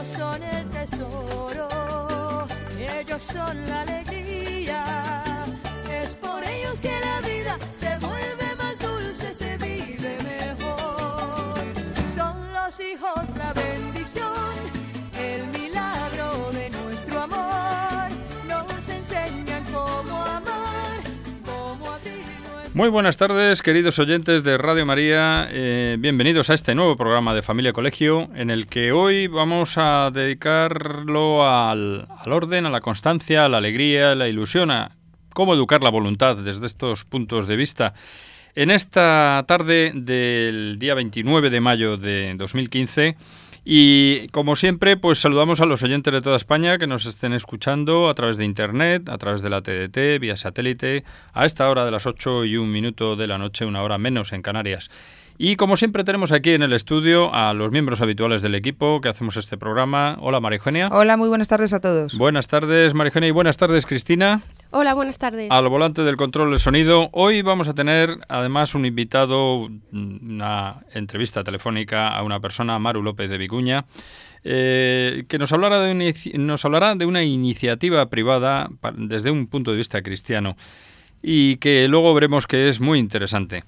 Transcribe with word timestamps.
Ellos 0.00 0.16
son 0.16 0.42
el 0.42 0.70
tesoro, 0.70 1.68
ellos 2.78 3.22
son 3.22 3.68
la 3.68 3.82
alegría. 3.82 5.22
Es 5.92 6.14
por 6.14 6.42
ellos 6.42 6.80
que 6.80 6.98
la 7.00 7.20
vida 7.28 7.58
se 7.74 7.98
vuelve 7.98 8.56
más 8.56 8.78
dulce, 8.78 9.34
se 9.34 9.58
vive 9.58 10.16
mejor. 10.24 11.54
Son 12.14 12.50
los 12.54 12.80
hijos 12.80 13.28
la 13.36 13.52
bendición, 13.52 14.39
Muy 22.80 22.88
buenas 22.88 23.18
tardes, 23.18 23.60
queridos 23.60 23.98
oyentes 23.98 24.42
de 24.42 24.56
Radio 24.56 24.86
María. 24.86 25.46
Eh, 25.50 25.98
bienvenidos 25.98 26.48
a 26.48 26.54
este 26.54 26.74
nuevo 26.74 26.96
programa 26.96 27.34
de 27.34 27.42
Familia 27.42 27.74
Colegio, 27.74 28.30
en 28.34 28.48
el 28.48 28.68
que 28.68 28.90
hoy 28.90 29.26
vamos 29.26 29.76
a 29.76 30.10
dedicarlo 30.10 31.46
al, 31.46 32.08
al 32.08 32.32
orden, 32.32 32.64
a 32.64 32.70
la 32.70 32.80
constancia, 32.80 33.44
a 33.44 33.50
la 33.50 33.58
alegría, 33.58 34.12
a 34.12 34.14
la 34.14 34.28
ilusión, 34.28 34.70
a 34.70 34.96
cómo 35.34 35.52
educar 35.52 35.82
la 35.82 35.90
voluntad 35.90 36.38
desde 36.38 36.64
estos 36.64 37.04
puntos 37.04 37.46
de 37.46 37.56
vista. 37.56 37.92
En 38.54 38.70
esta 38.70 39.44
tarde 39.46 39.92
del 39.94 40.78
día 40.78 40.94
29 40.94 41.50
de 41.50 41.60
mayo 41.60 41.98
de 41.98 42.34
2015, 42.34 43.14
y 43.72 44.26
como 44.30 44.56
siempre, 44.56 44.96
pues 44.96 45.20
saludamos 45.20 45.60
a 45.60 45.64
los 45.64 45.84
oyentes 45.84 46.12
de 46.12 46.20
toda 46.20 46.34
España 46.34 46.76
que 46.76 46.88
nos 46.88 47.06
estén 47.06 47.32
escuchando 47.32 48.08
a 48.08 48.14
través 48.14 48.36
de 48.36 48.44
internet, 48.44 49.08
a 49.08 49.16
través 49.16 49.42
de 49.42 49.50
la 49.50 49.62
TDT, 49.62 50.18
vía 50.20 50.36
satélite, 50.36 51.04
a 51.32 51.46
esta 51.46 51.70
hora 51.70 51.84
de 51.84 51.92
las 51.92 52.04
8 52.04 52.46
y 52.46 52.56
un 52.56 52.72
minuto 52.72 53.14
de 53.14 53.28
la 53.28 53.38
noche, 53.38 53.64
una 53.64 53.84
hora 53.84 53.96
menos 53.96 54.32
en 54.32 54.42
Canarias. 54.42 54.90
Y 55.42 55.56
como 55.56 55.78
siempre 55.78 56.04
tenemos 56.04 56.32
aquí 56.32 56.50
en 56.50 56.60
el 56.60 56.74
estudio 56.74 57.34
a 57.34 57.54
los 57.54 57.72
miembros 57.72 58.02
habituales 58.02 58.42
del 58.42 58.54
equipo 58.54 59.00
que 59.00 59.08
hacemos 59.08 59.38
este 59.38 59.56
programa. 59.56 60.18
Hola 60.20 60.38
María 60.38 60.58
Eugenia. 60.58 60.90
Hola, 60.92 61.16
muy 61.16 61.30
buenas 61.30 61.48
tardes 61.48 61.72
a 61.72 61.80
todos. 61.80 62.14
Buenas 62.18 62.46
tardes 62.46 62.92
María 62.92 63.08
Eugenia 63.08 63.28
y 63.30 63.32
buenas 63.32 63.56
tardes 63.56 63.86
Cristina. 63.86 64.42
Hola, 64.70 64.92
buenas 64.92 65.16
tardes. 65.16 65.50
Al 65.50 65.66
volante 65.70 66.02
del 66.02 66.18
control 66.18 66.50
del 66.50 66.58
sonido. 66.58 67.08
Hoy 67.12 67.40
vamos 67.40 67.68
a 67.68 67.74
tener 67.74 68.18
además 68.28 68.74
un 68.74 68.84
invitado, 68.84 69.70
una 69.92 70.84
entrevista 70.92 71.42
telefónica 71.42 72.08
a 72.08 72.22
una 72.22 72.38
persona, 72.40 72.78
Maru 72.78 73.02
López 73.02 73.30
de 73.30 73.38
Vicuña, 73.38 73.86
eh, 74.44 75.24
que 75.26 75.38
nos 75.38 75.54
hablará, 75.54 75.80
de 75.80 75.92
una, 75.92 76.04
nos 76.34 76.66
hablará 76.66 76.94
de 76.96 77.06
una 77.06 77.22
iniciativa 77.22 78.10
privada 78.10 78.68
desde 78.92 79.30
un 79.30 79.46
punto 79.46 79.70
de 79.70 79.78
vista 79.78 80.02
cristiano 80.02 80.58
y 81.22 81.56
que 81.56 81.88
luego 81.88 82.12
veremos 82.12 82.46
que 82.46 82.68
es 82.68 82.78
muy 82.78 82.98
interesante. 82.98 83.64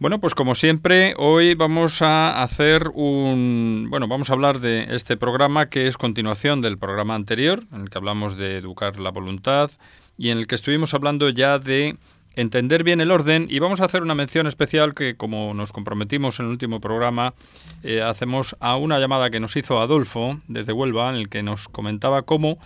Bueno, 0.00 0.20
pues 0.20 0.36
como 0.36 0.54
siempre, 0.54 1.14
hoy 1.16 1.54
vamos 1.54 2.02
a 2.02 2.40
hacer 2.40 2.92
un... 2.94 3.88
Bueno, 3.90 4.06
vamos 4.06 4.30
a 4.30 4.34
hablar 4.34 4.60
de 4.60 4.94
este 4.94 5.16
programa 5.16 5.70
que 5.70 5.88
es 5.88 5.96
continuación 5.96 6.60
del 6.60 6.78
programa 6.78 7.16
anterior, 7.16 7.64
en 7.72 7.80
el 7.80 7.90
que 7.90 7.98
hablamos 7.98 8.36
de 8.36 8.58
educar 8.58 9.00
la 9.00 9.10
voluntad 9.10 9.72
y 10.16 10.30
en 10.30 10.38
el 10.38 10.46
que 10.46 10.54
estuvimos 10.54 10.94
hablando 10.94 11.28
ya 11.30 11.58
de 11.58 11.96
entender 12.36 12.84
bien 12.84 13.00
el 13.00 13.10
orden. 13.10 13.46
Y 13.50 13.58
vamos 13.58 13.80
a 13.80 13.86
hacer 13.86 14.02
una 14.02 14.14
mención 14.14 14.46
especial 14.46 14.94
que, 14.94 15.16
como 15.16 15.52
nos 15.52 15.72
comprometimos 15.72 16.38
en 16.38 16.46
el 16.46 16.52
último 16.52 16.80
programa, 16.80 17.34
eh, 17.82 18.00
hacemos 18.00 18.54
a 18.60 18.76
una 18.76 19.00
llamada 19.00 19.30
que 19.30 19.40
nos 19.40 19.56
hizo 19.56 19.80
Adolfo 19.80 20.38
desde 20.46 20.72
Huelva, 20.72 21.10
en 21.10 21.16
el 21.16 21.28
que 21.28 21.42
nos 21.42 21.66
comentaba 21.66 22.22
cómo 22.22 22.60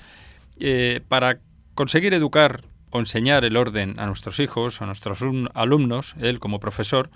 eh, 0.60 1.00
para 1.08 1.38
conseguir 1.74 2.12
educar 2.12 2.62
enseñar 2.98 3.44
el 3.44 3.56
orden 3.56 3.98
a 3.98 4.06
nuestros 4.06 4.40
hijos, 4.40 4.82
a 4.82 4.86
nuestros 4.86 5.22
alum- 5.22 5.50
alumnos, 5.54 6.14
él 6.20 6.40
como 6.40 6.60
profesor, 6.60 7.10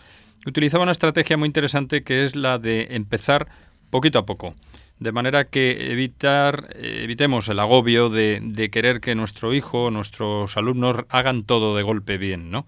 utilizaba 0.47 0.82
una 0.82 0.92
estrategia 0.92 1.37
muy 1.37 1.47
interesante 1.47 2.03
que 2.03 2.25
es 2.25 2.37
la 2.37 2.59
de 2.59 2.88
empezar 2.91 3.48
poquito 3.91 4.19
a 4.19 4.26
poco. 4.26 4.54
De 4.98 5.12
manera 5.12 5.44
que 5.44 5.92
evitar, 5.92 6.69
eh, 6.75 7.00
evitemos 7.03 7.48
el 7.48 7.60
agobio 7.60 8.09
de, 8.09 8.41
de 8.42 8.70
querer 8.70 9.00
que 9.00 9.14
nuestro 9.14 9.53
hijo, 9.53 9.91
nuestros 9.91 10.56
alumnos 10.56 11.04
hagan 11.10 11.44
todo 11.44 11.76
de 11.76 11.82
golpe 11.82 12.16
bien, 12.16 12.50
¿no? 12.50 12.66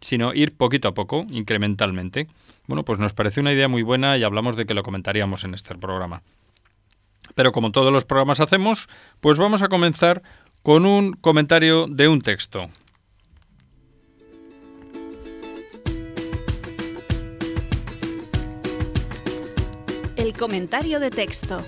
Sino 0.00 0.32
ir 0.32 0.56
poquito 0.56 0.88
a 0.88 0.94
poco, 0.94 1.26
incrementalmente. 1.30 2.28
Bueno, 2.66 2.84
pues 2.84 2.98
nos 2.98 3.12
pareció 3.12 3.42
una 3.42 3.52
idea 3.52 3.68
muy 3.68 3.82
buena 3.82 4.16
y 4.16 4.24
hablamos 4.24 4.56
de 4.56 4.64
que 4.64 4.74
lo 4.74 4.82
comentaríamos 4.82 5.44
en 5.44 5.54
este 5.54 5.74
programa. 5.74 6.22
Pero 7.34 7.52
como 7.52 7.72
todos 7.72 7.92
los 7.92 8.04
programas 8.04 8.40
hacemos, 8.40 8.88
pues 9.20 9.38
vamos 9.38 9.62
a 9.62 9.68
comenzar 9.68 10.22
con 10.66 10.84
un 10.84 11.12
comentario 11.12 11.86
de 11.86 12.08
un 12.08 12.20
texto. 12.20 12.68
El 20.16 20.32
comentario 20.36 20.98
de 20.98 21.10
texto. 21.10 21.64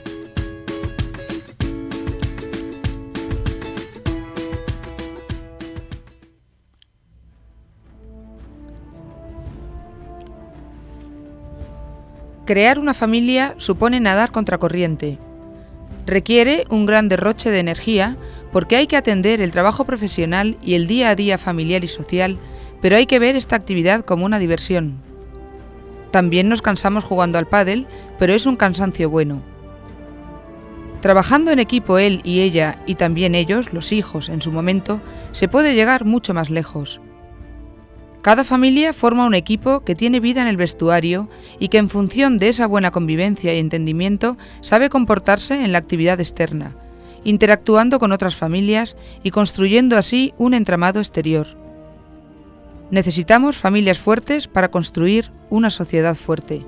Crear 12.46 12.80
una 12.80 12.94
familia 12.94 13.54
supone 13.58 14.00
nadar 14.00 14.32
contracorriente. 14.32 15.20
Requiere 16.08 16.64
un 16.70 16.86
gran 16.86 17.10
derroche 17.10 17.50
de 17.50 17.60
energía 17.60 18.16
porque 18.58 18.74
hay 18.74 18.88
que 18.88 18.96
atender 18.96 19.40
el 19.40 19.52
trabajo 19.52 19.84
profesional 19.84 20.58
y 20.64 20.74
el 20.74 20.88
día 20.88 21.10
a 21.10 21.14
día 21.14 21.38
familiar 21.38 21.84
y 21.84 21.86
social, 21.86 22.38
pero 22.82 22.96
hay 22.96 23.06
que 23.06 23.20
ver 23.20 23.36
esta 23.36 23.54
actividad 23.54 24.04
como 24.04 24.24
una 24.24 24.40
diversión. 24.40 25.00
También 26.10 26.48
nos 26.48 26.60
cansamos 26.60 27.04
jugando 27.04 27.38
al 27.38 27.46
pádel, 27.46 27.86
pero 28.18 28.34
es 28.34 28.46
un 28.46 28.56
cansancio 28.56 29.10
bueno. 29.10 29.42
Trabajando 31.02 31.52
en 31.52 31.60
equipo 31.60 31.98
él 31.98 32.20
y 32.24 32.40
ella 32.40 32.82
y 32.84 32.96
también 32.96 33.36
ellos, 33.36 33.72
los 33.72 33.92
hijos, 33.92 34.28
en 34.28 34.42
su 34.42 34.50
momento, 34.50 35.00
se 35.30 35.46
puede 35.46 35.76
llegar 35.76 36.04
mucho 36.04 36.34
más 36.34 36.50
lejos. 36.50 37.00
Cada 38.22 38.42
familia 38.42 38.92
forma 38.92 39.24
un 39.24 39.34
equipo 39.34 39.84
que 39.84 39.94
tiene 39.94 40.18
vida 40.18 40.42
en 40.42 40.48
el 40.48 40.56
vestuario 40.56 41.28
y 41.60 41.68
que 41.68 41.78
en 41.78 41.88
función 41.88 42.38
de 42.38 42.48
esa 42.48 42.66
buena 42.66 42.90
convivencia 42.90 43.54
y 43.54 43.60
entendimiento 43.60 44.36
sabe 44.62 44.88
comportarse 44.88 45.62
en 45.62 45.70
la 45.70 45.78
actividad 45.78 46.18
externa, 46.18 46.74
interactuando 47.28 47.98
con 47.98 48.12
otras 48.12 48.36
familias 48.36 48.96
y 49.22 49.32
construyendo 49.32 49.98
así 49.98 50.32
un 50.38 50.54
entramado 50.54 50.98
exterior. 50.98 51.46
Necesitamos 52.90 53.58
familias 53.58 53.98
fuertes 53.98 54.48
para 54.48 54.70
construir 54.70 55.30
una 55.50 55.68
sociedad 55.68 56.14
fuerte. 56.14 56.64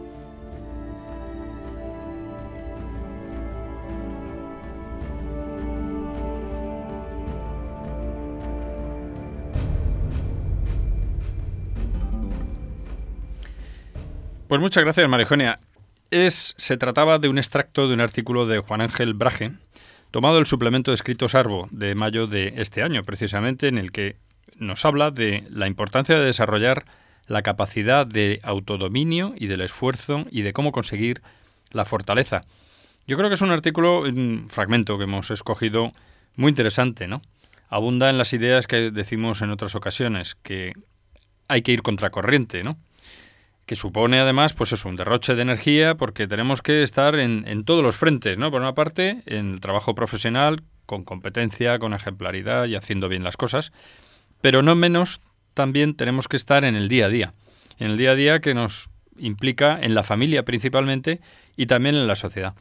Pues 14.47 14.61
muchas 14.61 14.85
gracias, 14.85 15.09
María 15.09 15.23
Eugenia. 15.23 15.59
Es, 16.11 16.55
se 16.59 16.77
trataba 16.77 17.19
de 17.19 17.31
un 17.31 17.39
extracto 17.39 17.89
de 17.89 17.95
un 17.95 18.01
artículo 18.01 18.47
de 18.47 18.59
Juan 18.59 18.83
Ángel 18.83 19.15
Braje, 19.15 19.53
tomado 20.11 20.37
del 20.37 20.47
suplemento 20.47 20.91
de 20.91 20.97
escritos 20.97 21.35
Arbo 21.35 21.69
de 21.71 21.95
mayo 21.95 22.27
de 22.27 22.55
este 22.57 22.83
año, 22.83 23.03
precisamente, 23.05 23.69
en 23.69 23.79
el 23.79 23.93
que 23.93 24.17
nos 24.57 24.85
habla 24.85 25.11
de 25.11 25.45
la 25.51 25.67
importancia 25.67 26.19
de 26.19 26.25
desarrollar 26.25 26.85
la 27.27 27.43
capacidad 27.43 28.07
de 28.07 28.41
autodominio 28.43 29.35
y 29.37 29.47
del 29.47 29.61
esfuerzo 29.61 30.27
y 30.31 30.43
de 30.43 30.53
cómo 30.53 30.73
conseguir 30.73 31.23
la 31.71 31.85
fortaleza. 31.85 32.45
Yo 33.07 33.17
creo 33.17 33.29
que 33.29 33.35
es 33.35 33.41
un 33.41 33.53
artículo, 33.53 34.01
un 34.01 34.47
fragmento 34.49 34.99
que 34.99 35.05
hemos 35.05 35.31
escogido 35.31 35.93
muy 36.37 36.51
interesante, 36.51 37.07
¿no? 37.07 37.23
Abunda 37.69 38.11
en 38.11 38.19
las 38.19 38.33
ideas 38.33 38.67
que 38.67 38.91
decimos 38.91 39.43
en 39.43 39.51
otras 39.51 39.75
ocasiones, 39.77 40.35
que 40.43 40.73
hay 41.47 41.63
que 41.63 41.73
ir 41.73 41.83
contracorriente, 41.83 42.65
¿no? 42.65 42.77
Que 43.71 43.77
supone 43.77 44.19
además, 44.19 44.53
pues 44.53 44.73
eso, 44.73 44.89
un 44.89 44.97
derroche 44.97 45.37
de 45.37 45.43
energía, 45.43 45.95
porque 45.95 46.27
tenemos 46.27 46.61
que 46.61 46.83
estar 46.83 47.15
en, 47.15 47.45
en, 47.47 47.63
todos 47.63 47.85
los 47.85 47.95
frentes, 47.95 48.37
¿no? 48.37 48.51
Por 48.51 48.63
una 48.63 48.75
parte, 48.75 49.23
en 49.27 49.53
el 49.53 49.61
trabajo 49.61 49.95
profesional, 49.95 50.65
con 50.87 51.05
competencia, 51.05 51.79
con 51.79 51.95
ejemplaridad 51.95 52.67
y 52.67 52.75
haciendo 52.75 53.09
bien 53.09 53.23
las 53.23 53.37
cosas, 53.37 53.71
pero 54.41 54.63
no 54.63 54.75
menos 54.75 55.21
también 55.55 55.95
tenemos 55.95 56.27
que 56.27 56.37
estar 56.37 56.65
en 56.65 56.75
el 56.75 56.89
día 56.89 57.07
a 57.07 57.09
día, 57.11 57.35
en 57.79 57.93
el 57.93 57.97
día 57.97 58.11
a 58.11 58.15
día 58.17 58.41
que 58.41 58.55
nos 58.55 58.91
implica 59.17 59.79
en 59.81 59.95
la 59.95 60.03
familia 60.03 60.45
principalmente 60.45 61.21
y 61.57 61.67
también 61.67 61.95
en 61.95 62.09
la 62.09 62.17
sociedad. 62.17 62.55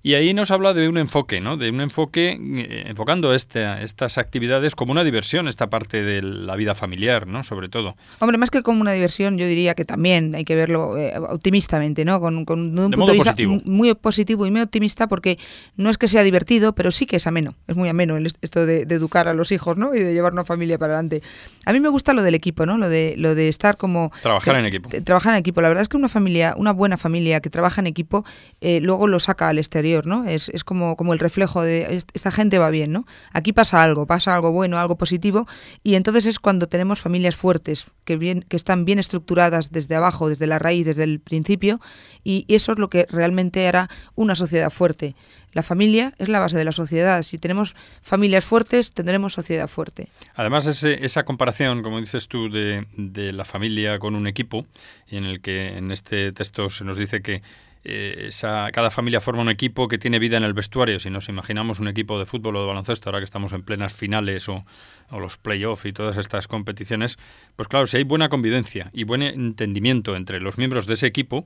Y 0.00 0.14
ahí 0.14 0.32
nos 0.32 0.52
habla 0.52 0.74
de 0.74 0.88
un 0.88 0.96
enfoque, 0.96 1.40
¿no? 1.40 1.56
De 1.56 1.70
un 1.70 1.80
enfoque 1.80 2.38
eh, 2.40 2.84
enfocando 2.86 3.34
este, 3.34 3.82
estas 3.82 4.16
actividades 4.16 4.76
como 4.76 4.92
una 4.92 5.02
diversión, 5.02 5.48
esta 5.48 5.70
parte 5.70 6.02
de 6.04 6.22
la 6.22 6.54
vida 6.54 6.76
familiar, 6.76 7.26
¿no? 7.26 7.42
Sobre 7.42 7.68
todo. 7.68 7.96
Hombre, 8.20 8.38
más 8.38 8.50
que 8.50 8.62
como 8.62 8.80
una 8.80 8.92
diversión, 8.92 9.38
yo 9.38 9.46
diría 9.46 9.74
que 9.74 9.84
también 9.84 10.36
hay 10.36 10.44
que 10.44 10.54
verlo 10.54 10.96
eh, 10.96 11.18
optimistamente, 11.18 12.04
¿no? 12.04 12.20
Con, 12.20 12.36
un 12.36 12.44
punto 12.44 13.06
de 13.06 13.12
vista 13.12 13.34
muy 13.64 13.92
positivo 13.94 14.46
y 14.46 14.52
muy 14.52 14.60
optimista, 14.60 15.08
porque 15.08 15.36
no 15.76 15.90
es 15.90 15.98
que 15.98 16.06
sea 16.06 16.22
divertido, 16.22 16.74
pero 16.74 16.92
sí 16.92 17.06
que 17.06 17.16
es 17.16 17.26
ameno. 17.26 17.54
Es 17.66 17.74
muy 17.74 17.88
ameno 17.88 18.16
esto 18.40 18.66
de, 18.66 18.82
educar 18.82 19.26
a 19.26 19.34
los 19.34 19.50
hijos, 19.50 19.76
¿no? 19.76 19.94
Y 19.96 19.98
de 19.98 20.14
llevar 20.14 20.32
una 20.32 20.44
familia 20.44 20.78
para 20.78 20.94
adelante. 20.94 21.22
A 21.66 21.72
mí 21.72 21.80
me 21.80 21.88
gusta 21.88 22.12
lo 22.12 22.22
del 22.22 22.36
equipo, 22.36 22.66
¿no? 22.66 22.78
Lo 22.78 22.88
de, 22.88 23.14
lo 23.18 23.34
de 23.34 23.48
estar 23.48 23.76
como... 23.76 24.12
Trabajar 24.22 24.56
en 24.56 24.66
equipo. 24.66 24.90
Trabajar 25.02 25.34
en 25.34 25.40
equipo. 25.40 25.60
La 25.60 25.68
verdad 25.68 25.82
es 25.82 25.88
que 25.88 25.96
una 25.96 26.08
familia, 26.08 26.54
una 26.56 26.72
buena 26.72 26.96
familia 26.96 27.40
que 27.40 27.50
trabaja 27.50 27.80
en 27.80 27.88
equipo, 27.88 28.24
eh, 28.60 28.80
luego 28.80 29.08
lo 29.08 29.18
saca 29.18 29.48
al 29.48 29.58
exterior 29.58 29.87
Es, 30.26 30.64
como, 30.64 30.96
el 31.12 31.18
reflejo 31.18 31.62
de 31.62 32.02
esta 32.12 32.30
gente 32.30 32.58
va 32.58 32.70
bien. 32.70 33.04
Aquí 33.32 33.52
pasa 33.52 33.82
algo, 33.82 34.06
pasa 34.06 34.34
algo 34.34 34.52
bueno, 34.52 34.78
algo 34.78 34.96
positivo, 34.96 35.46
y 35.82 35.94
entonces 35.94 36.26
es 36.26 36.38
cuando 36.38 36.66
tenemos 36.66 37.00
familias 37.00 37.36
fuertes, 37.36 37.86
que, 38.04 38.42
están 38.50 38.84
bien 38.84 38.98
estructuradas 38.98 39.70
desde 39.70 39.94
abajo, 39.94 40.28
desde 40.28 40.46
la 40.46 40.58
raíz, 40.58 40.86
desde 40.86 41.04
el 41.04 41.20
principio, 41.20 41.80
y 42.24 42.44
eso 42.48 42.72
es 42.72 42.78
lo 42.78 42.88
que 42.88 43.06
realmente 43.10 43.66
hará 43.66 43.88
una 44.14 44.34
sociedad 44.34 44.70
fuerte. 44.70 45.14
La 45.52 45.62
familia 45.62 46.14
es 46.18 46.28
la 46.28 46.40
base 46.40 46.58
de 46.58 46.64
la 46.64 46.72
sociedad. 46.72 47.22
Si 47.22 47.38
tenemos 47.38 47.74
familias 48.02 48.44
fuertes, 48.44 48.92
tendremos 48.92 49.32
sociedad 49.32 49.66
fuerte. 49.66 50.08
Además, 50.34 50.66
esa 50.66 51.24
comparación, 51.24 51.82
como 51.82 52.00
dices 52.00 52.28
tú, 52.28 52.50
de, 52.50 52.86
de 52.96 53.32
la 53.32 53.44
familia 53.44 53.98
con 53.98 54.14
un 54.14 54.26
equipo, 54.26 54.66
en 55.08 55.24
el 55.24 55.40
que 55.40 55.78
en 55.78 55.90
este 55.90 56.32
texto 56.32 56.70
se 56.70 56.84
nos 56.84 56.96
dice 56.96 57.22
que 57.22 57.42
eh, 57.88 58.30
cada 58.72 58.90
familia 58.90 59.20
forma 59.20 59.42
un 59.42 59.48
equipo 59.48 59.88
que 59.88 59.98
tiene 59.98 60.18
vida 60.18 60.36
en 60.36 60.44
el 60.44 60.52
vestuario. 60.52 61.00
Si 61.00 61.10
nos 61.10 61.28
imaginamos 61.28 61.80
un 61.80 61.88
equipo 61.88 62.18
de 62.18 62.26
fútbol 62.26 62.56
o 62.56 62.60
de 62.60 62.66
baloncesto, 62.66 63.08
ahora 63.08 63.20
que 63.20 63.24
estamos 63.24 63.52
en 63.52 63.62
plenas 63.62 63.94
finales 63.94 64.48
o, 64.48 64.64
los 65.10 65.38
playoffs 65.38 65.86
y 65.86 65.92
todas 65.92 66.16
estas 66.18 66.48
competiciones, 66.48 67.18
pues 67.56 67.68
claro, 67.68 67.86
si 67.86 67.96
hay 67.96 68.04
buena 68.04 68.28
convivencia 68.28 68.90
y 68.92 69.04
buen 69.04 69.22
entendimiento 69.22 70.16
entre 70.16 70.40
los 70.40 70.58
miembros 70.58 70.86
de 70.86 70.94
ese 70.94 71.06
equipo, 71.06 71.44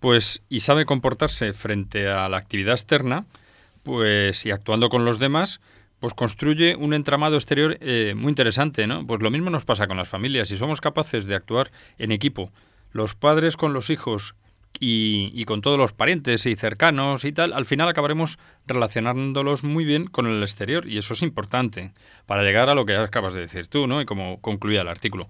pues 0.00 0.42
y 0.48 0.60
sabe 0.60 0.86
comportarse 0.86 1.52
frente 1.52 2.08
a 2.08 2.28
la 2.28 2.38
actividad 2.38 2.74
externa, 2.74 3.26
pues 3.82 4.46
y 4.46 4.50
actuando 4.50 4.88
con 4.88 5.04
los 5.04 5.18
demás, 5.18 5.60
pues 6.00 6.14
construye 6.14 6.76
un 6.76 6.94
entramado 6.94 7.36
exterior 7.36 7.76
eh, 7.80 8.14
muy 8.16 8.30
interesante, 8.30 8.86
¿no? 8.86 9.06
Pues 9.06 9.20
lo 9.20 9.30
mismo 9.30 9.50
nos 9.50 9.64
pasa 9.64 9.86
con 9.86 9.96
las 9.96 10.08
familias. 10.08 10.48
Si 10.48 10.56
somos 10.56 10.80
capaces 10.80 11.26
de 11.26 11.34
actuar 11.34 11.70
en 11.98 12.12
equipo, 12.12 12.52
los 12.92 13.14
padres 13.14 13.56
con 13.56 13.72
los 13.72 13.90
hijos, 13.90 14.34
y, 14.80 15.44
con 15.44 15.60
todos 15.60 15.78
los 15.78 15.92
parientes 15.92 16.46
y 16.46 16.54
cercanos 16.54 17.24
y 17.24 17.32
tal, 17.32 17.52
al 17.52 17.64
final 17.64 17.88
acabaremos 17.88 18.38
relacionándolos 18.66 19.64
muy 19.64 19.84
bien 19.84 20.06
con 20.06 20.26
el 20.26 20.42
exterior 20.42 20.86
y 20.86 20.98
eso 20.98 21.14
es 21.14 21.22
importante 21.22 21.92
para 22.26 22.42
llegar 22.42 22.68
a 22.68 22.74
lo 22.74 22.86
que 22.86 22.96
acabas 22.96 23.32
de 23.32 23.40
decir 23.40 23.68
tú, 23.68 23.86
¿no? 23.86 24.00
Y 24.00 24.04
como 24.04 24.40
concluía 24.40 24.82
el 24.82 24.88
artículo, 24.88 25.28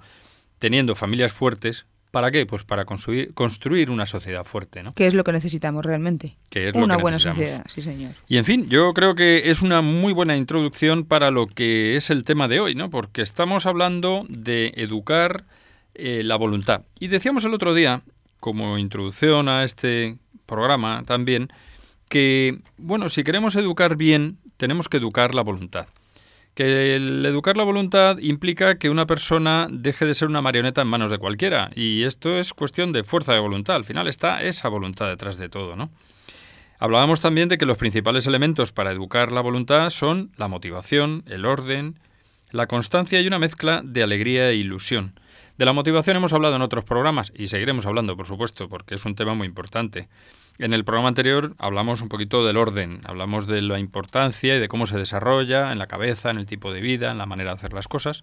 teniendo 0.59 0.95
familias 0.95 1.33
fuertes, 1.33 1.87
¿para 2.11 2.31
qué? 2.31 2.47
Pues 2.47 2.65
para 2.65 2.85
construir, 2.85 3.33
construir 3.35 3.91
una 3.91 4.07
sociedad 4.07 4.45
fuerte, 4.45 4.83
¿no? 4.83 4.95
Que 4.95 5.07
es 5.07 5.15
lo 5.15 5.25
que 5.25 5.33
necesitamos 5.33 5.85
realmente. 5.85 6.37
Que 6.51 6.69
es 6.69 6.75
una 6.75 6.95
lo 6.95 7.01
buena 7.01 7.19
sociedad, 7.19 7.65
sí 7.69 7.83
señor. 7.83 8.13
Y 8.27 8.37
en 8.37 8.45
fin, 8.45 8.69
yo 8.69 8.93
creo 8.95 9.15
que 9.15 9.51
es 9.51 9.63
una 9.63 9.83
muy 9.83 10.13
buena 10.13 10.37
introducción 10.37 11.05
para 11.05 11.31
lo 11.31 11.47
que 11.47 11.97
es 11.97 12.11
el 12.11 12.25
tema 12.25 12.49
de 12.49 12.61
hoy, 12.61 12.75
¿no? 12.75 12.91
Porque 12.91 13.23
estamos 13.23 13.67
hablando 13.67 14.27
de 14.29 14.73
educar 14.77 15.45
eh, 15.95 16.23
la 16.25 16.37
voluntad. 16.37 16.83
Y 17.01 17.09
decíamos 17.09 17.45
el 17.45 17.55
otro 17.55 17.75
día 17.75 18.03
como 18.41 18.79
introducción 18.79 19.49
a 19.49 19.65
este 19.65 20.19
programa 20.47 21.03
también 21.07 21.49
que, 22.09 22.61
bueno, 22.77 23.09
si 23.09 23.23
queremos 23.23 23.55
educar 23.57 23.97
bien, 23.97 24.39
tenemos 24.57 24.89
que 24.89 24.97
educar 24.97 25.35
la 25.35 25.43
voluntad. 25.43 25.87
Que 26.55 26.97
el 26.97 27.25
educar 27.25 27.57
la 27.57 27.63
voluntad 27.63 28.19
implica 28.19 28.79
que 28.79 28.91
una 28.91 29.07
persona 29.07 29.69
deje 29.71 30.07
de 30.07 30.15
ser 30.15 30.29
una 30.29 30.43
marioneta 30.43 30.83
en 30.83 30.89
manos 30.89 31.11
de 31.11 31.19
cualquiera. 31.19 31.71
Y 31.75 32.03
esto 32.03 32.39
es 32.39 32.53
cuestión 32.53 32.93
de 32.93 33.05
fuerza 33.05 33.33
de 33.33 33.39
voluntad. 33.39 33.77
Al 33.77 33.85
final 33.85 34.09
está 34.09 34.43
esa 34.43 34.69
voluntad 34.69 35.07
detrás 35.07 35.37
de 35.37 35.49
todo, 35.49 35.77
¿no? 35.77 35.91
Hablábamos 36.81 37.21
también 37.21 37.49
de 37.49 37.59
que 37.59 37.67
los 37.67 37.77
principales 37.77 38.27
elementos 38.27 38.73
para 38.73 38.93
educar 38.93 39.33
la 39.33 39.41
voluntad 39.41 39.91
son 39.91 40.31
la 40.37 40.49
motivación, 40.49 41.25
el 41.27 41.45
orden, 41.45 41.99
la 42.51 42.67
constancia 42.67 43.21
y 43.21 43.27
una 43.27 43.39
mezcla 43.39 43.83
de 43.85 44.03
alegría 44.03 44.51
e 44.51 44.57
ilusión. 44.57 45.19
De 45.59 45.65
la 45.65 45.73
motivación 45.73 46.17
hemos 46.17 46.33
hablado 46.33 46.55
en 46.55 46.63
otros 46.63 46.85
programas 46.85 47.33
y 47.35 47.49
seguiremos 47.49 47.85
hablando, 47.85 48.17
por 48.17 48.29
supuesto, 48.29 48.69
porque 48.69 48.95
es 48.95 49.05
un 49.05 49.17
tema 49.17 49.35
muy 49.35 49.49
importante. 49.49 50.09
En 50.59 50.73
el 50.73 50.85
programa 50.85 51.09
anterior 51.09 51.57
hablamos 51.59 52.01
un 52.01 52.09
poquito 52.09 52.47
del 52.47 52.57
orden, 52.57 53.01
hablamos 53.03 53.49
de 53.49 53.61
la 53.61 53.81
importancia 53.81 54.55
y 54.55 54.61
de 54.61 54.69
cómo 54.69 54.87
se 54.87 54.97
desarrolla 54.97 55.73
en 55.73 55.81
la 55.81 55.89
cabeza, 55.89 56.31
en 56.31 56.39
el 56.39 56.47
tipo 56.47 56.73
de 56.73 56.81
vida, 56.81 57.11
en 57.11 57.19
la 57.19 57.27
manera 57.27 57.51
de 57.51 57.57
hacer 57.57 57.73
las 57.73 57.89
cosas, 57.89 58.23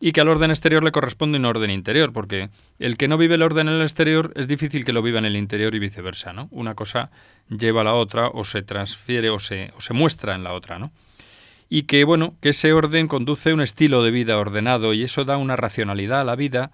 y 0.00 0.10
que 0.10 0.20
al 0.20 0.28
orden 0.28 0.50
exterior 0.50 0.82
le 0.82 0.90
corresponde 0.90 1.38
un 1.38 1.44
orden 1.44 1.70
interior, 1.70 2.12
porque 2.12 2.50
el 2.80 2.96
que 2.96 3.06
no 3.06 3.18
vive 3.18 3.36
el 3.36 3.42
orden 3.42 3.68
en 3.68 3.74
el 3.74 3.82
exterior 3.82 4.32
es 4.34 4.48
difícil 4.48 4.84
que 4.84 4.92
lo 4.92 5.00
viva 5.00 5.20
en 5.20 5.26
el 5.26 5.36
interior 5.36 5.76
y 5.76 5.78
viceversa, 5.78 6.32
¿no? 6.32 6.48
Una 6.50 6.74
cosa 6.74 7.12
lleva 7.48 7.82
a 7.82 7.84
la 7.84 7.94
otra 7.94 8.26
o 8.26 8.44
se 8.44 8.62
transfiere 8.62 9.30
o 9.30 9.38
se, 9.38 9.72
o 9.76 9.80
se 9.80 9.94
muestra 9.94 10.34
en 10.34 10.42
la 10.42 10.52
otra, 10.52 10.80
¿no? 10.80 10.90
Y 11.74 11.82
que 11.82 12.04
bueno, 12.04 12.34
que 12.40 12.50
ese 12.50 12.72
orden 12.72 13.08
conduce 13.08 13.50
a 13.50 13.54
un 13.54 13.60
estilo 13.60 14.04
de 14.04 14.12
vida 14.12 14.38
ordenado 14.38 14.94
y 14.94 15.02
eso 15.02 15.24
da 15.24 15.38
una 15.38 15.56
racionalidad 15.56 16.20
a 16.20 16.24
la 16.24 16.36
vida 16.36 16.70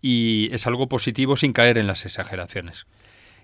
y 0.00 0.50
es 0.52 0.68
algo 0.68 0.88
positivo 0.88 1.36
sin 1.36 1.52
caer 1.52 1.78
en 1.78 1.88
las 1.88 2.06
exageraciones. 2.06 2.86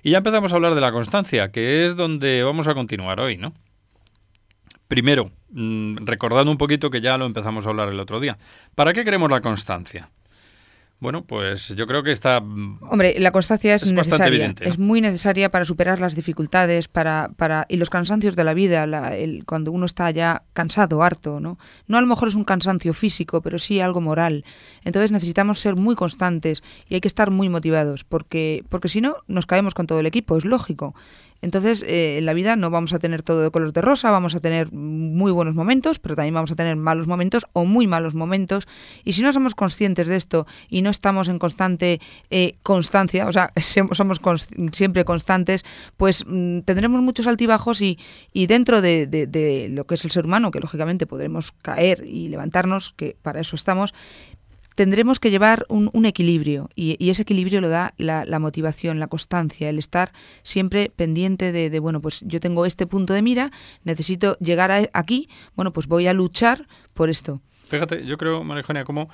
Y 0.05 0.11
ya 0.11 0.19
empezamos 0.19 0.53
a 0.53 0.55
hablar 0.55 0.77
de 0.77 0.81
la 0.81 0.93
constancia, 0.93 1.51
que 1.51 1.87
es 1.87 1.97
donde 1.97 2.45
vamos 2.45 2.69
a 2.69 2.75
continuar 2.75 3.19
hoy, 3.19 3.37
¿no? 3.37 3.53
Primero, 4.87 5.33
mm, 5.51 6.07
recordando 6.07 6.53
un 6.53 6.59
poquito 6.59 6.89
que 6.89 7.01
ya 7.01 7.19
lo 7.19 7.27
empezamos 7.27 7.67
a 7.67 7.71
hablar 7.71 7.89
el 7.89 7.99
otro 7.99 8.21
día. 8.21 8.39
¿Para 8.77 8.93
qué 8.93 9.03
queremos 9.03 9.29
la 9.29 9.41
constancia? 9.41 10.09
Bueno, 11.03 11.25
pues 11.25 11.75
yo 11.75 11.89
creo 11.89 12.05
que 12.05 12.13
está. 12.13 12.41
Mm, 12.41 12.79
Hombre, 12.89 13.17
la 13.19 13.33
constancia 13.33 13.75
es, 13.75 13.93
necesaria. 13.93 14.55
Es 14.61 14.79
muy 14.79 15.01
necesaria 15.01 15.51
para 15.51 15.65
superar 15.65 15.99
las 15.99 16.15
dificultades 16.15 16.87
para, 16.87 17.33
para, 17.37 17.67
y 17.69 17.77
los 17.77 17.91
cansancios 17.91 18.37
de 18.37 18.45
la 18.45 18.55
vida, 18.55 18.85
el, 19.17 19.45
cuando 19.45 19.73
uno 19.73 19.85
está 19.85 20.09
ya 20.13 20.45
cansado, 20.53 21.03
harto, 21.03 21.41
¿no? 21.41 21.59
No 21.89 21.99
a 21.99 22.01
lo 22.01 22.07
mejor 22.07 22.29
es 22.29 22.37
un 22.37 22.45
cansancio 22.45 22.95
físico, 22.95 23.43
pero 23.43 23.59
sí 23.59 23.81
algo 23.81 24.01
moral. 24.01 24.45
Entonces 24.85 25.11
necesitamos 25.11 25.59
ser 25.59 25.75
muy 25.75 25.97
constantes 25.97 26.63
y 26.89 26.95
hay 26.95 27.01
que 27.01 27.09
estar 27.09 27.33
muy 27.33 27.49
motivados, 27.49 28.05
porque, 28.05 28.65
porque 28.69 28.89
si 28.89 29.01
no, 29.01 29.17
nos 29.27 29.47
caemos 29.47 29.75
con 29.75 29.89
todo 29.89 29.99
el 29.99 30.07
equipo, 30.07 30.37
es 30.37 30.45
lógico. 30.45 30.95
Entonces, 31.43 31.83
eh, 31.83 32.19
en 32.19 32.25
la 32.25 32.33
vida 32.33 32.55
no 32.55 32.71
vamos 32.71 32.93
a 32.95 33.01
tener 33.01 33.23
todo 33.23 33.43
de 33.43 33.51
color 33.51 33.73
de 33.73 33.81
rosa, 33.81 34.11
vamos 34.13 34.35
a 34.37 34.41
tener 34.41 34.73
muy 34.73 35.33
buenos 35.33 35.55
momentos, 35.55 35.99
pero 35.99 36.15
también 36.15 36.35
vamos 36.35 36.53
a 36.53 36.57
tener 36.57 36.77
malos 36.77 37.09
momentos 37.09 37.47
o 37.53 37.65
muy 37.65 37.89
malos 37.89 38.15
momentos. 38.15 38.69
Y 39.05 39.13
si 39.13 39.23
no 39.23 39.33
somos 39.33 39.57
conscientes 39.57 40.07
de 40.07 40.17
esto 40.17 40.47
y 40.69 40.83
no 40.83 40.91
estamos 40.91 41.29
en 41.29 41.41
constante 41.41 42.01
eh, 42.31 42.55
constancia, 42.63 43.27
o 43.27 43.33
sea, 43.33 43.53
somos 43.93 44.21
siempre 44.73 45.05
constantes, 45.05 45.65
pues 45.97 46.25
mm, 46.27 46.61
tendremos 46.61 47.03
muchos 47.03 47.27
altibajos 47.27 47.83
y, 47.83 47.99
y 48.33 48.47
dentro 48.47 48.81
de, 48.81 49.07
de 49.09 49.69
lo 49.69 49.85
que 49.87 49.97
es 49.97 50.05
el 50.05 50.13
ser 50.13 50.25
humano, 50.25 50.53
que 50.53 50.61
lógicamente 50.61 51.07
podremos 51.07 51.51
caer 51.51 52.05
y 52.07 52.29
levantarnos, 52.29 52.95
que 52.97 53.17
para 53.21 53.41
eso 53.41 53.57
estamos, 53.57 53.93
tendremos 54.75 55.21
que 55.21 55.31
llevar 55.31 55.67
un, 55.69 56.07
equilibrio 56.07 56.71
y, 56.75 57.11
ese 57.11 57.23
equilibrio 57.23 57.61
lo 57.61 57.69
da 57.69 57.95
la, 57.99 58.39
motivación, 58.39 58.99
la 58.99 59.07
constancia, 59.07 59.69
el 59.69 59.79
estar 59.79 60.13
siempre 60.43 60.91
pendiente 60.95 61.53
de, 61.53 61.79
bueno, 61.79 62.01
pues 62.01 62.21
yo 62.27 62.41
tengo 62.41 62.67
este 62.67 62.87
punto 62.87 63.13
de 63.13 63.23
mira, 63.23 63.51
necesito 63.85 64.37
llegar 64.39 64.91
aquí, 64.93 65.29
bueno, 65.55 65.73
pues 65.73 65.87
voy 65.87 66.07
a 66.07 66.13
luchar 66.13 66.67
por 66.95 67.11
esto. 67.11 67.41
Fíjate, 67.69 68.05
yo 68.05 68.19
creo, 68.19 68.45
María 68.45 68.85
como 68.85 69.09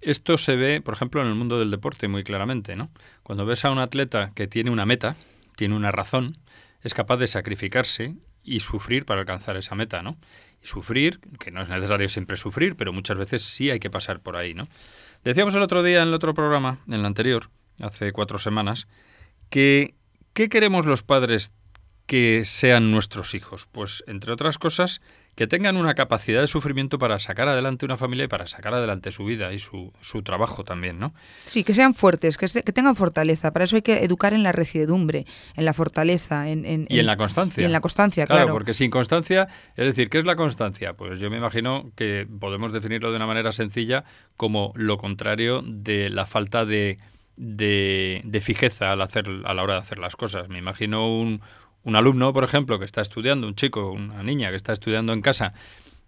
esto 0.00 0.38
se 0.38 0.56
ve, 0.56 0.80
por 0.80 0.94
ejemplo, 0.94 1.22
en 1.22 1.28
el 1.28 1.34
mundo 1.34 1.58
del 1.58 1.70
deporte 1.70 2.08
muy 2.08 2.22
claramente, 2.24 2.76
¿no? 2.76 2.90
Cuando 3.22 3.46
ves 3.46 3.64
a 3.64 3.70
un 3.70 3.78
atleta 3.78 4.32
que 4.34 4.46
tiene 4.46 4.70
una 4.70 4.86
meta, 4.86 5.16
tiene 5.56 5.74
una 5.74 5.90
razón, 5.90 6.38
es 6.82 6.94
capaz 6.94 7.16
de 7.16 7.26
sacrificarse 7.26 8.14
y 8.44 8.60
sufrir 8.60 9.04
para 9.04 9.20
alcanzar 9.20 9.56
esa 9.56 9.74
meta, 9.74 10.02
¿no? 10.02 10.16
Sufrir, 10.66 11.20
que 11.38 11.50
no 11.50 11.62
es 11.62 11.68
necesario 11.68 12.08
siempre 12.08 12.36
sufrir, 12.36 12.76
pero 12.76 12.92
muchas 12.92 13.16
veces 13.16 13.42
sí 13.42 13.70
hay 13.70 13.80
que 13.80 13.90
pasar 13.90 14.20
por 14.20 14.36
ahí, 14.36 14.54
¿no? 14.54 14.68
Decíamos 15.24 15.54
el 15.54 15.62
otro 15.62 15.82
día 15.82 16.02
en 16.02 16.08
el 16.08 16.14
otro 16.14 16.34
programa, 16.34 16.78
en 16.86 16.94
el 16.94 17.04
anterior, 17.04 17.50
hace 17.80 18.12
cuatro 18.12 18.38
semanas, 18.38 18.86
que 19.48 19.94
¿qué 20.32 20.48
queremos 20.48 20.84
los 20.84 21.02
padres 21.02 21.52
que 22.06 22.44
sean 22.44 22.90
nuestros 22.90 23.34
hijos? 23.34 23.66
Pues, 23.72 24.04
entre 24.06 24.32
otras 24.32 24.58
cosas, 24.58 25.00
que 25.36 25.46
tengan 25.46 25.76
una 25.76 25.94
capacidad 25.94 26.40
de 26.40 26.46
sufrimiento 26.46 26.98
para 26.98 27.18
sacar 27.18 27.46
adelante 27.46 27.84
una 27.84 27.98
familia 27.98 28.24
y 28.24 28.28
para 28.28 28.46
sacar 28.46 28.72
adelante 28.72 29.12
su 29.12 29.26
vida 29.26 29.52
y 29.52 29.58
su, 29.58 29.92
su 30.00 30.22
trabajo 30.22 30.64
también, 30.64 30.98
¿no? 30.98 31.12
Sí, 31.44 31.62
que 31.62 31.74
sean 31.74 31.92
fuertes, 31.92 32.38
que, 32.38 32.46
que, 32.46 32.72
tengan 32.72 32.96
fortaleza. 32.96 33.52
Para 33.52 33.66
eso 33.66 33.76
hay 33.76 33.82
que 33.82 34.02
educar 34.02 34.32
en 34.32 34.42
la 34.42 34.52
recidumbre, 34.52 35.26
en 35.54 35.66
la 35.66 35.74
fortaleza, 35.74 36.48
en, 36.48 36.64
en, 36.64 36.86
y 36.88 37.00
en, 37.00 37.06
la 37.06 37.18
constancia. 37.18 37.60
Y 37.60 37.66
en 37.66 37.72
la 37.72 37.82
constancia, 37.82 38.26
claro. 38.26 38.54
porque 38.54 38.72
sin 38.72 38.90
constancia, 38.90 39.46
es 39.76 39.84
decir, 39.84 40.08
¿qué 40.08 40.18
es 40.18 40.24
la 40.24 40.36
constancia? 40.36 40.94
Pues 40.94 41.20
yo 41.20 41.30
me 41.30 41.36
imagino 41.36 41.92
que 41.94 42.26
podemos 42.40 42.72
definirlo 42.72 43.10
de 43.10 43.16
una 43.16 43.26
manera 43.26 43.52
sencilla 43.52 44.04
como 44.38 44.72
lo 44.74 44.96
contrario 44.96 45.62
de 45.62 46.08
la 46.08 46.24
falta 46.24 46.64
de, 46.64 46.98
de, 47.36 48.22
de 48.24 48.40
fijeza 48.40 48.90
al 48.90 49.02
hacer, 49.02 49.26
a 49.44 49.52
la 49.52 49.62
hora 49.62 49.74
de 49.74 49.80
hacer 49.80 49.98
las 49.98 50.16
cosas. 50.16 50.48
Me 50.48 50.58
imagino 50.58 51.10
un, 51.10 51.42
un 51.86 51.94
alumno, 51.94 52.32
por 52.32 52.42
ejemplo, 52.42 52.78
que 52.80 52.84
está 52.84 53.00
estudiando, 53.00 53.46
un 53.46 53.54
chico, 53.54 53.92
una 53.92 54.22
niña 54.24 54.50
que 54.50 54.56
está 54.56 54.72
estudiando 54.72 55.12
en 55.12 55.22
casa, 55.22 55.54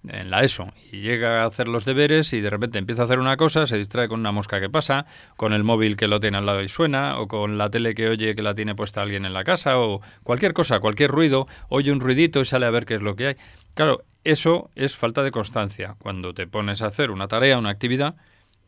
en 0.06 0.30
la 0.30 0.42
ESO 0.42 0.72
y 0.92 1.00
llega 1.00 1.42
a 1.42 1.46
hacer 1.46 1.68
los 1.68 1.84
deberes 1.84 2.32
y 2.32 2.40
de 2.40 2.50
repente 2.50 2.78
empieza 2.78 3.02
a 3.02 3.04
hacer 3.06 3.18
una 3.18 3.36
cosa, 3.36 3.66
se 3.66 3.78
distrae 3.78 4.08
con 4.08 4.20
una 4.20 4.32
mosca 4.32 4.60
que 4.60 4.68
pasa, 4.68 5.06
con 5.36 5.52
el 5.52 5.64
móvil 5.64 5.96
que 5.96 6.08
lo 6.08 6.20
tiene 6.20 6.38
al 6.38 6.46
lado 6.46 6.62
y 6.62 6.68
suena, 6.68 7.18
o 7.18 7.28
con 7.28 7.58
la 7.58 7.70
tele 7.70 7.94
que 7.94 8.08
oye 8.08 8.34
que 8.34 8.42
la 8.42 8.54
tiene 8.54 8.74
puesta 8.74 9.02
alguien 9.02 9.24
en 9.24 9.32
la 9.32 9.44
casa, 9.44 9.78
o 9.78 10.00
cualquier 10.24 10.52
cosa, 10.52 10.80
cualquier 10.80 11.10
ruido, 11.10 11.46
oye 11.68 11.92
un 11.92 12.00
ruidito 12.00 12.40
y 12.40 12.44
sale 12.44 12.66
a 12.66 12.70
ver 12.70 12.84
qué 12.84 12.94
es 12.94 13.02
lo 13.02 13.14
que 13.16 13.28
hay. 13.28 13.36
Claro, 13.74 14.02
eso 14.24 14.70
es 14.74 14.96
falta 14.96 15.22
de 15.22 15.30
constancia. 15.30 15.94
Cuando 16.00 16.34
te 16.34 16.46
pones 16.46 16.82
a 16.82 16.86
hacer 16.86 17.10
una 17.10 17.28
tarea, 17.28 17.58
una 17.58 17.70
actividad, 17.70 18.16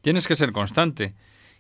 tienes 0.00 0.29
que 0.29 0.37
ser 0.37 0.52
constante. 0.52 1.14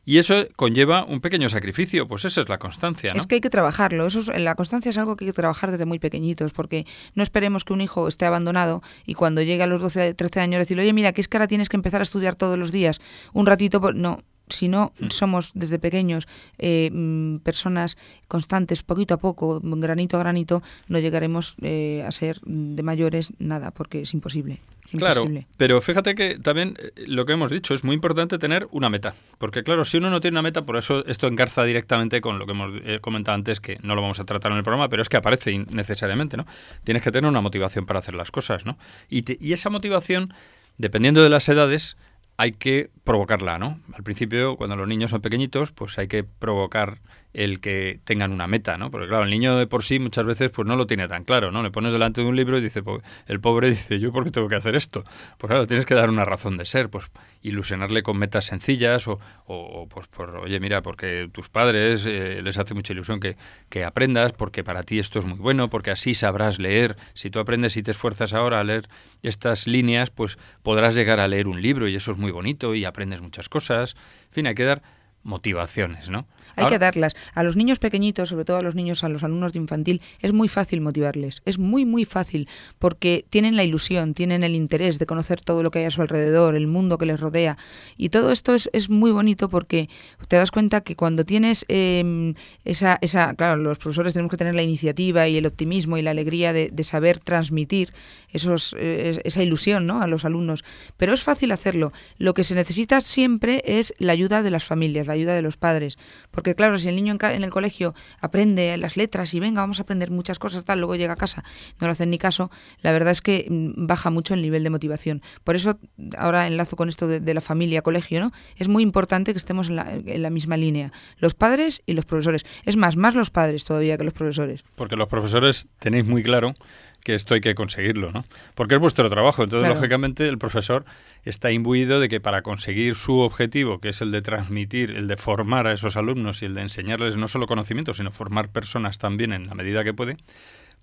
Y 0.04 0.18
eso 0.18 0.46
conlleva 0.56 1.04
un 1.04 1.20
pequeño 1.20 1.48
sacrificio, 1.48 2.08
pues 2.08 2.24
esa 2.24 2.40
es 2.40 2.48
la 2.48 2.58
constancia. 2.58 3.12
¿no? 3.12 3.20
Es 3.20 3.26
que 3.26 3.36
hay 3.36 3.40
que 3.40 3.50
trabajarlo. 3.50 4.06
Eso 4.06 4.20
es, 4.20 4.28
la 4.40 4.54
constancia 4.54 4.90
es 4.90 4.98
algo 4.98 5.16
que 5.16 5.24
hay 5.24 5.30
que 5.30 5.34
trabajar 5.34 5.70
desde 5.70 5.84
muy 5.84 5.98
pequeñitos, 5.98 6.52
porque 6.52 6.86
no 7.14 7.22
esperemos 7.22 7.64
que 7.64 7.72
un 7.72 7.80
hijo 7.80 8.08
esté 8.08 8.24
abandonado 8.24 8.82
y 9.04 9.14
cuando 9.14 9.42
llegue 9.42 9.62
a 9.62 9.66
los 9.66 9.82
12, 9.82 10.14
13 10.14 10.40
años 10.40 10.58
decirle, 10.58 10.84
oye, 10.84 10.92
mira, 10.92 11.12
que 11.12 11.20
es 11.20 11.28
que 11.28 11.36
ahora 11.36 11.48
tienes 11.48 11.68
que 11.68 11.76
empezar 11.76 12.00
a 12.00 12.02
estudiar 12.02 12.34
todos 12.34 12.58
los 12.58 12.72
días, 12.72 13.00
un 13.32 13.46
ratito. 13.46 13.92
No, 13.92 14.22
si 14.52 14.68
no 14.68 14.92
mm. 14.98 15.08
somos 15.10 15.50
desde 15.54 15.78
pequeños 15.78 16.28
eh, 16.58 16.90
mm, 16.92 17.38
personas 17.38 17.96
constantes, 18.28 18.82
poquito 18.82 19.14
a 19.14 19.18
poco, 19.18 19.60
granito 19.62 20.16
a 20.16 20.20
granito, 20.20 20.62
no 20.88 20.98
llegaremos 20.98 21.56
eh, 21.62 22.04
a 22.06 22.12
ser 22.12 22.40
de 22.42 22.82
mayores 22.82 23.32
nada, 23.38 23.70
porque 23.70 24.02
es 24.02 24.14
imposible. 24.14 24.60
Claro, 24.96 25.28
pero 25.56 25.80
fíjate 25.80 26.16
que 26.16 26.38
también 26.38 26.76
eh, 26.78 27.04
lo 27.06 27.24
que 27.24 27.34
hemos 27.34 27.50
dicho 27.50 27.74
es 27.74 27.84
muy 27.84 27.94
importante 27.94 28.38
tener 28.38 28.66
una 28.72 28.88
meta, 28.88 29.14
porque 29.38 29.62
claro, 29.62 29.84
si 29.84 29.98
uno 29.98 30.10
no 30.10 30.20
tiene 30.20 30.34
una 30.34 30.42
meta, 30.42 30.66
por 30.66 30.76
eso 30.76 31.04
esto 31.06 31.28
engarza 31.28 31.64
directamente 31.64 32.20
con 32.20 32.38
lo 32.38 32.46
que 32.46 32.52
hemos 32.52 32.72
comentado 33.00 33.36
antes, 33.36 33.60
que 33.60 33.76
no 33.82 33.94
lo 33.94 34.02
vamos 34.02 34.18
a 34.18 34.24
tratar 34.24 34.50
en 34.52 34.58
el 34.58 34.64
programa, 34.64 34.88
pero 34.88 35.02
es 35.02 35.08
que 35.08 35.16
aparece 35.16 35.56
necesariamente, 35.70 36.36
¿no? 36.36 36.46
Tienes 36.82 37.02
que 37.02 37.12
tener 37.12 37.28
una 37.28 37.40
motivación 37.40 37.86
para 37.86 38.00
hacer 38.00 38.14
las 38.14 38.30
cosas, 38.32 38.66
¿no? 38.66 38.78
Y, 39.08 39.24
y 39.44 39.52
esa 39.52 39.70
motivación, 39.70 40.34
dependiendo 40.76 41.22
de 41.22 41.28
las 41.28 41.48
edades, 41.48 41.96
hay 42.40 42.52
que 42.52 42.88
provocarla, 43.04 43.58
¿no? 43.58 43.78
Al 43.92 44.02
principio, 44.02 44.56
cuando 44.56 44.74
los 44.74 44.88
niños 44.88 45.10
son 45.10 45.20
pequeñitos, 45.20 45.72
pues 45.72 45.98
hay 45.98 46.08
que 46.08 46.24
provocar 46.24 47.02
el 47.32 47.60
que 47.60 48.00
tengan 48.04 48.32
una 48.32 48.46
meta, 48.46 48.76
¿no? 48.76 48.90
Porque 48.90 49.08
claro, 49.08 49.24
el 49.24 49.30
niño 49.30 49.56
de 49.56 49.66
por 49.66 49.84
sí 49.84 49.98
muchas 49.98 50.24
veces 50.24 50.50
pues 50.50 50.66
no 50.66 50.76
lo 50.76 50.86
tiene 50.86 51.06
tan 51.08 51.24
claro, 51.24 51.50
¿no? 51.50 51.62
Le 51.62 51.70
pones 51.70 51.92
delante 51.92 52.22
de 52.22 52.26
un 52.26 52.36
libro 52.36 52.58
y 52.58 52.60
dice, 52.60 52.82
el 53.26 53.40
pobre 53.40 53.68
dice, 53.70 53.98
¿yo 54.00 54.12
por 54.12 54.24
qué 54.24 54.30
tengo 54.30 54.48
que 54.48 54.56
hacer 54.56 54.74
esto? 54.74 55.04
Pues 55.38 55.48
claro, 55.48 55.66
tienes 55.66 55.86
que 55.86 55.94
dar 55.94 56.10
una 56.10 56.24
razón 56.24 56.56
de 56.56 56.64
ser, 56.64 56.90
pues 56.90 57.10
ilusionarle 57.42 58.02
con 58.02 58.18
metas 58.18 58.46
sencillas 58.46 59.08
o, 59.08 59.18
o 59.46 59.86
pues 59.88 60.06
por, 60.08 60.36
oye, 60.36 60.60
mira, 60.60 60.82
porque 60.82 61.28
tus 61.32 61.48
padres 61.48 62.04
eh, 62.06 62.40
les 62.42 62.58
hace 62.58 62.74
mucha 62.74 62.92
ilusión 62.92 63.20
que, 63.20 63.36
que 63.68 63.84
aprendas, 63.84 64.32
porque 64.32 64.64
para 64.64 64.82
ti 64.82 64.98
esto 64.98 65.18
es 65.18 65.24
muy 65.24 65.38
bueno, 65.38 65.68
porque 65.68 65.90
así 65.90 66.14
sabrás 66.14 66.58
leer. 66.58 66.96
Si 67.14 67.30
tú 67.30 67.38
aprendes 67.38 67.76
y 67.76 67.82
te 67.82 67.92
esfuerzas 67.92 68.32
ahora 68.32 68.60
a 68.60 68.64
leer 68.64 68.88
estas 69.22 69.66
líneas, 69.66 70.10
pues 70.10 70.38
podrás 70.62 70.94
llegar 70.94 71.20
a 71.20 71.28
leer 71.28 71.48
un 71.48 71.62
libro 71.62 71.88
y 71.88 71.96
eso 71.96 72.12
es 72.12 72.18
muy 72.18 72.32
bonito 72.32 72.74
y 72.74 72.84
aprendes 72.84 73.20
muchas 73.20 73.48
cosas. 73.48 73.96
En 74.26 74.32
fin, 74.32 74.46
hay 74.46 74.54
que 74.54 74.64
dar 74.64 74.82
motivaciones, 75.22 76.08
¿no? 76.08 76.26
Hay 76.56 76.66
que 76.66 76.78
darlas. 76.78 77.14
A 77.34 77.42
los 77.42 77.56
niños 77.56 77.78
pequeñitos, 77.78 78.28
sobre 78.28 78.44
todo 78.44 78.58
a 78.58 78.62
los 78.62 78.74
niños, 78.74 79.04
a 79.04 79.08
los 79.08 79.22
alumnos 79.22 79.52
de 79.52 79.58
infantil, 79.58 80.02
es 80.20 80.32
muy 80.32 80.48
fácil 80.48 80.80
motivarles. 80.80 81.42
Es 81.44 81.58
muy, 81.58 81.84
muy 81.84 82.04
fácil 82.04 82.48
porque 82.78 83.24
tienen 83.30 83.56
la 83.56 83.64
ilusión, 83.64 84.14
tienen 84.14 84.42
el 84.42 84.54
interés 84.54 84.98
de 84.98 85.06
conocer 85.06 85.40
todo 85.40 85.62
lo 85.62 85.70
que 85.70 85.80
hay 85.80 85.84
a 85.86 85.90
su 85.90 86.02
alrededor, 86.02 86.54
el 86.54 86.66
mundo 86.66 86.98
que 86.98 87.06
les 87.06 87.20
rodea. 87.20 87.56
Y 87.96 88.10
todo 88.10 88.32
esto 88.32 88.54
es, 88.54 88.70
es 88.72 88.90
muy 88.90 89.10
bonito 89.10 89.48
porque 89.48 89.88
te 90.28 90.36
das 90.36 90.50
cuenta 90.50 90.80
que 90.80 90.96
cuando 90.96 91.24
tienes 91.24 91.64
em, 91.68 92.34
esa, 92.64 92.98
esa, 93.00 93.34
claro, 93.34 93.56
los 93.60 93.78
profesores 93.78 94.12
tenemos 94.12 94.30
que 94.30 94.36
tener 94.36 94.54
la 94.54 94.62
iniciativa 94.62 95.28
y 95.28 95.36
el 95.36 95.46
optimismo 95.46 95.96
y 95.96 96.02
la 96.02 96.10
alegría 96.10 96.52
de, 96.52 96.70
de 96.70 96.82
saber 96.82 97.18
transmitir 97.18 97.92
esos, 98.32 98.74
esa 98.78 99.42
ilusión 99.42 99.86
¿no? 99.86 100.00
a 100.00 100.06
los 100.06 100.24
alumnos. 100.24 100.64
Pero 100.96 101.12
es 101.12 101.22
fácil 101.22 101.52
hacerlo. 101.52 101.92
Lo 102.18 102.34
que 102.34 102.44
se 102.44 102.54
necesita 102.54 103.00
siempre 103.00 103.62
es 103.66 103.94
la 103.98 104.12
ayuda 104.12 104.42
de 104.42 104.50
las 104.50 104.64
familias, 104.64 105.06
la 105.06 105.14
ayuda 105.14 105.34
de 105.34 105.42
los 105.42 105.56
padres. 105.56 105.98
Porque 106.30 106.39
claro, 106.42 106.78
si 106.78 106.88
el 106.88 106.96
niño 106.96 107.16
en, 107.20 107.44
el 107.44 107.50
colegio 107.50 107.94
aprende 108.20 108.76
las 108.76 108.96
letras 108.96 109.34
y 109.34 109.40
venga, 109.40 109.60
vamos 109.60 109.78
a 109.80 109.82
aprender 109.82 110.10
muchas 110.10 110.38
cosas, 110.38 110.64
tal, 110.64 110.78
luego 110.78 110.96
llega 110.96 111.14
a 111.14 111.16
casa, 111.16 111.44
no 111.80 111.86
le 111.86 111.92
hacen 111.92 112.10
ni 112.10 112.18
caso, 112.18 112.50
la 112.82 112.92
verdad 112.92 113.10
es 113.10 113.22
que 113.22 113.46
mm, 113.48 113.86
baja 113.86 114.10
mucho 114.10 114.34
el 114.34 114.42
nivel 114.42 114.64
de 114.64 114.70
motivación. 114.70 115.22
Por 115.44 115.56
eso, 115.56 115.78
ahora 116.16 116.46
enlazo 116.46 116.76
con 116.76 116.88
esto 116.88 117.06
de, 117.08 117.34
la 117.34 117.40
familia, 117.40 117.82
colegio, 117.82 118.20
¿no? 118.20 118.32
Es 118.56 118.68
muy 118.68 118.82
importante 118.82 119.32
que 119.32 119.38
estemos 119.38 119.68
en 119.68 119.76
la, 119.76 119.92
en 119.92 120.22
la 120.22 120.30
misma 120.30 120.56
línea, 120.56 120.92
los 121.18 121.34
padres 121.34 121.82
y 121.86 121.92
los 121.92 122.04
profesores. 122.04 122.44
Es 122.64 122.76
más, 122.76 122.96
más 122.96 123.14
los 123.14 123.30
padres 123.30 123.64
todavía 123.64 123.96
que 123.96 124.04
los 124.04 124.14
profesores. 124.14 124.64
Porque 124.74 124.96
los 124.96 125.08
profesores 125.08 125.68
tenéis 125.78 126.06
muy 126.06 126.22
claro 126.22 126.54
que 127.02 127.14
esto 127.14 127.34
hay 127.34 127.40
que 127.40 127.54
conseguirlo, 127.54 128.12
¿no? 128.12 128.24
Porque 128.54 128.74
es 128.74 128.80
vuestro 128.80 129.08
trabajo. 129.10 129.42
Entonces, 129.42 129.68
lógicamente, 129.68 130.28
el 130.28 130.38
profesor 130.38 130.84
está 131.24 131.50
imbuido 131.50 132.00
de 132.00 132.08
que 132.08 132.20
para 132.20 132.42
conseguir 132.42 132.94
su 132.94 133.18
objetivo, 133.18 133.80
que 133.80 133.90
es 133.90 134.00
el 134.00 134.10
de 134.10 134.22
transmitir, 134.22 134.90
el 134.92 135.08
de 135.08 135.16
formar 135.16 135.66
a 135.66 135.72
esos 135.72 135.96
alumnos 135.96 136.42
y 136.42 136.46
el 136.46 136.54
de 136.54 136.62
enseñarles 136.62 137.16
no 137.16 137.28
solo 137.28 137.46
conocimientos, 137.46 137.96
sino 137.96 138.10
formar 138.10 138.50
personas 138.50 138.98
también 138.98 139.32
en 139.32 139.46
la 139.46 139.54
medida 139.54 139.84
que 139.84 139.94
puede, 139.94 140.16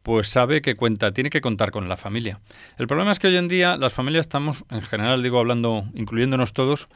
pues 0.04 0.30
sabe 0.30 0.62
que 0.62 0.76
cuenta, 0.76 1.12
tiene 1.12 1.30
que 1.30 1.42
contar 1.42 1.72
con 1.72 1.90
la 1.90 1.98
familia. 1.98 2.40
El 2.78 2.88
problema 2.88 3.12
es 3.12 3.20
que 3.20 3.28
hoy 3.28 3.36
en 3.36 3.48
día 3.48 3.78
las 3.78 3.94
familias 3.94 4.22
estamos, 4.22 4.64
en 4.70 4.82
general, 4.82 5.22
digo, 5.22 5.40
hablando, 5.40 5.86
incluyéndonos 5.94 6.54
todos, 6.54 6.88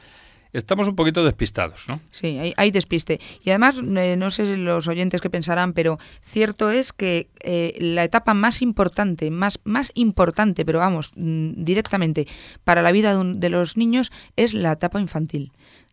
estamos 0.52 0.88
un 0.88 0.96
poquito 0.96 1.24
despistados, 1.24 1.88
¿no? 1.88 2.00
Sí, 2.10 2.52
hay, 2.56 2.70
despiste. 2.70 3.20
Y 3.42 3.50
además, 3.50 3.76
eh, 3.78 4.16
no 4.16 4.30
sé 4.30 4.56
los 4.56 4.88
oyentes 4.88 5.20
qué 5.20 5.30
pensarán, 5.30 5.72
pero 5.72 5.98
cierto 6.20 6.70
es 6.70 6.92
que 6.92 7.28
eh, 7.40 7.74
la 7.78 8.04
etapa 8.04 8.34
más 8.34 8.62
importante, 8.62 9.30
más, 9.30 9.60
más 9.64 9.90
importante, 9.94 10.64
pero 10.64 10.78
vamos, 10.78 11.12
mm, 11.16 11.64
directamente 11.64 12.26
para 12.64 12.82
la 12.82 12.92
vida 12.92 13.16
de 13.22 13.48
los 13.48 13.76
niños 13.76 14.12
es 14.36 14.54
la 14.54 14.72
etapa 14.72 15.00
infantil 15.00 15.52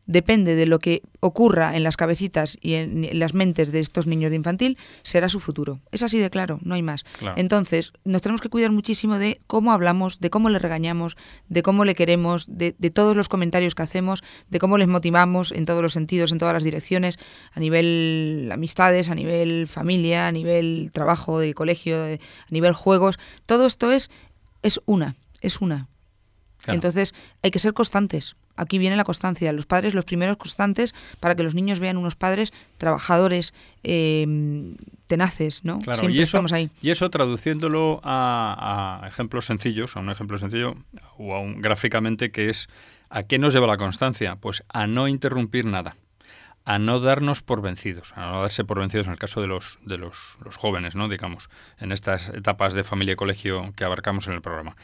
depende 0.10 0.56
de 0.56 0.66
lo 0.66 0.80
que 0.80 1.04
ocurra 1.20 1.78
en 1.78 1.84
las 1.84 1.96
cabecitas 1.96 2.58
y 2.62 2.74
en 2.74 3.08
las 3.20 3.36
mentes 3.36 3.72
de 3.72 3.80
estos 3.80 4.08
niños 4.08 4.32
de 4.32 4.38
infantil, 4.38 4.76
será 5.04 5.30
su 5.30 5.40
futuro. 5.40 5.82
Es 5.92 6.02
así 6.02 6.18
de 6.18 6.32
claro, 6.32 6.58
no 6.64 6.74
hay 6.74 6.82
más. 6.82 7.06
Entonces, 7.36 7.94
nos 8.06 8.24
tenemos 8.24 8.42
que 8.42 8.50
cuidar 8.50 8.72
muchísimo 8.72 9.20
de 9.20 9.40
cómo 9.46 9.72
hablamos, 9.72 10.20
de 10.20 10.32
cómo 10.32 10.50
le 10.50 10.58
regañamos, 10.58 11.16
de 11.48 11.62
cómo 11.62 11.86
le 11.86 11.94
queremos, 11.94 12.48
de, 12.48 12.74
todos 12.90 13.16
los 13.16 13.30
comentarios 13.30 13.76
que 13.76 13.84
hacemos, 13.84 14.24
de 14.50 14.58
cómo 14.58 14.80
les 14.80 14.88
motivamos 14.88 15.52
en 15.52 15.66
todos 15.66 15.84
los 15.84 15.94
sentidos, 15.94 16.32
en 16.32 16.40
todas 16.40 16.56
las 16.56 16.64
direcciones, 16.64 17.20
a 17.54 17.60
nivel 17.60 18.50
amistades, 18.52 19.12
a 19.12 19.16
nivel 19.16 19.68
familia, 19.68 20.26
a 20.26 20.32
nivel 20.32 20.90
trabajo, 20.92 21.40
de 21.40 21.54
colegio, 21.54 22.04
a 22.06 22.18
nivel 22.50 22.74
juegos. 22.74 23.20
Todo 23.46 23.68
esto 23.68 23.92
es, 23.92 24.10
es 24.64 24.82
una, 24.88 25.18
es 25.42 25.62
una. 25.62 25.88
Entonces, 26.66 27.14
hay 27.44 27.52
que 27.52 27.60
ser 27.60 27.74
constantes 27.74 28.36
aquí 28.60 28.78
viene 28.78 28.96
la 28.96 29.04
constancia. 29.04 29.52
Los 29.54 29.66
padres, 29.66 29.94
los 29.94 30.06
primeros 30.06 30.38
constantes, 30.38 30.94
para 31.20 31.36
que 31.36 31.44
los 31.44 31.56
niños 31.56 31.80
vean 31.80 31.98
unos 31.98 32.16
padres 32.16 32.54
trabajadores, 32.78 33.54
em, 33.84 34.74
tenaces, 35.08 35.64
¿no? 35.64 35.80
Siempre 35.82 36.12
y 36.12 36.16
eso, 36.18 36.24
estamos 36.24 36.52
ahí. 36.52 36.70
Y 36.82 36.92
eso 36.92 37.10
traduciéndolo 37.10 38.02
a, 38.04 39.06
ejemplos 39.08 39.46
sencillos, 39.46 39.96
a 39.96 40.02
un 40.02 40.10
ejemplo 40.10 40.38
sencillo 40.38 40.76
o 41.18 41.34
a 41.34 41.40
un 41.40 41.62
gráficamente 41.62 42.32
que 42.32 42.50
es 42.50 42.70
¿a 43.10 43.24
qué 43.24 43.40
nos 43.40 43.54
lleva 43.54 43.68
la 43.68 43.78
constancia? 43.78 44.36
Pues 44.36 44.64
a 44.70 44.88
no 44.88 45.08
interrumpir 45.08 45.66
nada 45.66 45.96
a 46.66 46.78
no 46.78 47.00
darnos 47.00 47.42
por 47.42 47.64
vencidos, 47.64 48.14
a 48.16 48.30
no 48.30 48.42
darse 48.42 48.64
por 48.64 48.78
vencidos 48.80 49.08
en 49.08 49.14
el 49.14 49.18
caso 49.18 49.42
de 49.42 49.48
los 49.48 49.80
de 49.86 49.98
los, 49.98 50.38
los 50.46 50.56
jóvenes, 50.56 50.94
¿no? 50.94 51.10
digamos, 51.10 51.50
en 51.80 51.92
estas 51.92 52.30
etapas 52.30 52.74
de 52.74 52.84
familia 52.84 53.14
y 53.14 53.16
colegio 53.16 53.74
que 53.76 53.86
abarcamos 53.86 54.28
en 54.28 54.34
el 54.34 54.42
programa 54.42 54.76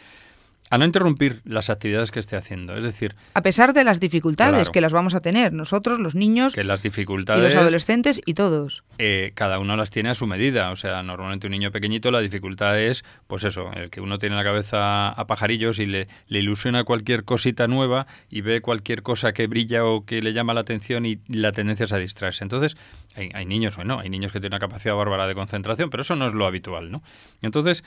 a 0.69 0.77
no 0.77 0.85
interrumpir 0.85 1.41
las 1.45 1.69
actividades 1.69 2.11
que 2.11 2.19
esté 2.19 2.35
haciendo. 2.35 2.75
Es 2.75 2.83
decir, 2.83 3.15
a 3.33 3.41
pesar 3.41 3.73
de 3.73 3.83
las 3.83 3.99
dificultades 3.99 4.69
que 4.69 4.81
las 4.81 4.93
vamos 4.93 5.13
a 5.13 5.21
tener 5.21 5.53
nosotros, 5.53 5.99
los 5.99 6.15
niños, 6.15 6.53
que 6.53 6.63
las 6.63 6.81
dificultades, 6.81 7.41
y 7.41 7.45
los 7.45 7.55
adolescentes 7.55 8.21
y 8.25 8.33
todos. 8.33 8.83
Eh, 8.97 9.31
cada 9.35 9.59
uno 9.59 9.75
las 9.75 9.91
tiene 9.91 10.09
a 10.09 10.15
su 10.15 10.25
medida. 10.25 10.71
O 10.71 10.75
sea, 10.75 11.03
normalmente 11.03 11.47
un 11.47 11.51
niño 11.51 11.71
pequeñito 11.71 12.09
la 12.11 12.19
dificultad 12.19 12.79
es, 12.79 13.03
pues 13.27 13.43
eso, 13.43 13.71
el 13.73 13.89
que 13.89 14.01
uno 14.01 14.17
tiene 14.17 14.35
la 14.35 14.43
cabeza 14.43 15.09
a 15.09 15.27
pajarillos 15.27 15.77
y 15.79 15.85
le, 15.85 16.07
le 16.27 16.39
ilusiona 16.39 16.83
cualquier 16.83 17.25
cosita 17.25 17.67
nueva 17.67 18.07
y 18.29 18.41
ve 18.41 18.61
cualquier 18.61 19.03
cosa 19.03 19.33
que 19.33 19.47
brilla 19.47 19.85
o 19.85 20.05
que 20.05 20.21
le 20.21 20.33
llama 20.33 20.53
la 20.53 20.61
atención 20.61 21.05
y 21.05 21.19
la 21.27 21.51
tendencia 21.51 21.83
es 21.83 21.93
a 21.93 21.97
distraerse. 21.97 22.43
Entonces, 22.43 22.75
hay, 23.15 23.29
hay 23.33 23.45
niños, 23.45 23.75
bueno, 23.75 23.99
hay 23.99 24.09
niños 24.09 24.31
que 24.31 24.39
tienen 24.39 24.55
una 24.55 24.59
capacidad 24.67 24.95
bárbara 24.95 25.27
de 25.27 25.35
concentración, 25.35 25.89
pero 25.89 26.01
eso 26.01 26.15
no 26.15 26.25
es 26.25 26.33
lo 26.33 26.45
habitual, 26.45 26.91
¿no? 26.91 27.03
Entonces, 27.41 27.83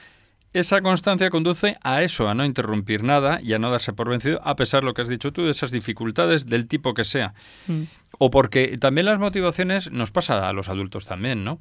esa 0.53 0.81
constancia 0.81 1.31
conduce 1.31 1.77
a 1.83 2.03
eso, 2.03 2.29
a 2.29 2.35
no 2.35 2.45
interrumpir 2.45 3.03
nada 3.03 3.41
y 3.43 3.53
a 3.53 3.59
no 3.59 3.71
darse 3.71 3.93
por 3.93 4.09
vencido, 4.09 4.41
a 4.45 4.57
pesar 4.57 4.81
de 4.81 4.87
lo 4.87 4.95
que 4.95 5.03
has 5.03 5.09
dicho 5.09 5.33
tú, 5.33 5.45
de 5.45 5.51
esas 5.51 5.71
dificultades 5.71 6.47
del 6.47 6.67
tipo 6.67 6.95
que 6.95 7.05
sea. 7.05 7.35
Mm. 7.67 7.83
O 8.19 8.31
porque 8.31 8.79
también 8.79 9.07
las 9.07 9.19
motivaciones 9.19 9.91
nos 9.93 10.11
pasa 10.11 10.49
a 10.49 10.53
los 10.53 10.69
adultos 10.69 11.05
también, 11.05 11.45
¿no? 11.45 11.61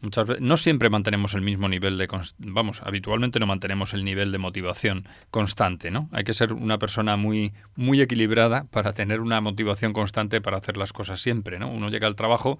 Muchas 0.00 0.26
veces, 0.26 0.42
no 0.42 0.56
siempre 0.56 0.88
mantenemos 0.88 1.34
el 1.34 1.42
mismo 1.42 1.68
nivel 1.68 1.98
de... 1.98 2.08
Vamos, 2.38 2.80
habitualmente 2.84 3.38
no 3.38 3.46
mantenemos 3.46 3.92
el 3.92 4.02
nivel 4.02 4.32
de 4.32 4.38
motivación 4.38 5.06
constante, 5.30 5.90
¿no? 5.90 6.08
Hay 6.12 6.24
que 6.24 6.32
ser 6.32 6.54
una 6.54 6.78
persona 6.78 7.16
muy, 7.16 7.52
muy 7.76 8.00
equilibrada 8.00 8.64
para 8.70 8.94
tener 8.94 9.20
una 9.20 9.42
motivación 9.42 9.92
constante 9.92 10.40
para 10.40 10.56
hacer 10.56 10.78
las 10.78 10.94
cosas 10.94 11.20
siempre, 11.20 11.58
¿no? 11.58 11.70
Uno 11.70 11.90
llega 11.90 12.06
al 12.06 12.16
trabajo 12.16 12.58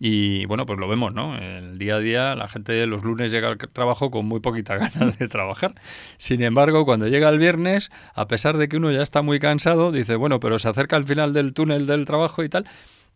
y 0.00 0.44
bueno, 0.46 0.64
pues 0.64 0.78
lo 0.78 0.88
vemos, 0.88 1.12
¿no? 1.12 1.36
El 1.36 1.76
día 1.78 1.96
a 1.96 1.98
día 1.98 2.34
la 2.36 2.48
gente 2.48 2.86
los 2.86 3.02
lunes 3.02 3.32
llega 3.32 3.48
al 3.48 3.58
trabajo 3.58 4.10
con 4.10 4.26
muy 4.26 4.40
poquita 4.40 4.76
ganas 4.78 5.18
de 5.18 5.28
trabajar. 5.28 5.74
Sin 6.18 6.42
embargo, 6.42 6.84
cuando 6.84 7.08
llega 7.08 7.28
el 7.28 7.38
viernes, 7.38 7.90
a 8.14 8.28
pesar 8.28 8.56
de 8.58 8.68
que 8.68 8.76
uno 8.76 8.92
ya 8.92 9.02
está 9.02 9.22
muy 9.22 9.40
cansado, 9.40 9.90
dice, 9.90 10.16
bueno, 10.16 10.38
pero 10.40 10.58
se 10.58 10.68
acerca 10.68 10.96
al 10.96 11.04
final 11.04 11.32
del 11.32 11.52
túnel 11.52 11.86
del 11.86 12.04
trabajo 12.04 12.44
y 12.44 12.48
tal, 12.48 12.66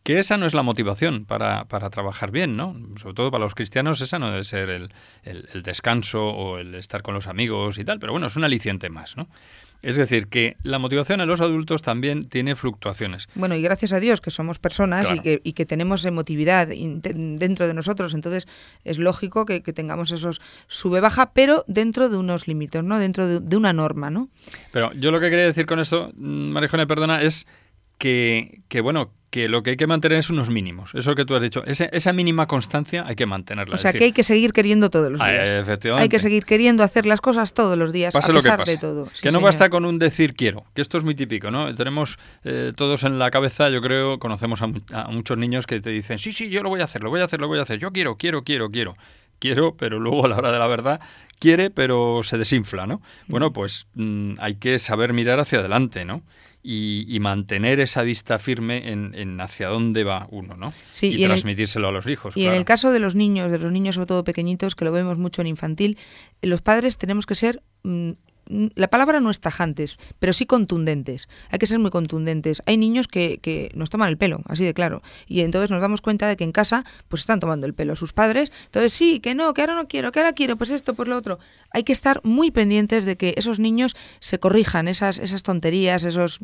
que 0.03 0.19
esa 0.19 0.37
no 0.37 0.47
es 0.47 0.55
la 0.55 0.63
motivación 0.65 1.25
para, 1.25 1.67
para, 1.67 1.89
trabajar 1.91 2.33
bien, 2.33 2.57
¿no? 2.57 2.75
Sobre 2.97 3.15
todo 3.15 3.31
para 3.31 3.45
los 3.45 3.55
cristianos 3.55 4.01
esa 4.01 4.19
no 4.19 4.31
debe 4.31 4.43
ser 4.43 4.69
el, 4.69 4.93
el, 5.23 5.63
descanso 5.63 6.27
o 6.27 6.59
el 6.59 6.75
estar 6.75 7.03
con 7.03 7.15
los 7.15 7.29
amigos 7.29 7.79
y 7.79 7.85
tal, 7.85 8.01
pero 8.01 8.13
bueno, 8.13 8.27
es 8.27 8.35
un 8.35 8.43
aliciente 8.43 8.91
más, 8.91 9.17
¿no? 9.17 9.29
Es 9.83 9.97
decir, 9.97 10.29
que 10.29 10.57
la 10.63 10.79
motivación 10.79 11.21
en 11.21 11.29
los 11.29 11.41
adultos 11.41 11.83
también 11.83 12.29
tiene 12.29 12.55
fluctuaciones. 12.55 13.29
Bueno, 13.35 13.57
y 13.57 13.63
gracias 13.63 13.93
a 13.93 14.01
Dios 14.01 14.21
que 14.21 14.31
somos 14.31 14.59
personas 14.59 15.11
y, 15.13 15.21
que, 15.21 15.41
y, 15.43 15.53
que, 15.55 15.67
tenemos 15.67 16.05
emotividad 16.05 16.69
dentro 16.69 17.67
de 17.67 17.75
nosotros, 17.75 18.15
entonces 18.15 18.47
es 18.85 18.99
lógico 18.99 19.45
que, 19.45 19.61
tengamos 19.73 20.13
esos 20.13 20.41
sube-baja, 20.69 21.33
pero 21.33 21.65
dentro 21.67 22.09
de 22.09 22.17
unos 22.17 22.47
límites, 22.47 22.85
¿no? 22.85 22.99
Dentro 22.99 23.27
de, 23.27 23.41
de, 23.41 23.57
una 23.57 23.73
norma, 23.73 24.11
¿no? 24.11 24.29
Pero 24.71 24.93
yo 24.93 25.11
lo 25.11 25.19
que 25.19 25.31
quería 25.31 25.47
decir 25.47 25.67
con 25.67 25.81
esto, 25.81 26.13
mm, 26.15 26.51
Marijone, 26.53 26.87
perdona, 26.87 27.23
es 27.23 27.47
que, 28.03 28.63
que, 28.67 28.81
bueno, 28.81 29.13
que 29.31 29.47
lo 29.47 29.63
que 29.63 29.71
hay 29.71 29.77
que 29.77 29.87
mantener 29.87 30.19
es 30.19 30.29
unos 30.29 30.51
mínimos. 30.51 30.93
Eso 30.97 31.15
que 31.15 31.25
tú 31.25 31.37
has 31.37 31.41
dicho, 31.41 31.63
esa, 31.67 31.85
esa 31.85 32.13
mínima 32.13 32.49
constancia 32.49 33.05
hay 33.07 33.15
que 33.15 33.27
mantenerla. 33.27 33.77
O 33.77 33.79
sea, 33.79 33.93
que 33.93 34.03
hay 34.03 34.13
que 34.13 34.25
seguir 34.25 34.53
queriendo 34.53 34.91
todos 34.91 35.13
los 35.13 35.21
ah, 35.21 35.31
días. 35.31 35.47
efectivamente. 35.47 36.03
Hay 36.03 36.09
que 36.09 36.19
seguir 36.19 36.45
queriendo 36.45 36.83
hacer 36.83 37.07
las 37.07 37.21
cosas 37.21 37.55
todos 37.55 37.79
los 37.79 37.93
días, 37.93 38.13
pase 38.13 38.33
a 38.33 38.35
pesar 38.35 38.59
lo 38.59 38.65
que 38.65 38.73
de 38.73 38.77
todo. 38.79 39.09
que 39.23 39.31
no 39.31 39.41
basta 39.41 39.71
con 39.71 39.85
un 39.85 40.01
decir 40.01 40.35
quiero, 40.35 40.65
que 40.75 40.83
esto 40.83 40.99
es 40.99 41.05
muy 41.05 41.15
típico, 41.15 41.53
¿no? 41.53 41.73
Tenemos 41.77 42.19
eh, 42.43 42.73
todos 42.75 43.05
en 43.05 43.21
la 43.21 43.31
cabeza, 43.31 43.71
yo 43.71 43.81
creo, 43.81 44.19
conocemos 44.19 44.63
a, 44.63 44.73
a 44.93 45.09
muchos 45.13 45.39
niños 45.39 45.69
que 45.69 45.81
te 45.81 45.91
dicen, 45.91 46.19
sí, 46.19 46.33
sí, 46.33 46.49
yo 46.49 46.65
lo 46.65 46.71
voy 46.71 46.81
a 46.81 46.85
hacer, 46.87 47.05
lo 47.05 47.11
voy 47.11 47.21
a 47.21 47.25
hacer, 47.27 47.41
lo 47.41 47.47
voy 47.47 47.61
a 47.61 47.63
hacer, 47.63 47.79
yo 47.79 47.93
quiero, 47.93 48.17
quiero, 48.17 48.43
quiero, 48.43 48.69
quiero 48.73 48.97
quiero, 49.39 49.77
pero 49.77 49.99
luego 49.99 50.25
a 50.25 50.29
la 50.29 50.37
hora 50.37 50.53
de 50.53 50.59
la 50.59 50.67
verdad 50.69 51.01
quiere, 51.41 51.71
pero 51.71 52.23
se 52.23 52.39
desinfla, 52.39 52.87
¿no? 52.87 53.03
Bueno, 53.27 53.53
pues 53.53 53.89
mm, 53.95 54.35
hay 54.39 54.55
que 54.55 54.79
saber 54.79 55.13
mirar 55.13 55.41
hacia 55.41 55.59
adelante, 55.59 56.05
¿no? 56.05 56.23
Y, 56.63 57.19
mantener 57.21 57.81
esa 57.81 58.03
vista 58.03 58.39
firme 58.39 58.91
en, 58.93 59.41
hacia 59.41 59.69
dónde 59.69 60.05
va 60.05 60.29
uno, 60.31 60.57
¿no? 60.57 60.73
Sí, 60.93 61.09
y, 61.09 61.25
transmitírselo 61.25 61.89
a 61.89 61.93
los 61.93 62.07
hijos. 62.07 62.37
Y 62.37 62.47
en 62.47 62.55
el 62.55 62.65
caso 62.65 62.93
de 62.93 63.01
los 63.01 63.15
niños, 63.15 63.51
de 63.51 63.59
los 63.59 63.73
niños 63.73 63.97
sobre 63.97 64.07
todo 64.07 64.25
pequeñitos, 64.25 64.75
que 64.75 64.85
lo 64.85 64.93
vemos 64.93 65.19
mucho 65.19 65.41
en 65.41 65.49
infantil, 65.49 65.99
los 66.41 66.63
padres 66.63 66.99
tenemos 66.99 67.27
que 67.27 67.35
ser 67.35 67.63
mm, 67.83 68.13
la 68.47 68.89
palabra 68.89 69.21
no 69.21 69.31
es 69.31 69.41
tajantes, 69.41 69.99
pero 70.19 70.33
sí 70.33 70.47
contundentes. 70.47 71.29
Hay 71.51 71.59
que 71.59 71.67
ser 71.67 71.79
muy 71.79 71.91
contundentes. 71.91 72.63
Hay 72.67 72.77
niños 72.77 73.09
que, 73.09 73.39
que, 73.39 73.71
nos 73.75 73.91
toman 73.91 74.09
el 74.09 74.19
pelo, 74.19 74.43
así 74.47 74.65
de 74.65 74.75
claro. 74.75 75.03
Y 75.27 75.41
entonces 75.41 75.71
nos 75.71 75.81
damos 75.81 76.01
cuenta 76.01 76.29
de 76.29 76.37
que 76.37 76.45
en 76.45 76.53
casa 76.53 76.85
pues 77.09 77.21
están 77.21 77.41
tomando 77.41 77.67
el 77.67 77.75
pelo 77.75 77.97
sus 77.97 78.13
padres. 78.13 78.53
Entonces 78.67 78.93
sí, 78.93 79.21
que 79.21 79.35
no, 79.35 79.53
que 79.55 79.63
ahora 79.63 79.75
no 79.75 79.89
quiero, 79.89 80.13
que 80.13 80.21
ahora 80.21 80.33
quiero, 80.33 80.57
pues 80.57 80.71
esto, 80.71 80.95
pues 80.95 81.09
lo 81.09 81.17
otro. 81.17 81.39
Hay 81.71 81.85
que 81.85 81.93
estar 81.93 82.21
muy 82.25 82.51
pendientes 82.51 83.05
de 83.05 83.17
que 83.17 83.35
esos 83.37 83.59
niños 83.59 83.97
se 84.21 84.39
corrijan 84.39 84.89
esas, 84.89 85.19
esas 85.19 85.43
tonterías, 85.43 86.05
esos 86.05 86.41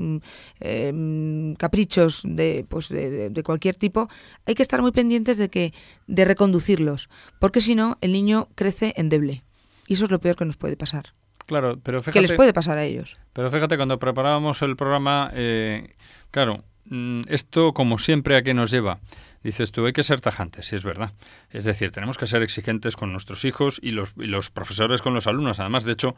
em, 0.61 1.55
caprichos 1.57 2.23
de, 2.25 2.65
pues 2.69 2.89
de, 2.89 3.31
de 3.31 3.43
cualquier 3.43 3.75
tipo. 3.75 4.09
Hay 4.47 4.55
que 4.55 4.63
estar 4.63 4.83
muy 4.83 4.93
pendientes 4.93 5.37
de 5.37 5.49
que 5.49 5.73
de 6.07 6.25
reconducirlos, 6.25 7.09
porque 7.41 7.61
si 7.61 7.75
no 7.75 7.99
el 8.01 8.13
niño 8.13 8.49
crece 8.55 8.95
endeble. 8.97 9.43
Y 9.87 9.95
eso 9.95 10.05
es 10.05 10.11
lo 10.11 10.21
peor 10.21 10.37
que 10.37 10.45
nos 10.45 10.57
puede 10.57 10.77
pasar. 10.77 11.15
Claro, 11.49 11.81
pero 11.83 12.03
fíjate, 12.03 12.19
que 12.19 12.29
les 12.29 12.37
puede 12.37 12.53
pasar 12.53 12.77
a 12.77 12.85
ellos. 12.85 13.17
Pero 13.33 13.51
fíjate, 13.51 13.79
cuando 13.79 13.99
preparábamos 13.99 14.61
el 14.61 14.77
programa, 14.77 15.31
eh, 15.33 15.95
claro, 16.31 16.63
mm, 16.85 17.23
esto 17.29 17.73
como 17.73 17.99
siempre 17.99 18.37
a 18.37 18.43
qué 18.43 18.53
nos 18.53 18.71
lleva. 18.71 19.01
Dices 19.43 19.73
tú, 19.73 19.87
hay 19.87 19.95
que 19.95 20.03
ser 20.03 20.21
tajantes, 20.21 20.67
sí 20.67 20.77
es 20.77 20.85
verdad. 20.85 21.15
Es 21.49 21.65
decir, 21.65 21.91
tenemos 21.91 22.19
que 22.19 22.27
ser 22.27 22.43
exigentes 22.43 22.97
con 22.97 23.13
nuestros 23.13 23.47
hijos 23.47 23.81
y 23.83 23.93
los, 23.93 24.13
y 24.19 24.27
los 24.27 24.51
profesores 24.51 25.01
con 25.01 25.15
los 25.15 25.27
alumnos. 25.27 25.59
Además, 25.59 25.85
de 25.85 25.93
hecho, 25.93 26.17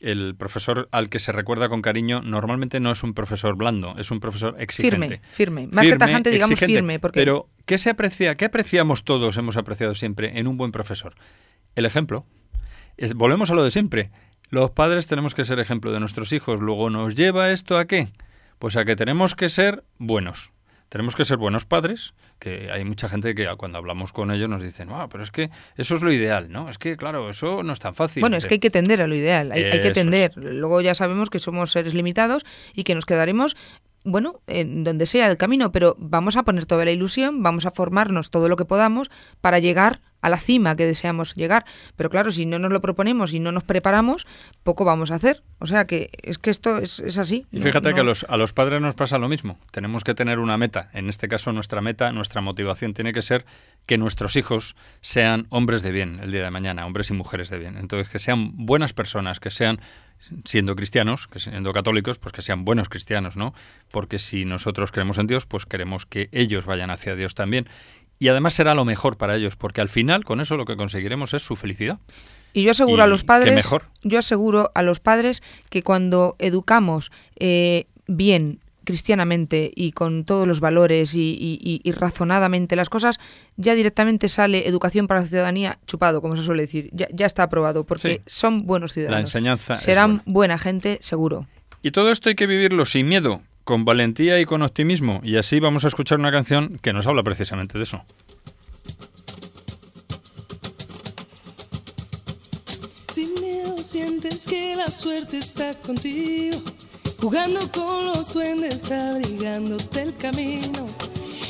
el 0.00 0.34
profesor 0.34 0.88
al 0.92 1.10
que 1.10 1.18
se 1.18 1.32
recuerda 1.32 1.68
con 1.68 1.82
cariño 1.82 2.22
normalmente 2.22 2.80
no 2.80 2.90
es 2.90 3.02
un 3.02 3.12
profesor 3.12 3.56
blando, 3.56 3.96
es 3.98 4.10
un 4.10 4.20
profesor 4.20 4.56
exigente. 4.58 5.20
Firme, 5.30 5.66
firme. 5.66 5.66
Más 5.66 5.86
que 5.86 5.96
tajante, 5.96 6.30
digamos 6.30 6.58
firme. 6.58 6.98
Porque... 6.98 7.20
Pero, 7.20 7.50
¿qué 7.66 7.76
se 7.76 7.90
aprecia? 7.90 8.34
¿Qué 8.36 8.46
apreciamos 8.46 9.04
todos, 9.04 9.36
hemos 9.36 9.58
apreciado 9.58 9.94
siempre 9.94 10.38
en 10.38 10.46
un 10.46 10.56
buen 10.56 10.72
profesor? 10.72 11.16
El 11.74 11.84
ejemplo. 11.84 12.24
Es, 12.96 13.12
volvemos 13.12 13.50
a 13.50 13.54
lo 13.54 13.62
de 13.62 13.70
siempre. 13.70 14.10
Los 14.50 14.72
padres 14.72 15.06
tenemos 15.06 15.34
que 15.34 15.44
ser 15.44 15.60
ejemplo 15.60 15.92
de 15.92 16.00
nuestros 16.00 16.32
hijos. 16.32 16.60
Luego 16.60 16.90
nos 16.90 17.14
lleva 17.14 17.50
esto 17.50 17.78
a 17.78 17.86
qué? 17.86 18.08
Pues 18.58 18.76
a 18.76 18.84
que 18.84 18.96
tenemos 18.96 19.36
que 19.36 19.48
ser 19.48 19.84
buenos. 19.98 20.52
Tenemos 20.88 21.14
que 21.14 21.24
ser 21.24 21.36
buenos 21.36 21.66
padres, 21.66 22.14
que 22.40 22.68
hay 22.72 22.84
mucha 22.84 23.08
gente 23.08 23.36
que 23.36 23.46
cuando 23.56 23.78
hablamos 23.78 24.12
con 24.12 24.32
ellos 24.32 24.48
nos 24.48 24.60
dicen, 24.60 24.88
ah, 24.90 25.06
pero 25.08 25.22
es 25.22 25.30
que 25.30 25.50
eso 25.76 25.94
es 25.94 26.02
lo 26.02 26.10
ideal, 26.10 26.50
¿no? 26.50 26.68
Es 26.68 26.78
que, 26.78 26.96
claro, 26.96 27.30
eso 27.30 27.62
no 27.62 27.72
es 27.72 27.78
tan 27.78 27.94
fácil. 27.94 28.22
Bueno, 28.22 28.36
es 28.36 28.46
que 28.46 28.54
hay 28.54 28.58
que 28.60 28.70
tender 28.70 29.00
a 29.00 29.06
lo 29.06 29.14
ideal, 29.14 29.52
hay, 29.52 29.62
hay 29.62 29.82
que 29.82 29.92
tender. 29.92 30.32
Luego 30.34 30.80
ya 30.80 30.96
sabemos 30.96 31.30
que 31.30 31.38
somos 31.38 31.70
seres 31.70 31.94
limitados 31.94 32.44
y 32.74 32.82
que 32.82 32.96
nos 32.96 33.06
quedaremos 33.06 33.56
bueno, 34.02 34.40
en 34.46 34.82
donde 34.82 35.06
sea 35.06 35.28
el 35.28 35.36
camino, 35.36 35.72
pero 35.72 35.94
vamos 35.98 36.36
a 36.36 36.42
poner 36.42 36.66
toda 36.66 36.84
la 36.84 36.90
ilusión, 36.90 37.42
vamos 37.42 37.66
a 37.66 37.70
formarnos 37.70 38.30
todo 38.30 38.48
lo 38.48 38.56
que 38.56 38.64
podamos 38.64 39.10
para 39.40 39.58
llegar 39.58 40.00
a 40.20 40.28
la 40.28 40.36
cima 40.36 40.76
que 40.76 40.86
deseamos 40.86 41.34
llegar. 41.34 41.64
Pero 41.96 42.10
claro, 42.10 42.32
si 42.32 42.46
no 42.46 42.58
nos 42.58 42.72
lo 42.72 42.80
proponemos 42.80 43.32
y 43.34 43.40
no 43.40 43.52
nos 43.52 43.64
preparamos, 43.64 44.26
poco 44.62 44.84
vamos 44.84 45.10
a 45.10 45.16
hacer. 45.16 45.42
O 45.58 45.66
sea 45.66 45.86
que 45.86 46.10
es 46.22 46.38
que 46.38 46.50
esto 46.50 46.78
es, 46.78 47.00
así. 47.18 47.46
Y 47.50 47.60
fíjate 47.60 47.92
que 47.92 48.00
a 48.00 48.04
los, 48.04 48.24
a 48.28 48.36
los 48.36 48.52
padres 48.52 48.80
nos 48.80 48.94
pasa 48.94 49.18
lo 49.18 49.28
mismo. 49.28 49.58
Tenemos 49.70 50.04
que 50.04 50.14
tener 50.14 50.38
una 50.38 50.56
meta. 50.56 50.90
En 50.92 51.08
este 51.08 51.28
caso, 51.28 51.52
nuestra 51.52 51.80
meta, 51.80 52.12
nuestra 52.12 52.40
motivación 52.40 52.94
tiene 52.94 53.12
que 53.12 53.22
ser 53.22 53.44
que 53.86 53.98
nuestros 53.98 54.36
hijos 54.36 54.76
sean 55.00 55.46
hombres 55.50 55.82
de 55.82 55.92
bien 55.92 56.20
el 56.22 56.30
día 56.30 56.44
de 56.44 56.50
mañana, 56.50 56.86
hombres 56.86 57.10
y 57.10 57.12
mujeres 57.12 57.50
de 57.50 57.58
bien. 57.58 57.76
Entonces, 57.76 58.08
que 58.08 58.18
sean 58.18 58.52
buenas 58.66 58.92
personas, 58.92 59.40
que 59.40 59.50
sean 59.50 59.80
siendo 60.44 60.76
cristianos, 60.76 61.28
que 61.28 61.38
siendo 61.38 61.72
católicos, 61.72 62.18
pues 62.18 62.32
que 62.32 62.42
sean 62.42 62.64
buenos 62.64 62.88
cristianos, 62.88 63.36
¿no? 63.36 63.54
Porque 63.90 64.18
si 64.18 64.44
nosotros 64.44 64.92
creemos 64.92 65.18
en 65.18 65.26
Dios, 65.26 65.46
pues 65.46 65.66
queremos 65.66 66.06
que 66.06 66.28
ellos 66.32 66.66
vayan 66.66 66.90
hacia 66.90 67.16
Dios 67.16 67.34
también 67.34 67.66
y 68.20 68.28
además 68.28 68.54
será 68.54 68.74
lo 68.74 68.84
mejor 68.84 69.16
para 69.16 69.34
ellos, 69.34 69.56
porque 69.56 69.80
al 69.80 69.88
final 69.88 70.24
con 70.24 70.40
eso 70.40 70.56
lo 70.56 70.66
que 70.66 70.76
conseguiremos 70.76 71.32
es 71.34 71.42
su 71.42 71.56
felicidad. 71.56 71.98
Y 72.52 72.62
yo 72.64 72.72
aseguro 72.72 73.02
a 73.02 73.06
los 73.06 73.24
padres, 73.24 73.54
mejor. 73.54 73.84
yo 74.02 74.18
aseguro 74.18 74.70
a 74.74 74.82
los 74.82 75.00
padres 75.00 75.42
que 75.70 75.82
cuando 75.82 76.36
educamos 76.38 77.10
eh, 77.38 77.86
bien 78.06 78.60
cristianamente 78.84 79.70
y 79.74 79.92
con 79.92 80.24
todos 80.24 80.46
los 80.46 80.60
valores 80.60 81.12
y, 81.14 81.80
razonadamente 81.96 82.76
las 82.76 82.90
cosas, 82.90 83.18
ya 83.56 83.74
directamente 83.74 84.28
sale 84.28 84.68
educación 84.68 85.06
para 85.06 85.20
la 85.20 85.26
ciudadanía 85.26 85.78
chupado, 85.86 86.20
como 86.20 86.36
se 86.36 86.42
suele 86.42 86.62
decir. 86.62 86.90
Ya, 86.92 87.08
ya 87.12 87.24
está 87.24 87.44
aprobado, 87.44 87.84
porque 87.84 88.20
son 88.26 88.66
buenos 88.66 88.92
ciudadanos. 88.92 89.16
La 89.16 89.20
enseñanza. 89.20 89.76
Serán 89.76 90.22
buena 90.26 90.58
gente, 90.58 90.98
seguro. 91.00 91.46
Y 91.82 91.92
todo 91.92 92.10
esto 92.10 92.28
hay 92.28 92.34
que 92.34 92.46
vivirlo 92.46 92.84
sin 92.84 93.08
miedo, 93.08 93.42
con 93.64 93.84
valentía 93.84 94.40
y 94.40 94.44
con 94.44 94.62
optimismo. 94.62 95.20
Y 95.22 95.36
así 95.36 95.60
vamos 95.60 95.84
a 95.84 95.88
escuchar 95.88 96.18
una 96.18 96.32
canción 96.32 96.76
que 96.82 96.92
nos 96.92 97.06
habla 97.06 97.22
precisamente 97.22 97.78
de 97.78 97.84
eso. 97.84 98.02
Sin 103.12 103.34
miedo 103.40 103.78
sientes 103.78 104.46
que 104.46 104.76
la 104.76 104.88
suerte 104.88 105.38
está 105.38 105.74
contigo, 105.74 106.60
jugando 107.20 107.60
con 107.72 108.06
los 108.06 108.32
duendes, 108.32 108.90
abrigándote 108.90 110.02
el 110.02 110.16
camino, 110.16 110.86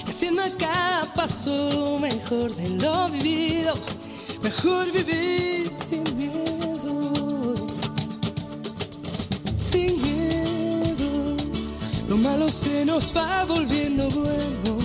haciendo 0.07 0.43
a 0.43 0.51
cada 0.57 0.91
lo 1.37 1.99
mejor 1.99 2.55
de 2.57 2.71
lo 2.83 3.09
vivido, 3.09 3.75
mejor 4.43 4.91
vivir 4.93 5.71
sin 5.87 6.03
miedo, 6.17 7.67
sin 9.57 10.01
miedo. 10.03 10.10
Lo 12.11 12.17
malo 12.17 12.49
se 12.49 12.85
nos 12.85 13.17
va 13.17 13.45
volviendo 13.45 14.09
bueno. 14.09 14.79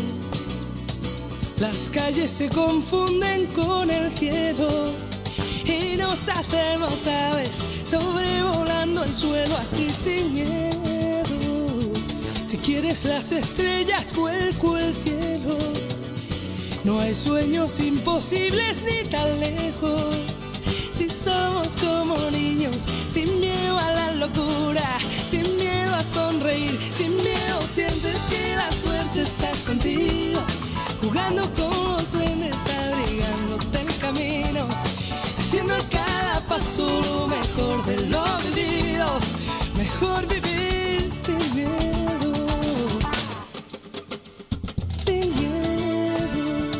Las 1.60 1.90
calles 1.92 2.30
se 2.30 2.50
confunden 2.50 3.48
con 3.48 3.90
el 3.90 4.12
cielo 4.12 4.94
y 5.66 5.98
nos 5.98 6.30
hacemos 6.30 7.08
aves 7.08 7.66
sobrevolando 7.84 9.04
el 9.04 9.12
suelo 9.12 9.58
así 9.58 9.88
sin 9.90 10.36
miedo. 10.36 11.94
Si 12.46 12.58
quieres 12.58 13.04
las 13.06 13.32
estrellas, 13.32 14.16
vuelco 14.16 14.78
el 14.78 14.94
cielo. 14.94 15.58
No 16.84 17.00
hay 17.00 17.16
sueños 17.16 17.80
imposibles 17.80 18.84
ni 18.84 19.10
tan 19.10 19.40
lejos. 19.40 20.16
Si 20.94 21.10
somos 21.10 21.76
como 21.78 22.18
niños, 22.30 22.86
sin 23.12 23.40
miedo 23.40 23.80
a 23.80 23.92
la 23.94 24.12
locura, 24.12 24.88
sin 25.32 25.56
miedo 25.58 25.96
a 25.96 26.04
sonreír, 26.04 26.80
jugando 31.02 31.42
con 31.54 31.94
los 31.94 32.12
duendes, 32.12 32.56
abrigándote 32.84 33.82
el 33.82 33.98
camino, 34.00 34.68
haciendo 35.38 35.76
a 35.76 35.90
cada 35.90 36.42
paso 36.48 36.88
lo 37.02 37.28
mejor 37.28 37.86
de 37.86 37.98
lo 38.08 38.24
vivido, 38.54 39.06
mejor 39.78 40.28
vivir 40.28 41.12
sin 41.24 41.56
miedo. 41.56 42.34
Sin 45.06 45.26
miedo, 45.36 46.72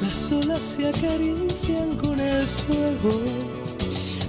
las 0.00 0.32
olas 0.32 0.62
se 0.62 0.88
acarician 0.88 1.96
con 1.96 2.20
el 2.20 2.46
fuego. 2.46 3.22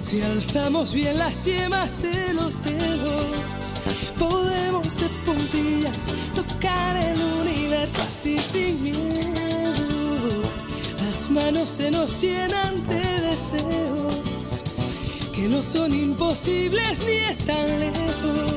Si 0.02 0.22
alzamos 0.22 0.92
bien 0.92 1.18
las 1.18 1.44
yemas 1.44 2.00
de 2.00 2.32
los 2.32 2.62
dedos, 2.62 3.26
podemos 4.18 4.96
de 4.96 5.08
puntillas 5.24 5.98
tocar 6.34 6.96
el 6.96 7.20
uno 7.20 7.45
así 8.00 8.38
sin 8.38 8.82
miedo. 8.82 10.42
Las 10.98 11.30
manos 11.30 11.68
se 11.68 11.90
nos 11.90 12.20
llenan 12.20 12.86
de 12.86 13.20
deseos 13.20 14.62
que 15.32 15.48
no 15.48 15.62
son 15.62 15.94
imposibles 15.94 17.04
ni 17.04 17.16
están 17.30 17.78
lejos. 17.78 18.54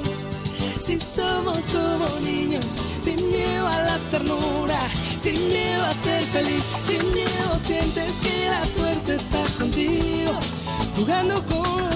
Si 0.84 0.99
somos 0.99 1.67
como 1.69 2.08
niños, 2.19 2.65
sin 3.02 3.17
miedo 3.30 3.67
a 3.67 3.82
la 3.84 3.99
ternura, 4.10 4.80
sin 5.21 5.47
miedo 5.49 5.84
a 5.84 5.91
ser 6.04 6.23
feliz, 6.23 6.63
sin 6.88 7.13
miedo 7.13 7.60
sientes 7.65 8.19
que 8.21 8.47
la 8.49 8.63
suerte 8.65 9.15
está 9.15 9.43
contigo, 9.58 10.39
jugando 10.95 11.45
con 11.45 11.88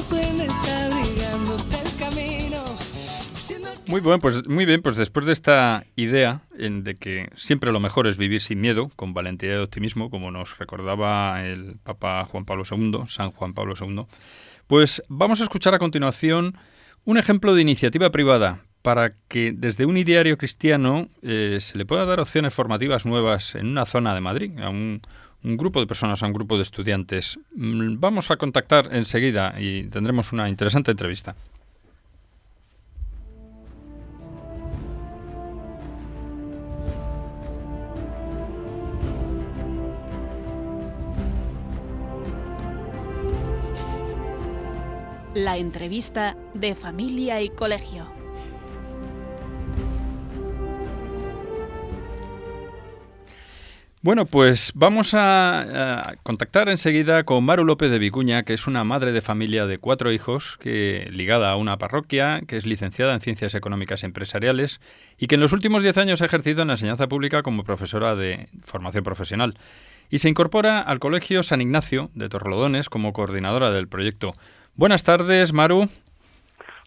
Muy 3.94 4.02
bien, 4.02 4.20
pues 4.20 4.48
muy 4.48 4.66
bien, 4.66 4.82
pues 4.82 4.96
después 4.96 5.24
de 5.28 5.34
esta 5.34 5.86
idea 5.96 6.42
en 6.58 6.84
de 6.84 6.96
que 6.96 7.30
siempre 7.36 7.72
lo 7.72 7.80
mejor 7.80 8.08
es 8.08 8.18
vivir 8.18 8.42
sin 8.42 8.60
miedo, 8.60 8.90
con 8.96 9.14
valentía 9.14 9.54
y 9.54 9.58
optimismo, 9.58 10.10
como 10.10 10.32
nos 10.32 10.58
recordaba 10.58 11.46
el 11.46 11.78
Papa 11.84 12.26
Juan 12.26 12.44
Pablo 12.44 12.64
II, 12.68 13.04
San 13.08 13.30
Juan 13.30 13.54
Pablo 13.54 13.76
II, 13.80 14.08
pues 14.66 15.04
vamos 15.10 15.42
a 15.42 15.44
escuchar 15.44 15.76
a 15.76 15.78
continuación 15.78 16.58
un 17.06 17.20
ejemplo 17.20 17.54
de 17.54 17.62
iniciativa 17.62 18.10
privada 18.10 18.62
para 18.82 19.14
que 19.28 19.54
desde 19.56 19.86
un 19.86 19.96
ideario 19.96 20.40
cristiano 20.40 21.10
eh, 21.22 21.60
se 21.62 21.78
le 21.78 21.86
pueda 21.86 22.06
dar 22.06 22.20
opciones 22.20 22.52
formativas 22.52 23.06
nuevas 23.06 23.54
en 23.54 23.68
una 23.68 23.86
zona 23.86 24.16
de 24.16 24.22
Madrid, 24.22 24.60
a 24.60 24.70
un, 24.70 25.04
un 25.44 25.56
grupo 25.56 25.80
de 25.80 25.86
personas, 25.86 26.24
a 26.24 26.26
un 26.26 26.34
grupo 26.34 26.56
de 26.56 26.64
estudiantes. 26.64 27.38
Mm, 27.56 28.00
Vamos 28.00 28.32
a 28.32 28.38
contactar 28.38 28.90
enseguida 28.92 29.54
y 29.60 29.84
tendremos 29.84 30.34
una 30.34 30.50
interesante 30.50 30.90
entrevista. 30.90 31.36
La 45.36 45.58
entrevista 45.58 46.38
de 46.54 46.76
familia 46.76 47.42
y 47.42 47.50
colegio. 47.50 48.08
Bueno, 54.04 54.26
pues 54.28 54.74
vamos 54.76 55.14
a, 55.16 56.14
contactar 56.22 56.70
enseguida 56.70 57.24
con 57.24 57.44
Maru 57.46 57.66
López 57.66 57.90
de 57.90 57.98
Vicuña, 57.98 58.44
que 58.44 58.54
es 58.54 58.68
una 58.68 58.84
madre 58.84 59.12
de 59.12 59.22
familia 59.22 59.66
de 59.66 59.80
cuatro 59.80 60.12
hijos, 60.12 60.58
que 60.60 61.08
ligada 61.10 61.50
a 61.50 61.56
una 61.56 61.80
parroquia, 61.80 62.42
que 62.46 62.58
es 62.58 62.68
licenciada 62.68 63.16
en 63.16 63.22
Ciencias 63.22 63.56
Económicas 63.56 64.04
Empresariales 64.04 64.82
y 65.18 65.26
que 65.26 65.36
en 65.36 65.42
los 65.42 65.54
últimos 65.54 65.82
diez 65.82 65.98
años 65.98 66.22
ha 66.22 66.26
ejercido 66.26 66.62
en 66.62 66.68
la 66.68 66.74
enseñanza 66.74 67.08
pública 67.08 67.42
como 67.42 67.64
profesora 67.64 68.14
de 68.14 68.50
formación 68.62 69.04
profesional. 69.04 69.56
Y 70.12 70.20
se 70.20 70.30
incorpora 70.30 70.82
al 70.82 71.00
Colegio 71.00 71.42
San 71.42 71.62
Ignacio 71.62 72.12
de 72.14 72.30
Torrelodones 72.30 72.90
como 72.90 73.14
coordinadora 73.14 73.72
del 73.72 73.88
proyecto. 73.88 74.34
Buenas 74.76 75.04
tardes, 75.04 75.54
Maru. 75.54 75.90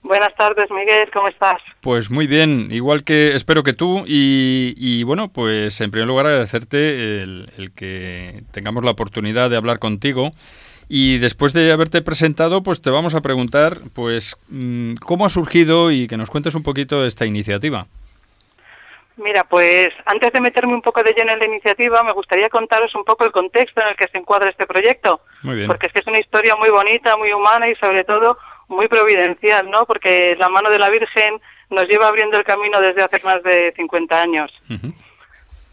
Buenas 0.03 0.35
tardes, 0.37 0.71
Miguel, 0.71 1.09
¿cómo 1.13 1.29
estás? 1.29 1.57
Pues 1.81 2.11
muy 2.11 2.27
bien, 2.29 2.69
igual 2.71 3.03
que 3.03 3.35
espero 3.35 3.65
que 3.65 3.73
tú. 3.73 4.05
Y, 4.07 4.75
y 4.77 5.03
bueno, 5.03 5.29
pues 5.29 5.81
en 5.81 5.91
primer 5.91 6.07
lugar 6.07 6.27
agradecerte 6.27 7.23
el, 7.23 7.51
el 7.57 7.73
que 7.73 8.45
tengamos 8.53 8.85
la 8.85 8.93
oportunidad 8.93 9.51
de 9.51 9.57
hablar 9.57 9.79
contigo. 9.81 10.31
Y 10.89 11.19
después 11.19 11.53
de 11.53 11.73
haberte 11.73 12.03
presentado, 12.03 12.63
pues 12.63 12.81
te 12.81 12.91
vamos 12.91 13.15
a 13.15 13.21
preguntar, 13.21 13.79
pues, 13.93 14.37
mm, 14.49 14.95
cómo 14.95 15.27
ha 15.27 15.29
surgido 15.29 15.91
y 15.91 16.07
que 16.07 16.17
nos 16.17 16.31
cuentes 16.31 16.55
un 16.55 16.63
poquito 16.63 17.05
esta 17.05 17.27
iniciativa. 17.27 17.89
Mira, 19.17 19.45
pues 19.45 19.89
antes 20.05 20.31
de 20.31 20.41
meterme 20.41 20.75
un 20.75 20.83
poco 20.83 21.03
de 21.03 21.13
lleno 21.13 21.33
en 21.33 21.39
la 21.39 21.47
iniciativa, 21.47 22.03
me 22.03 22.13
gustaría 22.13 22.51
contaros 22.51 22.95
un 22.95 23.05
poco 23.05 23.25
el 23.25 23.33
contexto 23.33 23.81
en 23.81 23.89
el 23.89 23.97
que 23.97 24.09
se 24.09 24.19
encuadra 24.19 24.51
este 24.51 24.67
proyecto. 24.67 25.21
Muy 25.43 25.57
bien. 25.57 25.67
Porque 25.67 25.87
es 25.87 25.93
que 25.93 26.01
es 26.01 26.07
una 26.07 26.21
historia 26.21 26.55
muy 26.55 26.69
bonita, 26.69 27.17
muy 27.17 27.33
humana 27.33 27.67
y 27.69 27.75
sobre 27.77 28.05
todo 28.05 28.37
muy 28.69 28.89
providencial, 28.89 29.71
¿no? 29.71 29.87
Porque 29.87 30.37
la 30.39 30.51
mano 30.51 30.69
de 30.69 30.79
la 30.79 30.91
Virgen 30.91 31.41
nos 31.71 31.89
lleva 31.89 32.09
abriendo 32.09 32.37
el 32.37 32.45
camino 32.45 32.79
desde 32.81 33.03
hace 33.03 33.21
más 33.25 33.43
de 33.43 33.73
50 33.77 34.21
años. 34.21 34.53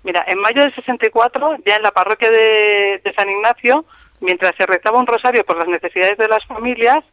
Mira, 0.04 0.24
en 0.28 0.40
mayo 0.40 0.62
del 0.62 0.74
64, 0.74 1.58
ya 1.66 1.76
en 1.76 1.84
la 1.84 1.92
parroquia 1.92 2.30
de, 2.30 3.02
de 3.04 3.14
San 3.14 3.30
Ignacio, 3.30 3.86
mientras 4.22 4.56
se 4.56 4.66
rezaba 4.66 5.00
un 5.00 5.08
rosario 5.08 5.44
por 5.44 5.58
las 5.58 5.68
necesidades 5.68 6.18
de 6.18 6.28
las 6.30 6.46
familias, 6.46 7.04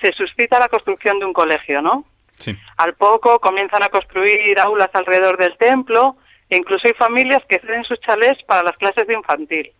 se 0.00 0.12
suscita 0.12 0.58
la 0.58 0.68
construcción 0.68 1.18
de 1.20 1.26
un 1.26 1.32
colegio, 1.32 1.80
¿no? 1.80 2.04
Sí. 2.38 2.56
Al 2.76 2.94
poco 2.94 3.38
comienzan 3.40 3.82
a 3.82 3.88
construir 3.88 4.58
aulas 4.60 4.90
alrededor 4.92 5.38
del 5.38 5.56
templo 5.56 6.16
e 6.48 6.56
incluso 6.56 6.86
hay 6.86 6.94
familias 6.94 7.42
que 7.48 7.58
ceden 7.58 7.84
sus 7.84 8.00
chalés 8.00 8.42
para 8.44 8.62
las 8.62 8.76
clases 8.76 9.06
de 9.06 9.14
infantil. 9.14 9.72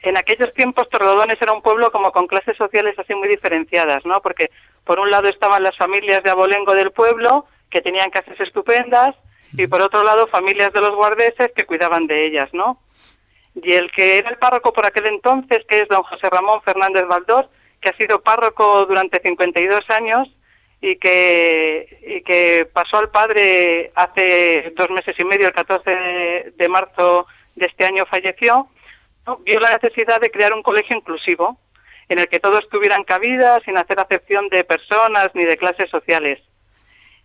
En 0.00 0.16
aquellos 0.16 0.52
tiempos 0.54 0.88
Torrelodones 0.88 1.40
era 1.40 1.52
un 1.52 1.62
pueblo 1.62 1.90
como 1.90 2.12
con 2.12 2.26
clases 2.26 2.56
sociales 2.56 2.96
así 2.98 3.14
muy 3.14 3.28
diferenciadas, 3.28 4.04
¿no? 4.06 4.20
Porque 4.20 4.50
por 4.84 5.00
un 5.00 5.10
lado 5.10 5.28
estaban 5.28 5.62
las 5.62 5.76
familias 5.76 6.22
de 6.22 6.30
abolengo 6.30 6.74
del 6.74 6.92
pueblo 6.92 7.46
que 7.70 7.80
tenían 7.80 8.10
casas 8.10 8.38
estupendas 8.40 9.16
y 9.52 9.66
por 9.66 9.82
otro 9.82 10.04
lado 10.04 10.26
familias 10.28 10.72
de 10.72 10.80
los 10.80 10.94
guardeses 10.94 11.50
que 11.54 11.66
cuidaban 11.66 12.06
de 12.06 12.26
ellas, 12.26 12.48
¿no? 12.52 12.80
Y 13.54 13.72
el 13.72 13.90
que 13.90 14.18
era 14.18 14.30
el 14.30 14.36
párroco 14.36 14.72
por 14.72 14.86
aquel 14.86 15.06
entonces, 15.06 15.64
que 15.68 15.80
es 15.80 15.88
don 15.88 16.02
José 16.02 16.28
Ramón 16.30 16.60
Fernández 16.62 17.06
Valdós, 17.08 17.46
que 17.80 17.88
ha 17.88 17.96
sido 17.96 18.20
párroco 18.20 18.84
durante 18.86 19.20
52 19.20 19.90
años 19.90 20.28
y 20.86 20.96
que, 20.98 21.98
y 22.06 22.22
que 22.22 22.66
pasó 22.72 22.98
al 22.98 23.10
padre 23.10 23.90
hace 23.94 24.72
dos 24.76 24.88
meses 24.90 25.16
y 25.18 25.24
medio, 25.24 25.48
el 25.48 25.52
14 25.52 25.90
de, 25.90 26.52
de 26.56 26.68
marzo 26.68 27.26
de 27.56 27.66
este 27.66 27.84
año 27.84 28.04
falleció, 28.06 28.68
¿no? 29.26 29.38
vio 29.38 29.58
la 29.58 29.72
necesidad 29.72 30.20
de 30.20 30.30
crear 30.30 30.52
un 30.52 30.62
colegio 30.62 30.96
inclusivo 30.96 31.58
en 32.08 32.20
el 32.20 32.28
que 32.28 32.38
todos 32.38 32.68
tuvieran 32.68 33.02
cabida 33.02 33.58
sin 33.64 33.76
hacer 33.76 33.98
acepción 33.98 34.48
de 34.48 34.62
personas 34.62 35.30
ni 35.34 35.44
de 35.44 35.56
clases 35.56 35.90
sociales. 35.90 36.38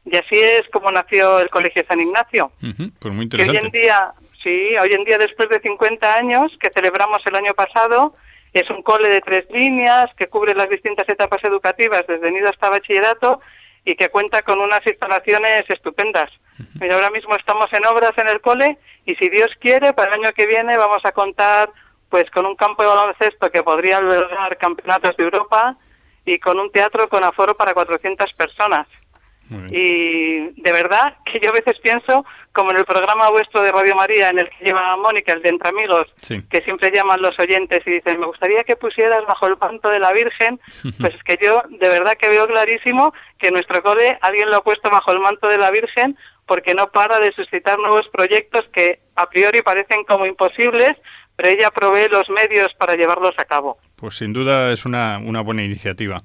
Y 0.05 0.17
así 0.17 0.39
es 0.39 0.63
como 0.73 0.89
nació 0.89 1.39
el 1.39 1.49
Colegio 1.51 1.83
San 1.87 2.01
Ignacio 2.01 2.51
Ujú, 2.63 2.89
Pues 2.99 3.13
muy 3.13 3.29
que 3.29 3.37
hoy 3.37 3.43
en 3.43 3.49
interesante. 3.49 3.77
día, 3.77 4.11
sí, 4.41 4.75
hoy 4.81 4.89
en 4.93 5.03
día 5.03 5.19
después 5.19 5.47
de 5.49 5.59
50 5.59 6.15
años 6.15 6.51
que 6.59 6.71
celebramos 6.71 7.21
el 7.27 7.35
año 7.35 7.53
pasado, 7.53 8.13
es 8.53 8.69
un 8.69 8.81
cole 8.81 9.09
de 9.09 9.21
tres 9.21 9.45
líneas 9.49 10.05
que 10.17 10.27
cubre 10.27 10.53
las 10.53 10.69
distintas 10.69 11.07
etapas 11.07 11.43
educativas 11.43 12.05
desde 12.07 12.31
nido 12.31 12.49
hasta 12.49 12.69
bachillerato 12.69 13.41
y 13.85 13.95
que 13.95 14.09
cuenta 14.09 14.41
con 14.41 14.59
unas 14.59 14.85
instalaciones 14.85 15.69
estupendas. 15.69 16.29
Mira, 16.79 16.95
ahora 16.95 17.09
mismo 17.09 17.35
estamos 17.35 17.71
en 17.73 17.85
obras 17.85 18.11
en 18.17 18.29
el 18.29 18.41
cole 18.41 18.77
y 19.05 19.15
si 19.15 19.29
Dios 19.29 19.49
quiere, 19.59 19.93
para 19.93 20.13
el 20.13 20.21
año 20.21 20.33
que 20.33 20.45
viene 20.45 20.77
vamos 20.77 21.03
a 21.05 21.11
contar 21.11 21.69
pues 22.09 22.29
con 22.29 22.45
un 22.45 22.55
campo 22.55 22.83
de 22.83 22.89
baloncesto 22.89 23.49
que 23.49 23.63
podría 23.63 23.97
albergar 23.97 24.57
campeonatos 24.57 25.15
de 25.15 25.23
Europa 25.23 25.77
y 26.25 26.37
con 26.39 26.59
un 26.59 26.71
teatro 26.71 27.07
con 27.07 27.23
aforo 27.23 27.55
para 27.55 27.73
400 27.73 28.33
personas. 28.33 28.87
Y 29.71 30.61
de 30.61 30.71
verdad 30.71 31.17
que 31.25 31.39
yo 31.39 31.49
a 31.49 31.53
veces 31.53 31.77
pienso, 31.81 32.25
como 32.53 32.71
en 32.71 32.77
el 32.77 32.85
programa 32.85 33.29
vuestro 33.29 33.61
de 33.61 33.71
Radio 33.71 33.95
María, 33.95 34.29
en 34.29 34.39
el 34.39 34.49
que 34.49 34.65
lleva 34.65 34.91
a 34.93 34.97
Mónica, 34.97 35.33
el 35.33 35.41
de 35.41 35.49
Entre 35.49 35.69
Amigos, 35.69 36.07
Sí. 36.21 36.41
que 36.49 36.61
siempre 36.61 36.91
llaman 36.93 37.21
los 37.21 37.37
oyentes 37.39 37.79
y 37.85 37.91
dicen, 37.91 38.19
me 38.19 38.25
gustaría 38.27 38.63
que 38.63 38.75
pusieras 38.75 39.25
bajo 39.25 39.47
el 39.47 39.57
manto 39.57 39.89
de 39.89 39.99
la 39.99 40.11
Virgen, 40.11 40.59
pues 40.99 41.15
es 41.15 41.23
que 41.23 41.37
yo 41.41 41.61
de 41.69 41.89
verdad 41.89 42.17
que 42.17 42.29
veo 42.29 42.47
clarísimo 42.47 43.13
que 43.37 43.51
nuestro 43.51 43.81
cole 43.83 44.17
alguien 44.21 44.49
lo 44.49 44.57
ha 44.57 44.63
puesto 44.63 44.89
bajo 44.89 45.11
el 45.11 45.19
manto 45.19 45.47
de 45.47 45.57
la 45.57 45.71
Virgen 45.71 46.17
porque 46.45 46.73
no 46.73 46.87
para 46.91 47.19
de 47.19 47.31
suscitar 47.31 47.79
nuevos 47.79 48.07
proyectos 48.11 48.65
que 48.73 48.99
a 49.15 49.29
priori 49.29 49.61
parecen 49.61 50.03
como 50.03 50.25
imposibles, 50.25 50.97
pero 51.37 51.49
ella 51.49 51.71
provee 51.71 52.09
los 52.11 52.29
medios 52.29 52.73
para 52.77 52.95
llevarlos 52.95 53.33
a 53.37 53.45
cabo. 53.45 53.77
Pues 53.95 54.15
sin 54.15 54.33
duda 54.33 54.71
es 54.73 54.85
una, 54.85 55.19
una 55.19 55.41
buena 55.41 55.63
iniciativa. 55.63 56.21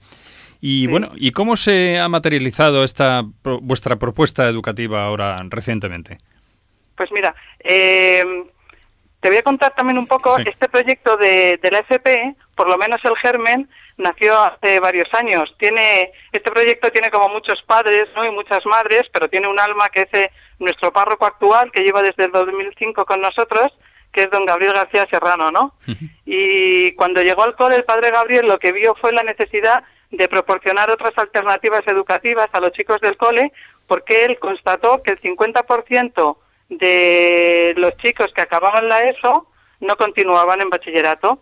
Y 0.60 0.86
bueno, 0.86 1.10
¿y 1.16 1.32
cómo 1.32 1.56
se 1.56 1.98
ha 1.98 2.08
materializado 2.08 2.82
esta 2.84 3.22
pro- 3.42 3.60
vuestra 3.60 3.96
propuesta 3.96 4.48
educativa 4.48 5.04
ahora 5.04 5.36
recientemente? 5.48 6.18
Pues 6.96 7.10
mira, 7.12 7.34
eh, 7.62 8.24
te 9.20 9.28
voy 9.28 9.38
a 9.38 9.42
contar 9.42 9.74
también 9.74 9.98
un 9.98 10.06
poco, 10.06 10.34
Sí. 10.36 10.44
este 10.46 10.68
proyecto 10.68 11.16
de, 11.16 11.58
de 11.62 11.70
la 11.70 11.80
FP, 11.80 12.34
por 12.54 12.68
lo 12.68 12.78
menos 12.78 13.00
el 13.04 13.16
germen, 13.16 13.68
nació 13.98 14.38
hace 14.40 14.78
varios 14.80 15.08
años. 15.14 15.54
Tiene 15.58 16.10
Este 16.32 16.50
proyecto 16.50 16.90
tiene 16.90 17.10
como 17.10 17.28
muchos 17.28 17.60
padres 17.66 18.08
¿no? 18.14 18.24
y 18.26 18.30
muchas 18.30 18.64
madres, 18.66 19.02
pero 19.12 19.28
tiene 19.28 19.48
un 19.48 19.58
alma 19.60 19.88
que 19.90 20.02
es 20.02 20.14
eh, 20.14 20.30
nuestro 20.58 20.92
párroco 20.92 21.26
actual, 21.26 21.70
que 21.72 21.82
lleva 21.82 22.02
desde 22.02 22.24
el 22.24 22.32
2005 22.32 23.04
con 23.04 23.20
nosotros, 23.20 23.68
que 24.12 24.22
es 24.22 24.30
don 24.30 24.46
Gabriel 24.46 24.72
García 24.72 25.06
Serrano, 25.10 25.50
¿no? 25.50 25.74
Y 26.24 26.92
cuando 26.92 27.20
llegó 27.20 27.42
al 27.44 27.54
cole, 27.56 27.76
el 27.76 27.84
padre 27.84 28.10
Gabriel 28.10 28.46
lo 28.46 28.58
que 28.58 28.72
vio 28.72 28.94
fue 28.94 29.12
la 29.12 29.22
necesidad 29.22 29.84
de 30.10 30.28
proporcionar 30.28 30.90
otras 30.90 31.16
alternativas 31.16 31.82
educativas 31.86 32.48
a 32.52 32.60
los 32.60 32.72
chicos 32.72 33.00
del 33.00 33.16
cole, 33.16 33.52
porque 33.86 34.24
él 34.24 34.38
constató 34.38 35.02
que 35.02 35.12
el 35.12 35.20
50% 35.20 36.36
de 36.68 37.74
los 37.76 37.96
chicos 37.98 38.32
que 38.34 38.42
acababan 38.42 38.88
la 38.88 39.08
ESO 39.08 39.48
no 39.80 39.96
continuaban 39.96 40.60
en 40.60 40.70
bachillerato. 40.70 41.40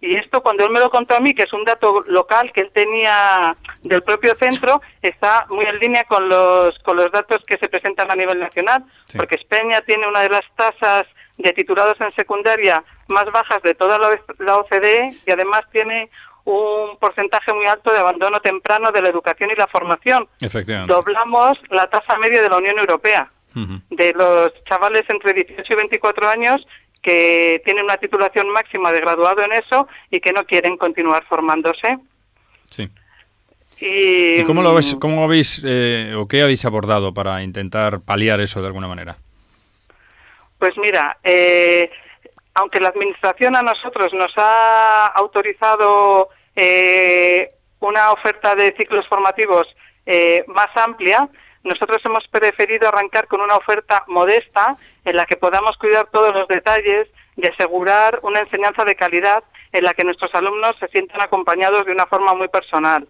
Y 0.00 0.16
esto 0.16 0.42
cuando 0.42 0.64
él 0.64 0.70
me 0.70 0.78
lo 0.78 0.90
contó 0.90 1.16
a 1.16 1.20
mí, 1.20 1.34
que 1.34 1.42
es 1.42 1.52
un 1.52 1.64
dato 1.64 2.04
local 2.06 2.52
que 2.52 2.60
él 2.60 2.70
tenía 2.72 3.56
del 3.82 4.02
propio 4.02 4.36
centro, 4.36 4.80
está 5.02 5.46
muy 5.48 5.64
en 5.64 5.78
línea 5.80 6.04
con 6.04 6.28
los, 6.28 6.78
con 6.80 6.96
los 6.96 7.10
datos 7.10 7.42
que 7.44 7.58
se 7.58 7.68
presentan 7.68 8.08
a 8.10 8.14
nivel 8.14 8.38
nacional, 8.38 8.84
porque 9.16 9.34
España 9.34 9.80
tiene 9.82 10.06
una 10.06 10.20
de 10.20 10.28
las 10.28 10.44
tasas 10.54 11.04
de 11.36 11.52
titulados 11.52 12.00
en 12.00 12.14
secundaria 12.14 12.84
más 13.08 13.24
bajas 13.32 13.62
de 13.62 13.74
toda 13.74 13.98
la 14.38 14.56
OCDE 14.58 15.10
y 15.26 15.30
además 15.30 15.62
tiene 15.72 16.10
un 16.48 16.96
porcentaje 16.96 17.52
muy 17.52 17.66
alto 17.66 17.92
de 17.92 17.98
abandono 17.98 18.40
temprano 18.40 18.90
de 18.90 19.02
la 19.02 19.10
educación 19.10 19.50
y 19.50 19.54
la 19.54 19.66
formación. 19.66 20.26
Doblamos 20.86 21.58
la 21.68 21.88
tasa 21.88 22.16
media 22.16 22.42
de 22.42 22.48
la 22.48 22.56
Unión 22.56 22.78
Europea. 22.78 23.30
De 23.90 24.12
los 24.12 24.52
chavales 24.64 25.02
entre 25.08 25.32
18 25.32 25.72
y 25.72 25.76
24 25.76 26.28
años 26.28 26.64
que 27.02 27.60
tienen 27.64 27.84
una 27.84 27.96
titulación 27.96 28.48
máxima 28.50 28.92
de 28.92 29.00
graduado 29.00 29.42
en 29.42 29.52
eso 29.52 29.88
y 30.10 30.20
que 30.20 30.32
no 30.32 30.44
quieren 30.44 30.76
continuar 30.76 31.24
formándose. 31.24 31.98
Sí. 32.66 32.88
¿Y, 33.80 34.44
cómo 34.44 34.62
lo 34.62 34.74
ves, 34.74 34.96
cómo 35.00 35.24
habéis 35.24 35.60
eh, 35.64 36.14
o 36.16 36.28
qué 36.28 36.42
habéis 36.42 36.64
abordado 36.64 37.12
para 37.12 37.42
intentar 37.42 38.00
paliar 38.00 38.40
eso 38.40 38.60
de 38.60 38.68
alguna 38.68 38.86
manera? 38.86 39.16
Pues 40.58 40.76
mira, 40.78 41.18
eh, 41.24 41.90
aunque 42.54 42.80
la 42.80 42.88
Administración 42.88 43.56
a 43.56 43.62
nosotros 43.62 44.12
nos 44.14 44.32
ha 44.36 45.06
autorizado 45.06 46.28
eh, 46.60 47.52
una 47.80 48.12
oferta 48.12 48.54
de 48.54 48.74
ciclos 48.76 49.06
formativos 49.08 49.66
más 50.46 50.74
amplia, 50.74 51.28
nosotros 51.64 52.00
hemos 52.06 52.26
preferido 52.28 52.88
arrancar 52.88 53.26
con 53.26 53.42
una 53.42 53.56
oferta 53.56 54.04
modesta 54.06 54.76
en 55.04 55.16
la 55.16 55.26
que 55.26 55.36
podamos 55.36 55.76
cuidar 55.76 56.06
todos 56.10 56.34
los 56.34 56.48
detalles 56.48 57.08
y 57.36 57.46
asegurar 57.46 58.20
una 58.22 58.40
enseñanza 58.40 58.84
de 58.84 58.96
calidad 58.96 59.44
en 59.72 59.84
la 59.84 59.92
que 59.92 60.04
nuestros 60.04 60.34
alumnos 60.34 60.76
se 60.80 60.88
sientan 60.88 61.20
acompañados 61.20 61.84
de 61.84 61.92
una 61.92 62.06
forma 62.06 62.34
muy 62.34 62.48
personal. 62.48 63.06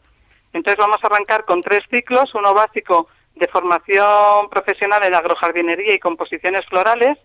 Entonces 0.52 0.78
vamos 0.78 0.98
a 1.02 1.06
arrancar 1.06 1.44
con 1.44 1.62
tres 1.62 1.84
ciclos, 1.90 2.34
uno 2.34 2.52
básico 2.52 3.08
de 3.36 3.48
formación 3.48 4.48
profesional 4.50 5.04
en 5.04 5.14
agrojardinería 5.14 5.94
y 5.94 6.00
composiciones 6.00 6.66
florales, 6.66 7.16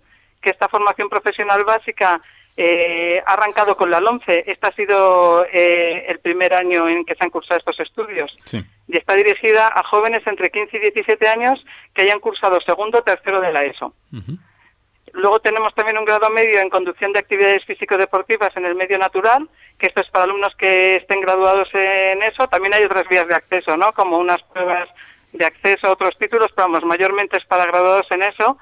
que 0.42 0.52
esta 0.52 0.68
formación 0.68 1.10
profesional 1.10 1.64
básica 1.64 2.22
eh, 2.56 3.22
ha 3.26 3.34
arrancado 3.34 3.76
con 3.76 3.90
la 3.90 4.00
LONCE. 4.00 4.44
Este 4.46 4.68
ha 4.68 4.72
sido 4.76 5.46
eh, 5.46 6.06
el 6.08 6.20
primer 6.20 6.54
año 6.54 6.88
en 6.88 7.04
que 7.04 7.16
se 7.16 7.24
han 7.24 7.32
cursado 7.32 7.58
estos 7.58 7.80
estudios. 7.80 8.36
Y 8.88 8.98
está 8.98 9.16
dirigida 9.16 9.68
a 9.68 9.84
jóvenes 9.84 10.26
entre 10.28 10.52
15 10.52 10.78
y 10.78 10.80
17 10.92 11.28
años 11.28 11.64
que 11.94 12.04
hayan 12.04 12.20
cursado 12.20 12.60
segundo 12.62 13.00
o 13.00 13.04
tercero 13.04 13.42
de 13.42 13.52
la 13.52 13.64
ESO. 13.64 13.94
Luego 15.14 15.40
tenemos 15.40 15.74
también 15.76 15.98
un 15.98 16.06
grado 16.06 16.30
medio 16.30 16.60
en 16.60 16.70
conducción 16.70 17.14
de 17.14 17.20
actividades 17.20 17.64
físico-deportivas 17.66 18.56
en 18.58 18.66
el 18.66 18.76
medio 18.76 18.98
natural, 18.98 19.48
que 19.78 19.88
esto 19.88 20.02
es 20.02 20.10
para 20.10 20.26
alumnos 20.26 20.56
que 20.56 20.98
estén 20.98 21.22
graduados 21.22 21.70
en 21.74 22.22
eso. 22.24 22.48
También 22.48 22.74
hay 22.74 22.84
otras 22.84 23.08
vías 23.10 23.28
de 23.28 23.36
acceso, 23.36 23.78
¿no? 23.78 23.94
Como 23.94 24.18
unas 24.18 24.42
pruebas 24.44 24.90
de 25.32 25.46
acceso 25.46 25.88
a 25.88 25.92
otros 25.92 26.18
títulos, 26.18 26.52
pero 26.56 26.68
vamos, 26.68 26.86
mayormente 26.86 27.38
es 27.38 27.46
para 27.46 27.66
graduados 27.66 28.06
en 28.12 28.24
eso 28.24 28.58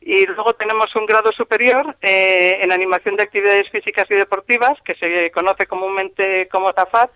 y 0.00 0.26
luego 0.26 0.54
tenemos 0.54 0.94
un 0.96 1.06
grado 1.06 1.32
superior 1.32 1.96
eh, 2.00 2.58
en 2.62 2.72
animación 2.72 3.16
de 3.16 3.24
actividades 3.24 3.68
físicas 3.70 4.06
y 4.10 4.14
deportivas, 4.14 4.78
que 4.84 4.94
se 4.94 5.30
conoce 5.32 5.66
comúnmente 5.66 6.48
como 6.48 6.72
TAFAT, 6.72 7.10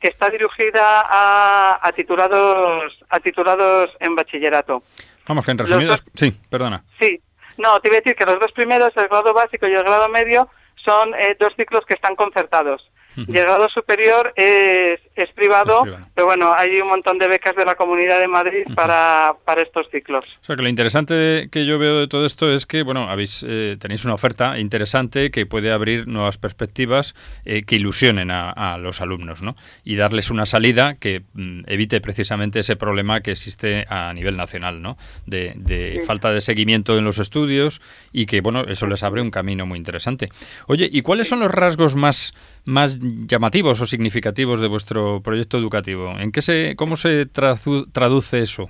que 0.00 0.08
está 0.08 0.30
dirigida 0.30 1.04
a, 1.08 1.90
titulados 1.94 2.96
a 3.08 3.20
titulados 3.20 3.90
en 4.00 4.14
bachillerato. 4.14 4.82
Vamos, 5.26 5.44
que 5.44 5.50
en 5.50 5.58
resumidos... 5.58 6.04
sí, 6.14 6.32
perdona. 6.48 6.84
Sí, 7.00 7.20
no, 7.58 7.80
te 7.80 7.88
iba 7.88 7.96
a 7.96 8.00
decir 8.00 8.14
que 8.14 8.24
los 8.24 8.38
dos 8.38 8.52
primeros, 8.52 8.96
el 8.96 9.08
grado 9.08 9.34
básico 9.34 9.66
y 9.66 9.74
el 9.74 9.82
grado 9.82 10.08
medio, 10.08 10.48
son 10.76 11.14
eh, 11.14 11.36
dos 11.38 11.52
ciclos 11.56 11.84
que 11.86 11.94
están 11.94 12.14
concertados. 12.14 12.88
Llegado 13.26 13.68
superior 13.68 14.32
es, 14.36 15.00
es, 15.16 15.32
privado, 15.32 15.84
pero 16.14 16.26
bueno, 16.26 16.52
hay 16.56 16.80
un 16.80 16.88
montón 16.88 17.18
de 17.18 17.26
becas 17.26 17.56
de 17.56 17.64
la 17.64 17.74
Comunidad 17.74 18.20
de 18.20 18.28
Madrid 18.28 18.64
para, 18.74 19.34
para 19.44 19.62
estos 19.62 19.88
ciclos. 19.90 20.24
O 20.40 20.44
sea, 20.44 20.56
que 20.56 20.62
lo 20.62 20.68
interesante 20.68 21.48
que 21.50 21.66
yo 21.66 21.78
veo 21.78 22.00
de 22.00 22.08
todo 22.08 22.24
esto 22.26 22.52
es 22.52 22.66
que, 22.66 22.82
bueno, 22.82 23.08
habéis 23.08 23.44
eh, 23.46 23.76
tenéis 23.78 24.04
una 24.04 24.14
oferta 24.14 24.58
interesante 24.58 25.30
que 25.30 25.46
puede 25.46 25.72
abrir 25.72 26.06
nuevas 26.06 26.38
perspectivas 26.38 27.14
eh, 27.44 27.62
que 27.62 27.76
ilusionen 27.76 28.30
a, 28.30 28.78
los 28.78 29.00
alumnos, 29.00 29.42
¿no? 29.42 29.56
Y 29.84 29.96
darles 29.96 30.30
una 30.30 30.46
salida 30.46 30.94
que 30.94 31.22
mm, 31.32 31.62
evite 31.66 32.00
precisamente 32.00 32.60
ese 32.60 32.76
problema 32.76 33.20
que 33.20 33.32
existe 33.32 33.84
a 33.88 34.12
nivel 34.12 34.36
nacional, 34.36 34.82
¿no? 34.82 34.96
De, 35.26 36.02
falta 36.06 36.32
de 36.32 36.40
seguimiento 36.40 36.96
en 36.96 37.04
los 37.04 37.18
estudios 37.18 37.80
y 38.12 38.26
que, 38.26 38.40
bueno, 38.40 38.64
eso 38.68 38.86
les 38.86 39.02
abre 39.02 39.22
un 39.22 39.30
camino 39.30 39.66
muy 39.66 39.78
interesante. 39.78 40.28
Oye, 40.66 40.88
¿y 40.90 41.02
cuáles 41.02 41.28
son 41.28 41.40
los 41.40 41.50
rasgos 41.50 41.96
más 41.96 42.34
más 42.68 42.98
llamativos 43.26 43.80
o 43.80 43.86
significativos 43.86 44.60
de 44.60 44.68
vuestro 44.68 45.20
proyecto 45.22 45.58
educativo? 45.58 46.14
¿En 46.18 46.32
qué 46.32 46.42
se, 46.42 46.74
cómo 46.76 46.96
se 46.96 47.26
traduce 47.26 48.40
eso? 48.40 48.68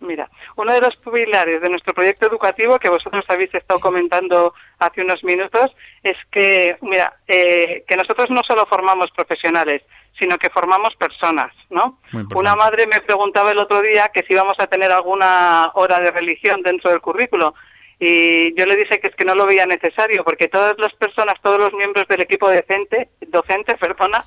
Mira, 0.00 0.28
uno 0.56 0.72
de 0.72 0.80
los 0.80 0.96
pilares 0.96 1.62
de 1.62 1.70
nuestro 1.70 1.94
proyecto 1.94 2.26
educativo 2.26 2.78
que 2.78 2.90
vosotros 2.90 3.24
habéis 3.28 3.54
estado 3.54 3.78
comentando 3.78 4.52
hace 4.78 5.00
unos 5.00 5.22
minutos 5.22 5.70
es 6.02 6.16
que, 6.30 6.76
mira, 6.82 7.14
eh, 7.28 7.84
que 7.86 7.96
nosotros 7.96 8.28
no 8.30 8.42
solo 8.42 8.66
formamos 8.66 9.10
profesionales, 9.12 9.82
sino 10.18 10.36
que 10.38 10.50
formamos 10.50 10.94
personas, 10.96 11.52
¿no? 11.70 11.98
Una 12.34 12.54
madre 12.54 12.86
me 12.86 13.00
preguntaba 13.00 13.52
el 13.52 13.58
otro 13.58 13.80
día 13.80 14.10
que 14.12 14.22
si 14.24 14.34
íbamos 14.34 14.54
a 14.58 14.66
tener 14.66 14.90
alguna 14.92 15.70
hora 15.74 16.00
de 16.00 16.10
religión 16.10 16.62
dentro 16.62 16.90
del 16.90 17.00
currículo 17.00 17.54
y 17.98 18.54
yo 18.54 18.66
le 18.66 18.76
dije 18.76 19.00
que 19.00 19.08
es 19.08 19.14
que 19.14 19.24
no 19.24 19.34
lo 19.34 19.46
veía 19.46 19.66
necesario 19.66 20.24
porque 20.24 20.48
todas 20.48 20.76
las 20.78 20.92
personas, 20.94 21.34
todos 21.42 21.58
los 21.58 21.72
miembros 21.74 22.06
del 22.08 22.22
equipo 22.22 22.48
decente, 22.48 23.08
docente, 23.28 23.76
perdona, 23.80 24.24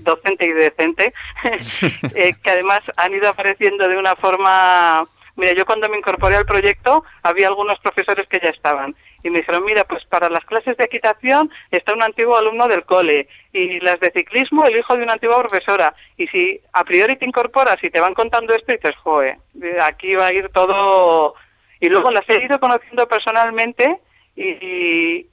docente 0.00 0.46
y 0.46 0.52
decente, 0.52 1.12
eh, 2.14 2.34
que 2.42 2.50
además 2.50 2.80
han 2.96 3.14
ido 3.14 3.28
apareciendo 3.28 3.88
de 3.88 3.96
una 3.96 4.16
forma... 4.16 5.04
Mira, 5.34 5.54
yo 5.54 5.64
cuando 5.64 5.88
me 5.88 5.96
incorporé 5.96 6.36
al 6.36 6.44
proyecto 6.44 7.04
había 7.22 7.48
algunos 7.48 7.78
profesores 7.80 8.28
que 8.28 8.38
ya 8.38 8.50
estaban 8.50 8.94
y 9.22 9.30
me 9.30 9.38
dijeron, 9.38 9.64
mira, 9.64 9.84
pues 9.84 10.04
para 10.06 10.28
las 10.28 10.44
clases 10.44 10.76
de 10.76 10.84
equitación 10.84 11.50
está 11.70 11.94
un 11.94 12.02
antiguo 12.02 12.36
alumno 12.36 12.68
del 12.68 12.84
cole 12.84 13.28
y 13.52 13.80
las 13.80 14.00
de 14.00 14.10
ciclismo 14.10 14.64
el 14.64 14.76
hijo 14.76 14.96
de 14.96 15.04
una 15.04 15.14
antigua 15.14 15.38
profesora. 15.38 15.94
Y 16.16 16.26
si 16.26 16.60
a 16.72 16.84
priori 16.84 17.16
te 17.16 17.24
incorporas 17.24 17.82
y 17.82 17.90
te 17.90 18.00
van 18.00 18.14
contando 18.14 18.54
esto 18.54 18.72
y 18.72 18.76
dices, 18.76 18.96
joe, 19.02 19.38
aquí 19.82 20.14
va 20.14 20.26
a 20.26 20.32
ir 20.32 20.48
todo 20.48 21.34
y 21.82 21.88
luego 21.88 22.12
las 22.12 22.22
he 22.28 22.44
ido 22.44 22.60
conociendo 22.60 23.06
personalmente 23.08 23.98
y, 24.36 25.26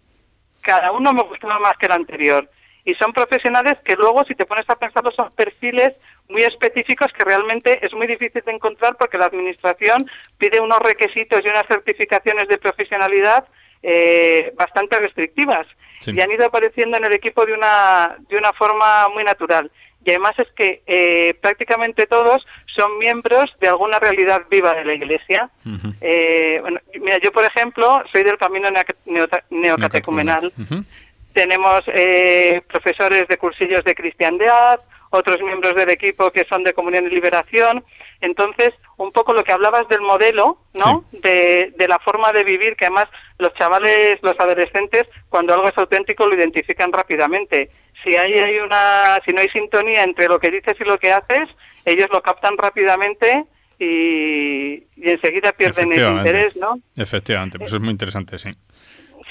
cada 0.62 0.92
uno 0.92 1.14
me 1.14 1.24
gustaba 1.24 1.58
más 1.58 1.78
que 1.78 1.86
el 1.86 1.94
anterior. 1.94 2.50
Y 2.84 2.94
son 2.96 3.14
profesionales 3.14 3.78
que 3.86 3.96
luego, 3.96 4.26
si 4.26 4.36
te 4.36 4.46
pones 4.46 4.70
a 4.70 4.76
pensarlo, 4.76 5.10
son 5.12 5.32
perfiles 5.32 5.94
muy 6.28 6.42
específicos 6.42 7.08
que 7.14 7.24
realmente 7.24 7.80
es 7.82 7.94
muy 7.94 8.08
difícil 8.08 8.44
de 8.46 8.52
encontrar 8.52 8.98
porque 8.98 9.18
la 9.18 9.28
Administración 9.28 10.06
pide 10.38 10.60
unos 10.60 10.80
requisitos 10.80 11.40
y 11.46 11.48
unas 11.48 11.66
certificaciones 11.66 12.50
de 12.50 12.58
profesionalidad 12.58 13.46
eh, 13.82 14.52
bastante 14.58 15.00
restrictivas. 15.00 15.66
Y 16.06 16.20
han 16.20 16.32
ido 16.32 16.48
apareciendo 16.48 16.98
en 16.98 17.06
el 17.06 17.14
equipo 17.14 17.46
de 17.46 17.54
una, 17.54 18.18
de 18.28 18.38
una 18.38 18.52
forma 18.52 19.08
muy 19.14 19.24
natural 19.24 19.72
y 20.06 20.12
además 20.12 20.34
es 20.40 20.48
que 20.56 20.82
eh, 20.88 21.34
prácticamente 21.42 22.08
todos 22.08 22.46
son 22.74 22.98
miembros 23.00 23.54
de 23.60 23.68
alguna 23.68 24.00
realidad 24.00 24.44
viva 24.50 24.74
de 24.74 24.86
la 24.86 24.94
Iglesia. 24.94 25.50
Eh, 26.00 26.58
bueno, 26.62 26.80
mira, 27.02 27.18
yo 27.22 27.32
por 27.32 27.44
ejemplo 27.44 28.02
soy 28.12 28.24
del 28.24 28.38
Camino 28.38 28.70
Neocatecumenal. 29.50 30.54
Tenemos 31.34 31.82
eh, 31.88 32.62
profesores 32.68 33.28
de 33.28 33.38
cursillos 33.38 33.84
de 33.84 33.94
cristiandad, 33.94 34.80
otros 35.12 35.42
miembros 35.42 35.76
del 35.76 35.90
equipo 35.90 36.32
que 36.32 36.46
son 36.46 36.64
de 36.64 36.74
Comunión 36.74 37.06
y 37.06 37.10
Liberación. 37.10 37.84
Entonces, 38.22 38.72
un 38.98 39.12
poco 39.12 39.34
lo 39.34 39.44
que 39.44 39.52
hablabas 39.52 39.88
del 39.88 40.02
modelo, 40.02 40.58
¿no? 40.74 41.06
De, 41.12 41.74
de, 41.78 41.88
la 41.88 42.00
forma 42.00 42.32
de 42.32 42.44
vivir, 42.44 42.76
que 42.76 42.86
además 42.86 43.08
los 43.38 43.54
chavales, 43.54 44.20
los 44.22 44.38
adolescentes, 44.40 45.04
cuando 45.30 45.54
algo 45.54 45.70
es 45.70 45.78
auténtico, 45.78 46.28
lo 46.28 46.36
identifican 46.36 46.92
rápidamente 46.92 47.70
si 48.04 48.16
hay, 48.16 48.34
hay 48.34 48.60
una, 48.60 49.20
si 49.26 49.34
no 49.34 49.42
hay 49.42 49.50
sintonía 49.50 50.04
entre 50.04 50.28
lo 50.28 50.40
que 50.40 50.52
dices 50.52 50.76
y 50.80 50.84
lo 50.84 50.98
que 50.98 51.12
haces, 51.12 51.50
ellos 51.86 52.08
lo 52.12 52.22
captan 52.22 52.58
rápidamente 52.58 53.46
y, 53.80 54.84
enseguida 54.98 55.54
pierden 55.54 55.94
el 55.94 56.18
interés, 56.18 56.56
¿no? 56.56 56.80
Efectivamente, 56.96 57.58
pues 57.58 57.74
es 57.74 57.80
muy 57.80 57.92
interesante, 57.92 58.38
sí. 58.38 58.50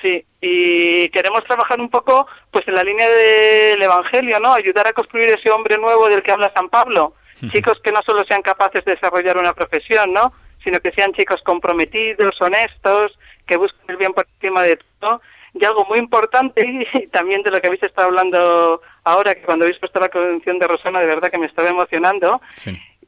Sí, 0.01 0.25
y 0.41 1.09
queremos 1.09 1.43
trabajar 1.45 1.81
un 1.81 1.91
poco 1.91 2.27
pues 2.53 2.67
en 2.69 2.75
la 2.75 2.85
línea 2.85 3.09
del 3.09 3.83
Evangelio, 3.83 4.39
¿no? 4.39 4.55
Ayudar 4.55 4.87
a 4.87 4.93
construir 4.93 5.29
ese 5.31 5.51
hombre 5.51 5.77
nuevo 5.77 6.09
del 6.09 6.23
que 6.23 6.31
habla 6.31 6.53
San 6.55 6.69
Pablo. 6.69 7.15
Chicos 7.53 7.81
que 7.85 7.93
no 7.93 8.01
solo 8.05 8.25
sean 8.25 8.43
capaces 8.43 8.85
de 8.85 8.95
desarrollar 8.95 9.39
una 9.39 9.53
profesión, 9.53 10.13
¿no? 10.13 10.33
Sino 10.63 10.81
que 10.81 10.91
sean 10.93 11.13
chicos 11.13 11.41
comprometidos, 11.45 12.41
honestos, 12.41 13.17
que 13.47 13.57
busquen 13.57 13.85
el 13.89 13.97
bien 13.97 14.13
por 14.13 14.27
encima 14.35 14.63
de 14.63 14.79
todo 14.99 15.21
y 15.61 15.65
algo 15.65 15.85
muy 15.87 15.99
importante, 15.99 16.65
y 16.95 17.07
también 17.09 17.43
de 17.43 17.51
lo 17.51 17.61
que 17.61 17.69
habéis 17.69 17.83
estado 17.83 18.09
hablando 18.09 18.81
ahora, 19.05 19.35
que 19.35 19.43
cuando 19.43 19.65
habéis 19.65 19.79
puesto 19.79 20.01
la 20.01 20.09
convención 20.09 20.59
de 20.59 20.67
Rosana, 20.67 21.01
de 21.01 21.07
verdad 21.07 21.31
que 21.31 21.39
me 21.39 21.47
estaba 21.47 21.69
emocionando, 21.69 22.41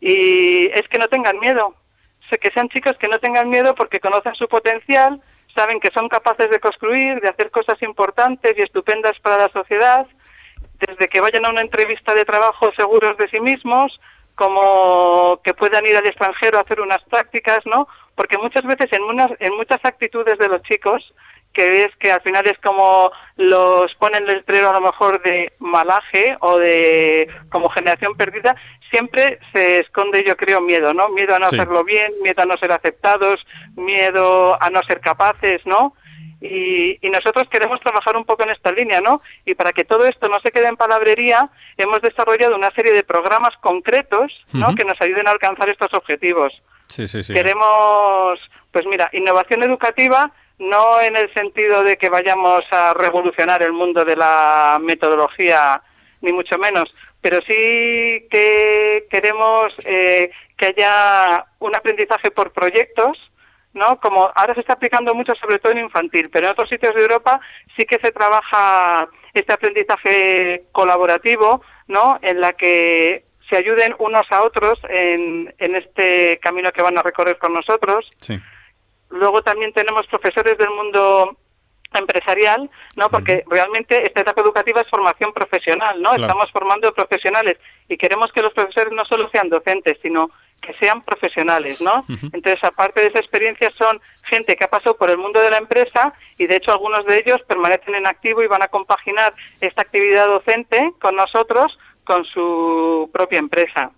y 0.00 0.66
es 0.66 0.88
que 0.88 0.98
no 0.98 1.08
tengan 1.08 1.38
miedo, 1.38 1.74
que 2.38 2.50
sean 2.52 2.68
chicos 2.68 2.96
que 2.98 3.08
no 3.08 3.18
tengan 3.18 3.48
miedo 3.48 3.74
porque 3.74 4.00
conocen 4.00 4.34
su 4.34 4.46
potencial, 4.46 5.20
saben 5.54 5.80
que 5.80 5.90
son 5.90 6.08
capaces 6.08 6.50
de 6.50 6.60
construir, 6.60 7.20
de 7.20 7.28
hacer 7.28 7.50
cosas 7.50 7.80
importantes 7.82 8.56
y 8.56 8.62
estupendas 8.62 9.18
para 9.20 9.38
la 9.38 9.48
sociedad, 9.48 10.06
desde 10.78 11.08
que 11.08 11.20
vayan 11.20 11.44
a 11.46 11.50
una 11.50 11.60
entrevista 11.60 12.14
de 12.14 12.24
trabajo 12.24 12.70
seguros 12.76 13.16
de 13.18 13.28
sí 13.28 13.40
mismos, 13.40 14.00
como 14.34 15.40
que 15.44 15.52
puedan 15.54 15.84
ir 15.84 15.96
al 15.96 16.06
extranjero 16.06 16.58
a 16.58 16.62
hacer 16.62 16.80
unas 16.80 17.02
prácticas, 17.04 17.60
¿no? 17.66 17.86
Porque 18.14 18.38
muchas 18.38 18.64
veces 18.64 18.90
en, 18.92 19.02
en 19.38 19.56
muchas 19.56 19.84
actitudes 19.84 20.38
de 20.38 20.48
los 20.48 20.62
chicos 20.62 21.12
que 21.52 21.68
ves 21.68 21.90
que 21.98 22.12
al 22.12 22.20
final 22.22 22.46
es 22.46 22.58
como 22.58 23.10
los 23.36 23.92
ponen 23.96 24.22
el 24.28 24.36
letrero 24.36 24.70
a 24.70 24.74
lo 24.74 24.80
mejor 24.80 25.20
de 25.22 25.52
malaje 25.58 26.36
o 26.40 26.58
de 26.58 27.28
como 27.50 27.68
generación 27.70 28.14
perdida, 28.16 28.54
siempre 28.90 29.38
se 29.52 29.80
esconde 29.80 30.24
yo 30.26 30.36
creo 30.36 30.60
miedo, 30.60 30.94
¿no? 30.94 31.08
Miedo 31.08 31.34
a 31.34 31.38
no 31.38 31.46
hacerlo 31.46 31.84
bien, 31.84 32.12
miedo 32.22 32.42
a 32.42 32.46
no 32.46 32.56
ser 32.58 32.72
aceptados, 32.72 33.44
miedo 33.76 34.60
a 34.62 34.70
no 34.70 34.80
ser 34.82 35.00
capaces, 35.00 35.64
¿no? 35.64 35.94
Y, 36.40 36.98
nosotros 37.10 37.48
queremos 37.50 37.80
trabajar 37.80 38.16
un 38.16 38.24
poco 38.24 38.44
en 38.44 38.50
esta 38.50 38.72
línea, 38.72 39.00
¿no? 39.00 39.20
Y 39.44 39.54
para 39.54 39.72
que 39.72 39.84
todo 39.84 40.06
esto 40.06 40.28
no 40.28 40.40
se 40.40 40.50
quede 40.50 40.68
en 40.68 40.76
palabrería, 40.76 41.50
hemos 41.76 42.00
desarrollado 42.00 42.56
una 42.56 42.70
serie 42.70 42.94
de 42.94 43.02
programas 43.02 43.54
concretos, 43.60 44.32
¿no? 44.52 44.74
Que 44.74 44.84
nos 44.84 44.98
ayuden 45.02 45.28
a 45.28 45.32
alcanzar 45.32 45.68
estos 45.68 45.92
objetivos. 45.92 46.52
Sí, 46.86 47.06
sí, 47.08 47.22
sí. 47.22 47.34
Queremos, 47.34 48.38
pues 48.72 48.86
mira, 48.86 49.10
innovación 49.12 49.62
educativa 49.64 50.32
no 50.60 51.00
en 51.00 51.16
el 51.16 51.32
sentido 51.32 51.82
de 51.82 51.96
que 51.96 52.10
vayamos 52.10 52.62
a 52.70 52.94
revolucionar 52.94 53.62
el 53.62 53.72
mundo 53.72 54.04
de 54.04 54.14
la 54.14 54.78
metodología, 54.80 55.82
ni 56.20 56.32
mucho 56.32 56.58
menos, 56.58 56.94
pero 57.20 57.40
sí 57.40 58.28
que 58.30 59.06
queremos 59.10 59.72
eh, 59.84 60.30
que 60.56 60.66
haya 60.66 61.46
un 61.60 61.74
aprendizaje 61.74 62.30
por 62.30 62.52
proyectos, 62.52 63.18
¿no? 63.72 63.98
Como 64.00 64.30
ahora 64.34 64.54
se 64.54 64.60
está 64.60 64.74
aplicando 64.74 65.14
mucho, 65.14 65.32
sobre 65.34 65.58
todo 65.58 65.72
en 65.72 65.78
infantil, 65.78 66.28
pero 66.30 66.46
en 66.46 66.52
otros 66.52 66.68
sitios 66.68 66.94
de 66.94 67.02
Europa 67.02 67.40
sí 67.76 67.84
que 67.86 67.98
se 67.98 68.12
trabaja 68.12 69.08
este 69.32 69.54
aprendizaje 69.54 70.64
colaborativo, 70.72 71.62
¿no? 71.88 72.18
En 72.20 72.38
la 72.40 72.52
que 72.52 73.24
se 73.48 73.56
ayuden 73.56 73.94
unos 73.98 74.30
a 74.30 74.42
otros 74.42 74.78
en, 74.88 75.54
en 75.58 75.74
este 75.74 76.38
camino 76.38 76.70
que 76.70 76.82
van 76.82 76.98
a 76.98 77.02
recorrer 77.02 77.38
con 77.38 77.54
nosotros. 77.54 78.08
Sí. 78.18 78.38
Luego 79.10 79.42
también 79.42 79.72
tenemos 79.72 80.06
profesores 80.06 80.56
del 80.56 80.70
mundo 80.70 81.36
empresarial, 81.92 82.70
¿no? 82.96 83.08
Porque 83.10 83.44
realmente 83.48 84.02
esta 84.04 84.20
etapa 84.20 84.42
educativa 84.42 84.80
es 84.80 84.88
formación 84.88 85.32
profesional, 85.32 86.00
¿no? 86.00 86.14
Estamos 86.14 86.50
formando 86.52 86.92
profesionales 86.92 87.58
y 87.88 87.96
queremos 87.96 88.32
que 88.32 88.42
los 88.42 88.52
profesores 88.52 88.92
no 88.92 89.04
solo 89.04 89.28
sean 89.30 89.48
docentes, 89.48 89.98
sino 90.00 90.30
que 90.60 90.74
sean 90.74 91.02
profesionales, 91.02 91.80
¿no? 91.80 92.04
Entonces, 92.32 92.62
aparte 92.62 93.00
de 93.00 93.08
esa 93.08 93.18
experiencia, 93.18 93.70
son 93.76 94.00
gente 94.22 94.56
que 94.56 94.64
ha 94.64 94.70
pasado 94.70 94.96
por 94.96 95.10
el 95.10 95.18
mundo 95.18 95.40
de 95.40 95.50
la 95.50 95.58
empresa 95.58 96.12
y, 96.38 96.46
de 96.46 96.56
hecho, 96.56 96.70
algunos 96.70 97.04
de 97.06 97.18
ellos 97.18 97.40
permanecen 97.48 97.94
en 97.94 98.06
activo 98.06 98.42
y 98.42 98.46
van 98.46 98.62
a 98.62 98.68
compaginar 98.68 99.32
esta 99.60 99.82
actividad 99.82 100.26
docente 100.26 100.92
con 101.00 101.16
nosotros, 101.16 101.76
con 102.04 102.24
su 102.24 103.10
propia 103.12 103.38
empresa. 103.38 103.90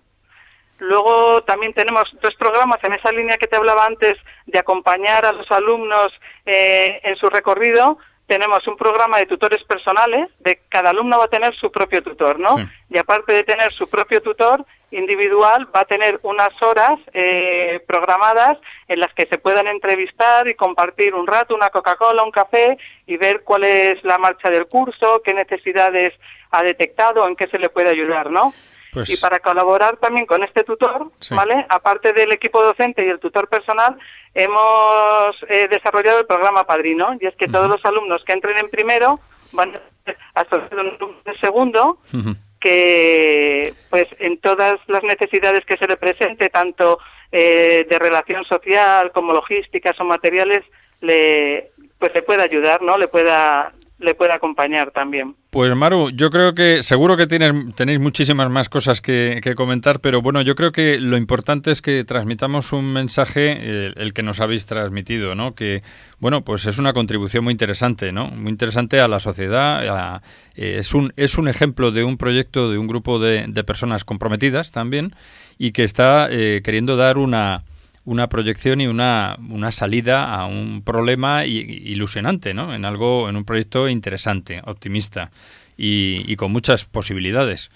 Luego 0.79 1.43
también 1.43 1.73
tenemos 1.75 2.05
dos 2.21 2.35
programas 2.37 2.83
en 2.83 2.95
esa 2.95 3.13
línea 3.13 3.39
que 3.39 3.47
te 3.47 3.57
hablaba 3.57 3.87
antes 3.87 4.19
de 4.47 4.59
acompañar 4.59 5.25
a 5.25 5.33
los 5.33 5.51
alumnos 5.51 6.13
eh, 6.45 7.01
en 7.05 7.17
su 7.17 7.29
recorrido. 7.29 7.99
Tenemos 8.27 8.67
un 8.67 8.77
programa 8.77 9.19
de 9.19 9.27
tutores 9.27 9.63
personales, 9.65 10.31
de 10.39 10.61
cada 10.69 10.91
alumno 10.91 11.19
va 11.19 11.25
a 11.25 11.29
tener 11.29 11.55
su 11.55 11.71
propio 11.71 12.03
tutor, 12.03 12.39
¿no? 12.39 12.49
Y 12.89 12.97
aparte 12.97 13.33
de 13.33 13.43
tener 13.43 13.73
su 13.73 13.91
propio 13.91 14.23
tutor 14.23 14.65
individual, 14.91 15.69
va 15.75 15.81
a 15.81 15.85
tener 15.85 16.19
unas 16.23 16.51
horas 16.63 16.99
eh, 17.13 17.81
programadas 17.87 18.59
en 18.89 19.01
las 19.01 19.13
que 19.15 19.27
se 19.27 19.39
puedan 19.39 19.67
entrevistar 19.67 20.49
y 20.49 20.55
compartir 20.55 21.15
un 21.15 21.27
rato, 21.27 21.55
una 21.55 21.71
Coca-Cola, 21.71 22.23
un 22.23 22.31
café 22.31 22.79
y 23.07 23.17
ver 23.17 23.43
cuál 23.43 23.65
es 23.65 24.03
la 24.05 24.19
marcha 24.19 24.51
del 24.51 24.67
curso, 24.67 25.21
qué 25.25 25.35
necesidades 25.35 26.15
ha 26.51 26.63
detectado, 26.63 27.27
en 27.27 27.37
qué 27.37 27.49
se 27.49 27.59
le 27.59 27.71
puede 27.71 27.91
ayudar, 27.91 28.31
¿no? 28.31 28.53
Pues 28.93 29.09
y 29.09 29.17
para 29.17 29.41
colaborar 29.41 29.97
también 29.97 30.27
con 30.27 30.45
este 30.45 30.65
tutor, 30.65 31.11
¿vale? 31.31 31.65
Aparte 31.71 32.13
del 32.13 32.31
equipo 32.31 32.63
docente 32.63 33.03
y 33.03 33.09
el 33.09 33.21
tutor 33.21 33.49
personal, 33.49 33.97
hemos 34.35 35.35
eh, 35.49 35.67
desarrollado 35.71 36.21
el 36.21 36.27
programa 36.27 36.65
Padrino, 36.65 37.17
y 37.19 37.27
es 37.27 37.35
que 37.37 37.49
todos 37.49 37.71
los 37.71 37.83
alumnos 37.87 38.23
que 38.27 38.35
entren 38.35 38.59
en 38.59 38.69
primero 38.69 39.19
van 39.53 39.73
a 40.35 40.41
asociados 40.41 40.99
en 41.25 41.41
segundo, 41.41 42.01
que 42.61 43.73
pues 43.89 44.09
en 44.19 44.39
todas 44.39 44.79
las 44.89 45.03
necesidades 45.05 45.65
que 45.65 45.79
se 45.79 45.87
le 45.87 45.97
presente, 45.97 46.51
tanto 46.51 46.99
eh, 47.31 47.87
de 47.89 47.99
relación 47.99 48.45
social 48.45 49.11
como 49.13 49.33
logísticas 49.33 49.99
o 50.01 50.05
materiales, 50.05 50.65
le 51.01 51.69
pues 51.99 52.13
le 52.15 52.23
pueda 52.23 52.43
ayudar, 52.43 52.83
¿no? 52.83 52.99
Le 52.99 53.09
pueda 53.09 53.73
le 54.03 54.15
pueda 54.15 54.35
acompañar 54.35 54.91
también. 54.91 55.37
Pues 55.51 55.75
Maru, 55.77 56.11
yo 56.11 56.31
creo 56.31 56.55
que 56.55 56.83
seguro 56.83 57.17
que 57.17 57.27
tenéis 57.27 58.01
muchísimas 58.01 58.51
más 58.51 58.69
cosas 58.69 59.01
que, 59.01 59.41
comentar, 59.57 60.01
pero 60.01 60.23
bueno, 60.23 60.43
yo 60.43 60.55
creo 60.55 60.73
que 60.73 60.99
lo 60.99 61.17
importante 61.17 61.71
es 61.71 61.83
que 61.83 62.05
transmitamos 62.05 62.73
un 62.73 62.93
mensaje, 62.93 63.93
el, 63.95 64.13
que 64.13 64.23
nos 64.23 64.41
habéis 64.41 64.67
transmitido, 64.67 65.35
¿no? 65.35 65.55
Que, 65.55 65.83
bueno, 66.19 66.43
pues 66.43 66.67
es 66.67 66.79
una 66.79 66.93
contribución 66.93 67.45
muy 67.45 67.53
interesante, 67.53 68.13
¿no? 68.13 68.29
Muy 68.29 68.51
interesante 68.51 69.01
a 69.01 69.09
la 69.09 69.21
sociedad. 69.21 70.23
Eh, 70.55 70.77
es, 70.79 70.95
un, 70.95 71.13
es 71.17 71.37
un 71.37 71.49
ejemplo 71.49 71.91
de 71.91 72.05
un 72.05 72.17
proyecto, 72.17 72.71
de 72.71 72.79
un 72.79 72.87
grupo 72.87 73.19
de, 73.19 73.47
personas 73.65 74.05
comprometidas 74.05 74.73
también 74.73 75.15
y 75.59 75.73
que 75.73 75.85
está 75.85 76.29
eh, 76.31 76.63
queriendo 76.65 76.97
dar 76.97 77.17
una 77.19 77.63
una 78.05 78.29
proyección 78.29 78.81
y 78.81 78.87
una, 78.87 79.37
una 79.49 79.71
salida 79.71 80.35
a 80.35 80.47
un 80.47 80.83
problema 80.83 81.47
ilusionante, 81.47 82.55
¿no? 82.55 82.75
En 82.75 82.85
algo, 82.85 83.29
en 83.29 83.37
un 83.37 83.45
proyecto 83.45 83.89
interesante, 83.89 84.61
optimista 84.65 85.31
y, 85.77 86.25
y 86.27 86.37
con 86.37 86.53
muchas 86.53 86.85
posibilidades. 86.85 87.71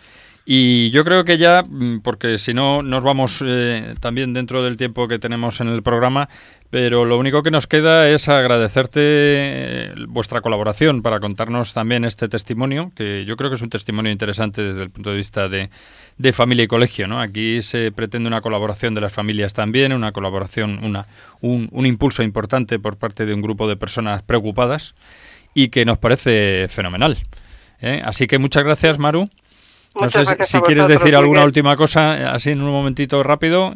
Y 0.49 0.91
yo 0.91 1.05
creo 1.05 1.25
que 1.25 1.39
ya, 1.39 1.65
mm, 1.69 2.03
porque 2.03 2.39
si 2.39 2.55
no 2.55 2.81
nos 2.81 3.03
vamos 3.03 3.43
eh, 3.45 3.95
también 3.99 4.33
dentro 4.33 4.63
del 4.63 4.77
tiempo 4.77 5.09
que 5.09 5.19
tenemos 5.19 5.61
en 5.61 5.67
el 5.67 5.83
programa, 5.83 6.29
pero 6.71 7.05
lo 7.05 7.19
único 7.19 7.43
que 7.43 7.51
nos 7.51 7.67
queda 7.67 8.09
es 8.09 8.29
agradecerte 8.29 9.01
eh, 9.03 9.95
vuestra 10.07 10.41
colaboración 10.43 11.03
para 11.03 11.19
contarnos 11.19 11.75
también 11.75 12.05
este 12.05 12.29
testimonio, 12.29 12.93
que 12.95 13.25
yo 13.25 13.37
creo 13.37 13.51
que 13.51 13.57
es 13.57 13.63
un 13.63 13.71
testimonio 13.71 14.13
interesante 14.13 14.63
desde 14.63 14.85
el 14.85 14.91
punto 14.91 15.11
de 15.11 15.17
vista 15.17 15.49
de, 15.49 15.69
de 16.17 16.33
familia 16.33 16.63
y 16.63 16.69
colegio. 16.69 17.09
¿no? 17.09 17.21
Aquí 17.21 17.61
se 17.61 17.91
pretende 17.91 18.29
una 18.29 18.41
colaboración 18.41 18.95
de 18.95 19.01
las 19.01 19.13
familias 19.13 19.53
también, 19.53 19.93
una 19.93 20.13
colaboración, 20.13 20.79
una, 20.85 21.07
un, 21.41 21.69
un 21.73 21.87
impulso 21.87 22.23
importante 22.23 22.79
por 22.79 22.97
parte 22.97 23.27
de 23.27 23.35
un 23.35 23.43
grupo 23.43 23.67
de 23.67 23.77
personas 23.77 24.23
preocupadas 24.23 24.95
y 25.55 25.71
que 25.71 25.85
nos 25.85 25.99
parece 25.99 26.69
fenomenal. 26.69 27.19
¿eh? 27.81 28.01
Así 28.05 28.29
que 28.29 28.39
muchas 28.39 28.63
gracias, 28.63 29.01
Maru. 29.01 29.29
No 30.01 30.09
sé 30.09 30.25
si 30.45 30.61
quieres 30.61 30.89
decir 30.89 31.17
alguna 31.17 31.45
última 31.45 31.77
cosa, 31.77 32.33
así 32.33 32.51
en 32.51 32.63
un 32.63 32.71
momentito 32.71 33.23
rápido. 33.23 33.75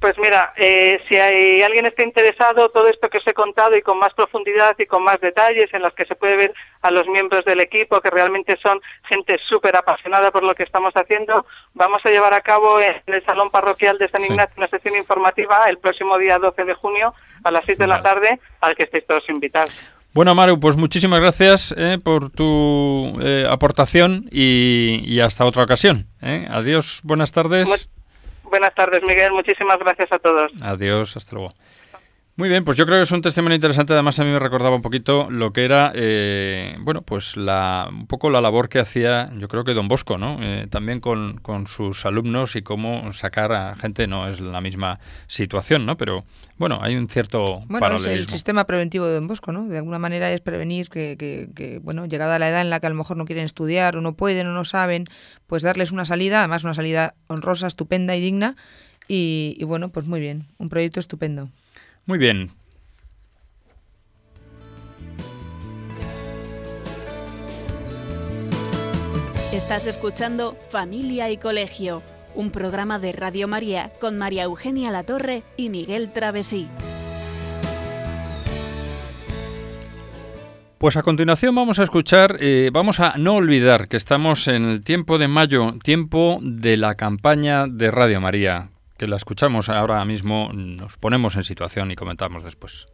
Pues 0.00 0.14
mira, 0.18 0.54
eh, 0.56 0.98
si 1.06 1.16
hay, 1.16 1.60
alguien 1.60 1.84
está 1.84 2.02
interesado, 2.02 2.70
todo 2.70 2.88
esto 2.88 3.10
que 3.10 3.18
os 3.18 3.26
he 3.26 3.34
contado 3.34 3.76
y 3.76 3.82
con 3.82 3.98
más 3.98 4.14
profundidad 4.14 4.74
y 4.78 4.86
con 4.86 5.04
más 5.04 5.20
detalles, 5.20 5.68
en 5.74 5.82
las 5.82 5.92
que 5.92 6.06
se 6.06 6.14
puede 6.14 6.36
ver 6.36 6.54
a 6.80 6.90
los 6.90 7.06
miembros 7.06 7.44
del 7.44 7.60
equipo, 7.60 8.00
que 8.00 8.08
realmente 8.08 8.56
son 8.62 8.80
gente 9.10 9.38
súper 9.46 9.76
apasionada 9.76 10.30
por 10.30 10.42
lo 10.42 10.54
que 10.54 10.62
estamos 10.62 10.94
haciendo, 10.94 11.44
vamos 11.74 12.00
a 12.06 12.08
llevar 12.08 12.32
a 12.32 12.40
cabo 12.40 12.80
en 12.80 13.02
el 13.08 13.22
Salón 13.26 13.50
Parroquial 13.50 13.98
de 13.98 14.08
San 14.08 14.22
Ignacio 14.22 14.54
una 14.56 14.68
sesión 14.68 14.96
informativa 14.96 15.64
el 15.68 15.76
próximo 15.76 16.16
día 16.16 16.38
12 16.38 16.64
de 16.64 16.74
junio 16.74 17.12
a 17.44 17.50
las 17.50 17.66
6 17.66 17.76
de 17.76 17.86
la 17.86 18.00
tarde, 18.00 18.40
al 18.62 18.74
que 18.74 18.84
estéis 18.84 19.06
todos 19.06 19.28
invitados. 19.28 19.99
Bueno, 20.12 20.34
Maru, 20.34 20.58
pues 20.58 20.76
muchísimas 20.76 21.20
gracias 21.20 21.72
eh, 21.76 21.98
por 22.02 22.30
tu 22.30 23.16
eh, 23.22 23.46
aportación 23.48 24.26
y, 24.32 25.20
hasta 25.20 25.44
otra 25.44 25.62
ocasión. 25.62 26.08
Eh. 26.20 26.48
Adiós, 26.50 27.00
buenas 27.04 27.30
tardes. 27.30 27.88
buenas 28.42 28.74
tardes, 28.74 29.02
Miguel. 29.04 29.30
Muchísimas 29.32 29.78
gracias 29.78 30.10
a 30.10 30.18
todos. 30.18 30.50
Adiós, 30.62 31.16
hasta 31.16 31.36
luego. 31.36 31.50
Muy 32.40 32.48
bien, 32.48 32.64
pues 32.64 32.78
yo 32.78 32.86
creo 32.86 32.96
que 32.96 33.02
es 33.02 33.10
un 33.10 33.20
testimonio 33.20 33.54
interesante. 33.54 33.92
Además, 33.92 34.18
a 34.18 34.24
mí 34.24 34.30
me 34.30 34.38
recordaba 34.38 34.74
un 34.74 34.80
poquito 34.80 35.30
lo 35.30 35.52
que 35.52 35.62
era, 35.62 35.92
eh, 35.94 36.74
bueno, 36.80 37.02
pues 37.02 37.36
la, 37.36 37.86
un 37.90 38.06
poco 38.06 38.30
la 38.30 38.40
labor 38.40 38.70
que 38.70 38.78
hacía, 38.78 39.30
yo 39.36 39.46
creo 39.46 39.62
que 39.62 39.74
Don 39.74 39.88
Bosco, 39.88 40.16
¿no? 40.16 40.38
Eh, 40.40 40.66
también 40.70 41.00
con, 41.00 41.36
con, 41.40 41.66
sus 41.66 42.06
alumnos 42.06 42.56
y 42.56 42.62
cómo 42.62 43.12
sacar 43.12 43.52
a 43.52 43.76
gente, 43.76 44.06
no 44.06 44.26
es 44.26 44.40
la 44.40 44.62
misma 44.62 45.00
situación, 45.26 45.84
¿no? 45.84 45.98
Pero 45.98 46.24
bueno, 46.56 46.78
hay 46.80 46.96
un 46.96 47.10
cierto 47.10 47.62
bueno, 47.68 47.96
Es 47.96 48.06
el 48.06 48.26
sistema 48.30 48.64
preventivo 48.64 49.04
de 49.04 49.16
Don 49.16 49.26
Bosco, 49.26 49.52
¿no? 49.52 49.68
De 49.68 49.76
alguna 49.76 49.98
manera 49.98 50.32
es 50.32 50.40
prevenir 50.40 50.88
que, 50.88 51.16
que, 51.18 51.50
que, 51.54 51.78
bueno, 51.78 52.06
llegada 52.06 52.38
la 52.38 52.48
edad 52.48 52.62
en 52.62 52.70
la 52.70 52.80
que 52.80 52.86
a 52.86 52.90
lo 52.90 52.96
mejor 52.96 53.18
no 53.18 53.26
quieren 53.26 53.44
estudiar 53.44 53.98
o 53.98 54.00
no 54.00 54.14
pueden 54.14 54.46
o 54.46 54.54
no 54.54 54.64
saben, 54.64 55.04
pues 55.46 55.62
darles 55.62 55.92
una 55.92 56.06
salida, 56.06 56.38
además 56.38 56.64
una 56.64 56.72
salida 56.72 57.12
honrosa, 57.26 57.66
estupenda 57.66 58.16
y 58.16 58.22
digna. 58.22 58.56
Y, 59.08 59.56
y 59.58 59.64
bueno, 59.64 59.90
pues 59.90 60.06
muy 60.06 60.20
bien, 60.20 60.46
un 60.56 60.70
proyecto 60.70 61.00
estupendo. 61.00 61.50
Muy 62.06 62.18
bien. 62.18 62.50
Estás 69.52 69.86
escuchando 69.86 70.56
Familia 70.70 71.30
y 71.30 71.36
Colegio, 71.36 72.02
un 72.34 72.50
programa 72.50 72.98
de 72.98 73.12
Radio 73.12 73.48
María 73.48 73.90
con 74.00 74.16
María 74.16 74.44
Eugenia 74.44 74.90
Latorre 74.90 75.42
y 75.56 75.70
Miguel 75.70 76.12
Travesí. 76.12 76.68
Pues 80.78 80.96
a 80.96 81.02
continuación 81.02 81.54
vamos 81.54 81.78
a 81.78 81.82
escuchar, 81.82 82.38
eh, 82.40 82.70
vamos 82.72 83.00
a 83.00 83.18
no 83.18 83.34
olvidar 83.34 83.86
que 83.88 83.98
estamos 83.98 84.48
en 84.48 84.64
el 84.64 84.82
tiempo 84.82 85.18
de 85.18 85.28
mayo, 85.28 85.74
tiempo 85.82 86.38
de 86.40 86.78
la 86.78 86.94
campaña 86.94 87.66
de 87.66 87.90
Radio 87.90 88.20
María, 88.20 88.70
que 89.00 89.06
la 89.06 89.16
escuchamos 89.16 89.70
ahora 89.70 90.04
mismo, 90.04 90.52
nos 90.52 90.98
ponemos 90.98 91.34
en 91.36 91.42
situación 91.42 91.90
y 91.90 91.96
comentamos 91.96 92.44
después. 92.44 92.86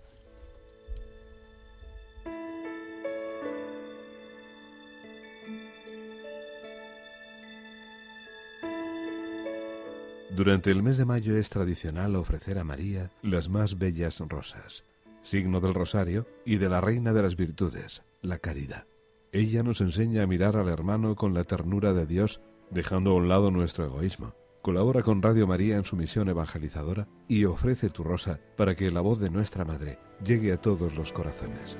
Durante 10.30 10.70
el 10.70 10.84
mes 10.84 10.96
de 10.96 11.06
mayo 11.06 11.36
es 11.36 11.48
tradicional 11.48 12.14
ofrecer 12.14 12.60
a 12.60 12.62
María 12.62 13.10
las 13.22 13.48
más 13.48 13.76
bellas 13.76 14.20
rosas 14.20 14.84
signo 15.22 15.60
del 15.60 15.74
rosario 15.74 16.24
y 16.44 16.58
de 16.58 16.68
la 16.68 16.80
reina 16.80 17.12
de 17.12 17.22
las 17.22 17.34
virtudes, 17.34 18.04
la 18.22 18.38
caridad. 18.38 18.86
Ella 19.32 19.64
nos 19.64 19.80
enseña 19.80 20.22
a 20.22 20.28
mirar 20.28 20.56
al 20.56 20.68
hermano 20.68 21.16
con 21.16 21.34
la 21.34 21.42
ternura 21.42 21.92
de 21.94 22.06
Dios, 22.06 22.40
dejando 22.70 23.10
a 23.10 23.14
un 23.14 23.28
lado 23.28 23.50
nuestro 23.50 23.86
egoísmo. 23.86 24.34
Colabora 24.66 25.04
con 25.04 25.22
Radio 25.22 25.46
María 25.46 25.76
en 25.76 25.84
su 25.84 25.94
misión 25.94 26.28
evangelizadora 26.28 27.06
y 27.28 27.44
ofrece 27.44 27.88
tu 27.88 28.02
rosa 28.02 28.40
para 28.56 28.74
que 28.74 28.90
la 28.90 29.00
voz 29.00 29.20
de 29.20 29.30
nuestra 29.30 29.64
Madre 29.64 30.00
llegue 30.24 30.52
a 30.52 30.60
todos 30.60 30.96
los 30.96 31.12
corazones. 31.12 31.78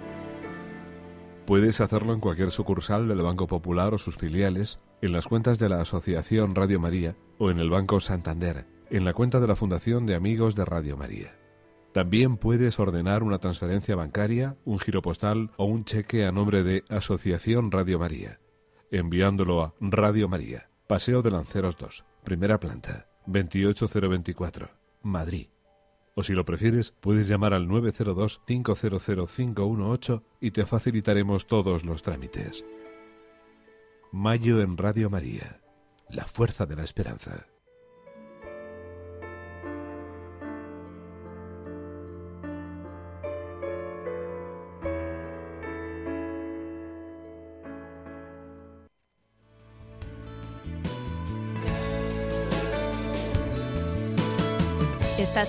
Puedes 1.47 1.81
hacerlo 1.81 2.15
en 2.15 2.21
cualquier 2.21 2.53
sucursal 2.53 3.09
del 3.09 3.23
Banco 3.23 3.49
Popular 3.49 3.93
o 3.93 3.99
sus 3.99 4.15
filiales, 4.15 4.79
en 5.03 5.11
las 5.11 5.27
cuentas 5.27 5.59
de 5.59 5.69
la 5.69 5.81
Asociación 5.81 6.55
Radio 6.55 6.79
María 6.79 7.17
o 7.39 7.51
en 7.51 7.59
el 7.59 7.71
Banco 7.71 7.99
Santander, 7.99 8.69
en 8.89 9.05
la 9.05 9.15
cuenta 9.15 9.41
de 9.41 9.49
la 9.49 9.57
Fundación 9.57 10.07
de 10.07 10.15
Amigos 10.15 10.55
de 10.55 10.65
Radio 10.65 10.97
María. 10.97 11.37
También 11.93 12.37
puedes 12.37 12.79
ordenar 12.79 13.25
una 13.25 13.41
transferencia 13.41 13.97
bancaria, 13.97 14.59
un 14.65 14.79
giro 14.79 15.03
postal 15.03 15.51
o 15.57 15.65
un 15.65 15.85
cheque 15.85 16.25
a 16.25 16.31
nombre 16.31 16.63
de 16.63 16.85
Asociación 16.89 17.73
Radio 17.73 17.99
María, 17.99 18.39
enviándolo 18.93 19.61
a 19.61 19.75
Radio 19.81 20.29
María, 20.29 20.71
Paseo 20.87 21.23
de 21.23 21.33
Lanceros 21.33 21.77
2, 21.79 22.05
primera 22.27 22.59
planta, 22.59 23.07
28024, 23.27 24.69
Madrid. 25.03 25.47
O 26.17 26.25
si 26.25 26.33
lo 26.33 26.45
prefieres, 26.45 26.93
puedes 27.01 27.29
llamar 27.29 27.55
al 27.55 27.69
902-500-518 27.69 30.25
y 30.41 30.51
te 30.51 30.67
facilitaremos 30.67 31.47
todos 31.47 31.85
los 31.85 32.03
trámites. 32.03 32.65
Mayo 34.11 34.61
en 34.61 34.77
Radio 34.77 35.09
María, 35.09 35.61
la 36.11 36.25
fuerza 36.25 36.67
de 36.67 36.75
la 36.75 36.83
esperanza. 36.83 37.47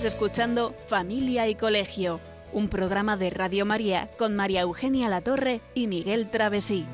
Escuchando 0.04 0.74
Familia 0.86 1.48
y 1.48 1.56
Colegio, 1.56 2.20
un 2.52 2.68
programa 2.68 3.16
de 3.16 3.30
Radio 3.30 3.66
María 3.66 4.08
con 4.16 4.36
María 4.36 4.60
Eugenia 4.60 5.08
Latorre 5.08 5.60
y 5.74 5.88
Miguel 5.88 6.30
Travesí. 6.30 6.86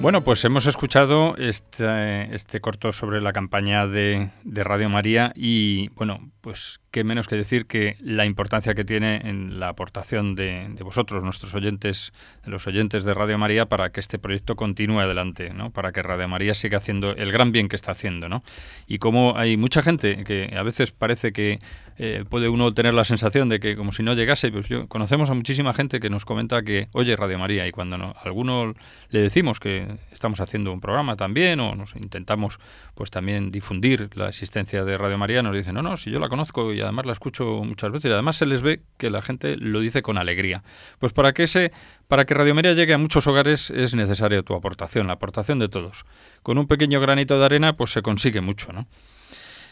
Bueno, 0.00 0.22
pues 0.22 0.44
hemos 0.44 0.66
escuchado 0.66 1.34
este, 1.36 2.34
este 2.34 2.60
corto 2.60 2.92
sobre 2.92 3.20
la 3.20 3.32
campaña 3.32 3.86
de 3.86 4.30
Radio 4.44 4.88
María 4.88 5.32
y, 5.34 5.88
bueno, 5.90 6.30
pues 6.40 6.80
qué 6.94 7.02
menos 7.02 7.26
que 7.26 7.34
decir 7.34 7.66
que 7.66 7.96
la 8.00 8.24
importancia 8.24 8.76
que 8.76 8.84
tiene 8.84 9.16
en 9.24 9.58
la 9.58 9.66
aportación 9.66 10.36
de, 10.36 10.68
vosotros, 10.84 11.24
nuestros 11.24 11.52
oyentes, 11.52 12.12
los 12.44 12.68
oyentes 12.68 13.02
de 13.02 13.12
Radio 13.14 13.36
María, 13.36 13.66
para 13.66 13.90
que 13.90 13.98
este 13.98 14.20
proyecto 14.20 14.54
continúe 14.54 15.00
adelante, 15.00 15.52
¿no? 15.52 15.72
para 15.72 15.90
que 15.90 16.04
Radio 16.04 16.28
María 16.28 16.54
siga 16.54 16.78
haciendo 16.78 17.10
el 17.10 17.32
gran 17.32 17.50
bien 17.50 17.66
que 17.66 17.74
está 17.74 17.90
haciendo. 17.90 18.28
¿no? 18.28 18.44
Y 18.86 18.98
como 18.98 19.36
hay 19.36 19.56
mucha 19.56 19.82
gente 19.82 20.22
que 20.22 20.54
a 20.56 20.62
veces 20.62 20.92
parece 20.92 21.32
que 21.32 21.58
eh, 21.96 22.24
puede 22.28 22.48
uno 22.48 22.72
tener 22.74 22.92
la 22.92 23.04
sensación 23.04 23.48
de 23.48 23.60
que 23.60 23.76
como 23.76 23.92
si 23.92 24.02
no 24.02 24.14
llegase, 24.14 24.50
pues 24.50 24.68
yo, 24.68 24.88
conocemos 24.88 25.30
a 25.30 25.34
muchísima 25.34 25.72
gente 25.74 26.00
que 26.00 26.10
nos 26.10 26.24
comenta 26.24 26.62
que 26.62 26.88
oye 26.92 27.14
Radio 27.14 27.38
María 27.38 27.68
y 27.68 27.70
cuando 27.70 27.96
no, 27.96 28.14
alguno 28.22 28.74
le 29.10 29.20
decimos 29.20 29.60
que 29.60 29.86
estamos 30.10 30.40
haciendo 30.40 30.72
un 30.72 30.80
programa 30.80 31.14
también 31.14 31.60
o 31.60 31.76
nos 31.76 31.94
intentamos 31.94 32.58
pues 32.94 33.10
también 33.10 33.52
difundir 33.52 34.10
la 34.14 34.28
existencia 34.28 34.84
de 34.84 34.98
Radio 34.98 35.18
María, 35.18 35.42
nos 35.42 35.54
dicen, 35.54 35.74
no, 35.74 35.82
no, 35.82 35.96
si 35.96 36.10
yo 36.10 36.18
la 36.18 36.28
conozco 36.28 36.72
y 36.72 36.80
además 36.84 37.06
la 37.06 37.12
escucho 37.12 37.62
muchas 37.64 37.90
veces 37.90 38.10
y 38.10 38.12
además 38.12 38.36
se 38.36 38.46
les 38.46 38.62
ve 38.62 38.82
que 38.96 39.10
la 39.10 39.22
gente 39.22 39.56
lo 39.56 39.80
dice 39.80 40.02
con 40.02 40.18
alegría. 40.18 40.62
Pues 40.98 41.12
para 41.12 41.32
que 41.32 41.44
ese 41.44 41.72
para 42.08 42.24
que 42.24 42.34
Radio 42.34 42.54
María 42.54 42.72
llegue 42.72 42.94
a 42.94 42.98
muchos 42.98 43.26
hogares 43.26 43.70
es 43.70 43.94
necesaria 43.94 44.42
tu 44.42 44.54
aportación, 44.54 45.06
la 45.06 45.14
aportación 45.14 45.58
de 45.58 45.68
todos. 45.68 46.04
Con 46.42 46.58
un 46.58 46.66
pequeño 46.66 47.00
granito 47.00 47.38
de 47.38 47.44
arena 47.44 47.76
pues 47.76 47.90
se 47.90 48.02
consigue 48.02 48.40
mucho, 48.40 48.72
¿no? 48.72 48.86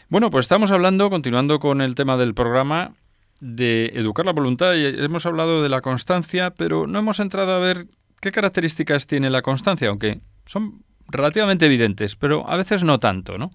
Bueno, 0.09 0.29
pues 0.29 0.43
estamos 0.43 0.71
hablando, 0.71 1.09
continuando 1.09 1.59
con 1.59 1.81
el 1.81 1.95
tema 1.95 2.17
del 2.17 2.33
programa, 2.33 2.93
de 3.39 3.91
educar 3.95 4.25
la 4.25 4.33
voluntad 4.33 4.73
y 4.75 4.85
hemos 4.85 5.25
hablado 5.25 5.63
de 5.63 5.69
la 5.69 5.81
constancia, 5.81 6.51
pero 6.51 6.87
no 6.87 6.99
hemos 6.99 7.19
entrado 7.19 7.53
a 7.53 7.59
ver 7.59 7.87
qué 8.21 8.31
características 8.31 9.07
tiene 9.07 9.29
la 9.29 9.41
constancia, 9.41 9.89
aunque 9.89 10.21
son 10.45 10.83
relativamente 11.07 11.65
evidentes, 11.65 12.15
pero 12.15 12.49
a 12.49 12.57
veces 12.57 12.83
no 12.83 12.99
tanto, 12.99 13.37
¿no? 13.37 13.51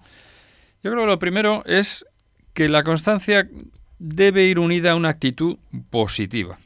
Yo 0.83 0.91
creo 0.91 1.03
que 1.03 1.11
lo 1.11 1.19
primero 1.19 1.63
es 1.65 2.05
que 2.59 2.67
la 2.67 2.83
constancia 2.83 3.47
debe 3.99 4.43
ir 4.43 4.59
unida 4.59 4.91
a 4.91 4.95
una 4.97 5.07
actitud 5.07 5.59
positiva. 5.89 6.57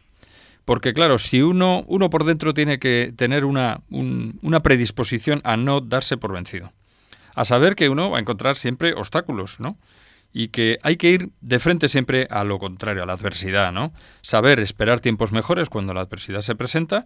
Porque 0.66 0.92
claro, 0.92 1.20
si 1.20 1.44
uno, 1.44 1.84
uno 1.86 2.10
por 2.10 2.24
dentro 2.24 2.56
tiene 2.56 2.80
que 2.80 3.14
tener 3.16 3.46
una, 3.46 3.82
una 3.92 4.62
predisposición 4.62 5.40
a 5.44 5.56
no 5.56 5.82
darse 5.82 6.18
por 6.18 6.34
vencido. 6.34 6.74
A 7.36 7.46
saber 7.46 7.76
que 7.76 7.90
uno 7.90 8.10
va 8.10 8.18
a 8.18 8.22
encontrar 8.22 8.56
siempre 8.56 8.96
obstáculos, 8.96 9.60
¿no? 9.60 9.78
Y 10.34 10.48
que 10.48 10.80
hay 10.82 10.98
que 10.98 11.12
ir 11.12 11.30
de 11.42 11.60
frente 11.60 11.88
siempre 11.90 12.26
a 12.32 12.44
lo 12.44 12.58
contrario, 12.58 13.04
a 13.04 13.06
la 13.06 13.14
adversidad, 13.14 13.72
¿no? 13.72 13.94
Saber 14.24 14.60
esperar 14.62 15.00
tiempos 15.00 15.32
mejores 15.32 15.70
cuando 15.70 15.94
la 15.94 16.02
adversidad 16.02 16.42
se 16.42 16.56
presenta. 16.56 17.06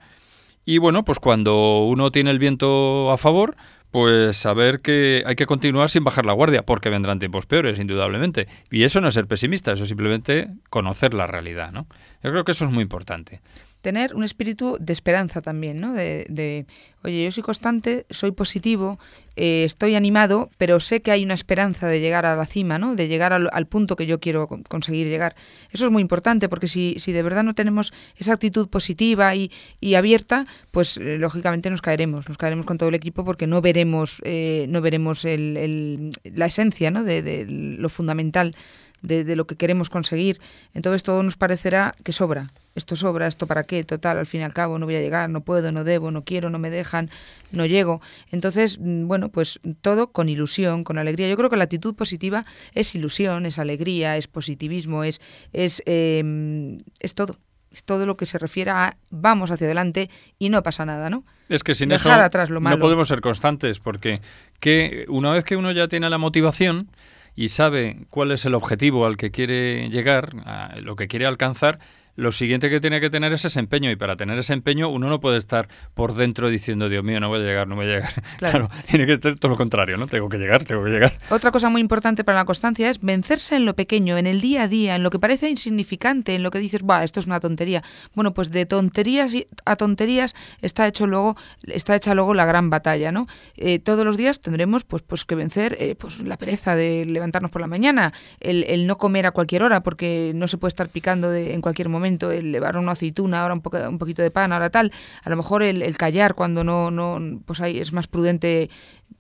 Y 0.70 0.80
bueno, 0.80 1.05
pues 1.05 1.18
cuando 1.20 1.86
uno 1.86 2.11
tiene 2.11 2.30
el 2.30 2.39
viento 2.39 3.09
a 3.09 3.18
favor, 3.18 3.55
pues 3.89 4.36
saber 4.36 4.82
que 4.82 5.24
hay 5.26 5.38
que 5.38 5.45
continuar 5.45 5.89
sin 5.89 6.03
bajar 6.03 6.26
la 6.26 6.34
guardia, 6.34 6.65
porque 6.65 6.89
vendrán 6.89 7.20
tiempos 7.20 7.45
peores, 7.45 7.80
indudablemente. 7.80 8.49
Y 8.70 8.84
eso 8.84 8.99
no 8.99 9.07
es 9.07 9.13
ser 9.13 9.28
pesimista, 9.28 9.72
eso 9.72 9.84
es 9.84 9.88
simplemente 9.88 10.49
conocer 10.70 11.13
la 11.13 11.26
realidad, 11.26 11.72
¿no? 11.72 11.88
Yo 12.22 12.32
creo 12.32 12.43
que 12.43 12.51
eso 12.51 12.65
es 12.65 12.72
muy 12.72 12.82
importante 12.82 13.39
tener 13.82 14.15
un 14.15 14.23
espíritu 14.23 14.78
de 14.80 14.93
esperanza 14.93 15.41
también, 15.41 15.80
¿no? 15.80 15.93
De, 15.93 16.65
oye, 17.03 17.23
yo 17.23 17.32
soy 17.32 17.43
constante, 17.43 18.05
soy 18.09 18.32
positivo, 18.32 18.99
eh, 19.36 19.63
estoy 19.63 19.95
animado, 19.95 20.49
pero 20.57 20.80
sé 20.80 21.01
que 21.01 21.11
hay 21.11 21.23
una 21.23 21.36
esperanza 21.36 21.88
de 21.88 21.99
llegar 21.99 22.25
a 22.25 22.36
la 22.36 22.45
cima, 22.45 22.80
¿no? 22.80 22.95
De 22.95 23.07
llegar 23.07 23.34
al, 23.34 23.67
punto 23.67 23.95
que 23.95 24.05
yo 24.05 24.19
quiero 24.19 24.47
conseguir 24.47 25.07
llegar. 25.07 25.36
Eso 25.71 25.86
es 25.86 25.91
muy 25.91 26.01
importante 26.01 26.49
porque 26.49 26.67
si, 26.67 26.95
si 26.99 27.11
de 27.11 27.21
verdad 27.21 27.43
no 27.43 27.53
tenemos 27.53 27.93
esa 28.17 28.34
actitud 28.34 28.67
positiva 28.67 29.36
y, 29.36 29.51
y 29.80 29.95
abierta, 29.95 30.45
pues 30.71 30.97
eh, 30.97 31.17
lógicamente 31.17 31.69
nos 31.69 31.82
caeremos, 31.82 32.28
nos 32.28 32.38
caeremos 32.38 32.65
con 32.65 32.78
todo 32.78 32.89
el 32.89 32.95
equipo 32.95 33.23
porque 33.25 33.47
no 33.47 33.61
veremos, 33.61 34.21
eh, 34.23 34.65
no 34.69 34.82
veremos 34.82 35.23
el, 35.25 36.09
la 36.23 36.47
esencia, 36.47 36.91
¿no? 36.91 37.03
de, 37.03 37.21
de 37.21 37.45
lo 37.47 37.89
fundamental 37.89 38.55
de, 39.01 39.36
lo 39.36 39.47
que 39.47 39.55
queremos 39.55 39.89
conseguir. 39.89 40.39
Entonces 40.73 41.03
todo 41.03 41.23
nos 41.23 41.38
parecerá 41.38 41.95
que 42.03 42.11
sobra. 42.11 42.47
Esto 42.78 42.95
sobra, 42.95 43.25
esto 43.25 43.47
para 43.47 43.63
qué, 43.63 43.84
total, 43.84 44.19
al 44.19 44.28
fin 44.28 44.41
y 44.41 44.43
al 44.43 44.53
cabo 44.53 44.78
no 44.78 44.86
voy 44.86 44.95
a 44.95 45.01
llegar, 45.01 45.32
no 45.32 45.41
puedo, 45.41 45.71
no 45.71 45.84
debo, 45.84 46.11
no 46.11 46.23
quiero, 46.23 46.51
no 46.51 46.59
me 46.59 46.69
dejan, 46.69 47.09
no 47.51 47.65
llego. 47.65 48.01
Entonces, 48.32 48.78
mm, 48.80 49.07
bueno, 49.07 49.30
pues 49.30 49.59
todo 49.82 50.11
con 50.11 50.30
ilusión, 50.30 50.84
con 50.84 50.99
alegría. 50.99 51.28
Yo 51.28 51.36
creo 51.38 51.49
que 51.49 51.57
la 51.57 51.63
actitud 51.63 51.95
positiva 51.95 52.45
es 52.73 52.93
ilusión, 52.93 53.47
es 53.47 53.57
alegría, 53.57 54.15
es 54.15 54.28
positivismo, 54.28 55.03
es, 55.03 55.19
es, 55.53 55.82
em, 55.88 56.78
es 56.99 57.15
todo. 57.15 57.38
Es 57.71 57.84
todo 57.84 58.05
lo 58.05 58.15
que 58.15 58.25
se 58.25 58.38
refiere 58.38 58.71
a 58.71 58.95
vamos 59.09 59.51
hacia 59.51 59.65
adelante 59.65 60.09
y 60.39 60.49
no 60.49 60.63
pasa 60.63 60.86
nada, 60.86 61.09
¿no? 61.09 61.25
Es 61.49 61.63
que 61.63 61.75
sin 61.75 61.91
eso 61.91 62.09
atrás 62.11 62.49
lo 62.49 62.59
no 62.61 62.80
podemos 62.80 63.07
ser 63.07 63.21
constantes, 63.21 63.80
porque 63.80 64.21
que 64.59 65.05
una 65.09 65.32
vez 65.32 65.43
que 65.43 65.57
uno 65.57 65.71
ya 65.71 65.88
tiene 65.88 66.09
la 66.09 66.17
motivación, 66.17 66.89
y 67.38 67.49
sabe 67.49 68.07
cuál 68.09 68.32
es 68.32 68.45
el 68.45 68.55
objetivo 68.55 69.05
al 69.05 69.15
que 69.15 69.30
quiere 69.30 69.89
llegar, 69.91 70.36
a 70.45 70.78
lo 70.82 70.95
que 70.95 71.07
quiere 71.07 71.28
alcanzar, 71.28 71.78
lo 72.18 72.32
siguiente 72.32 72.70
que 72.70 72.82
tiene 72.82 72.99
que 72.99 73.11
tener 73.11 73.32
es 73.32 73.45
ese 73.45 73.59
empeño 73.59 73.91
y 73.91 73.95
para 73.95 74.18
tener 74.18 74.38
ese 74.39 74.51
empeño 74.51 74.89
uno 74.89 75.07
no 75.07 75.20
puede 75.20 75.38
estar 75.38 75.70
por 75.93 76.15
dentro 76.15 76.49
diciendo, 76.49 76.89
Dios 76.89 77.03
mío, 77.03 77.20
no 77.20 77.30
voy 77.30 77.39
a 77.39 77.43
llegar, 77.43 77.68
no 77.68 77.76
voy 77.76 77.86
a 77.86 77.89
llegar. 77.89 78.09
Claro, 78.38 78.70
tiene 78.89 79.05
que 79.05 79.18
ser 79.18 79.39
todo 79.39 79.51
lo 79.51 79.57
contrario, 79.57 79.97
¿no? 79.97 80.07
Tengo 80.07 80.30
que 80.30 80.38
llegar, 80.38 80.63
tengo 80.63 80.84
que 80.84 80.91
llegar. 80.91 81.13
Otra 81.30 81.51
cosa 81.51 81.70
muy 81.70 81.82
importante 81.82 82.24
para 82.24 82.39
la 82.39 82.45
constancia 82.45 82.89
es 82.89 83.01
vencerse 83.01 83.55
en 83.55 83.65
lo 83.65 83.76
pequeño, 83.76 84.18
en 84.18 84.28
el 84.28 84.41
día 84.41 84.63
a 84.63 84.68
día, 84.68 84.95
en 84.95 85.03
lo 85.03 85.09
que 85.09 85.20
parece 85.20 85.49
insignificante, 85.49 86.36
en 86.36 86.43
lo 86.43 86.51
que 86.51 86.59
dices, 86.59 86.84
"Bah, 86.84 87.03
esto 87.03 87.20
es 87.20 87.26
una 87.28 87.39
tontería." 87.39 87.84
Bueno, 88.13 88.34
pues 88.34 88.51
de 88.51 88.65
tonterías 88.65 89.34
a 89.65 89.76
tonterías 89.76 90.36
está 90.61 90.88
hecho 90.88 91.07
luego 91.07 91.36
está 91.68 91.95
hecha 91.95 92.13
luego 92.15 92.34
la 92.34 92.45
gran 92.45 92.70
batalla, 92.70 93.11
¿no? 93.11 93.28
Eh, 93.55 93.80
todos 93.80 94.05
los 94.05 94.18
días 94.18 94.39
tendremos 94.39 94.84
pues 94.84 95.03
pues 95.03 95.26
que 95.26 95.36
vencer 95.36 95.76
eh, 95.80 95.95
pues 95.95 96.20
la 96.20 96.38
pereza 96.38 96.76
de 96.76 97.05
levantarnos 97.05 97.51
por 97.51 97.61
la 97.61 97.68
mañana, 97.68 98.13
el, 98.39 98.63
el, 98.65 98.88
no 98.88 98.97
comer 98.97 99.26
a 99.26 99.32
cualquier 99.32 99.63
hora 99.63 99.82
porque 99.82 100.32
no 100.36 100.47
se 100.47 100.57
puede 100.57 100.70
estar 100.70 100.89
picando 100.89 101.30
de, 101.30 101.53
en 101.53 101.61
cualquier 101.61 101.89
momento 101.89 102.07
momento 102.08 102.32
el 102.32 102.51
llevar 102.51 102.78
una 102.78 102.93
aceituna, 102.93 103.41
ahora 103.41 103.53
un, 103.53 103.62
poco, 103.62 103.78
un 103.88 103.97
poquito 103.97 104.22
de 104.22 104.32
pan, 104.32 104.53
ahora 104.53 104.70
tal, 104.70 104.91
a 105.24 105.30
lo 105.30 105.36
mejor 105.36 105.64
el, 105.64 105.97
callar 105.97 106.36
cuando 106.36 106.64
no, 106.64 106.89
no 106.91 107.41
pues 107.45 107.60
ahí 107.60 107.80
es 107.80 107.91
más 107.91 108.08
prudente 108.08 108.70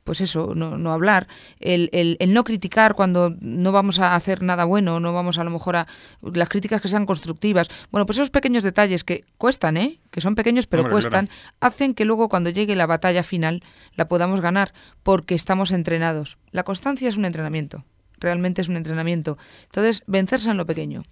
pues 0.03 0.21
eso, 0.21 0.53
no, 0.55 0.77
no 0.77 0.93
hablar, 0.93 1.27
el, 1.59 1.89
el, 1.91 2.33
no 2.33 2.45
criticar 2.45 2.95
cuando 2.95 3.35
no 3.41 3.73
vamos 3.73 3.99
a 3.99 4.15
hacer 4.15 4.41
nada 4.41 4.63
bueno, 4.63 5.01
no 5.01 5.11
vamos 5.11 5.37
a 5.37 5.43
lo 5.43 5.49
mejor 5.49 5.75
a 5.75 5.87
las 6.21 6.47
críticas 6.47 6.79
que 6.81 6.87
sean 6.87 7.05
constructivas. 7.05 7.67
Bueno, 7.91 8.05
pues 8.05 8.17
esos 8.17 8.29
pequeños 8.29 8.63
detalles 8.63 9.03
que 9.03 9.25
cuestan, 9.37 9.75
¿eh? 9.75 9.99
que 10.09 10.21
son 10.21 10.35
pequeños 10.35 10.65
pero 10.65 10.89
cuestan, 10.89 11.29
hacen 11.59 11.93
que 11.93 12.05
luego 12.05 12.29
cuando 12.29 12.49
llegue 12.49 12.75
la 12.75 12.85
batalla 12.85 13.21
final 13.21 13.63
la 13.95 14.07
podamos 14.07 14.39
ganar 14.39 14.73
porque 15.03 15.35
estamos 15.35 15.71
entrenados. 15.71 16.37
La 16.51 16.63
constancia 16.63 17.09
es 17.09 17.17
un 17.17 17.25
entrenamiento, 17.25 17.83
realmente 18.17 18.61
es 18.61 18.69
un 18.69 18.77
entrenamiento. 18.77 19.37
Entonces, 19.65 20.03
vencerse 20.07 20.49
en 20.49 20.57
lo 20.57 20.65
pequeño. 20.65 21.03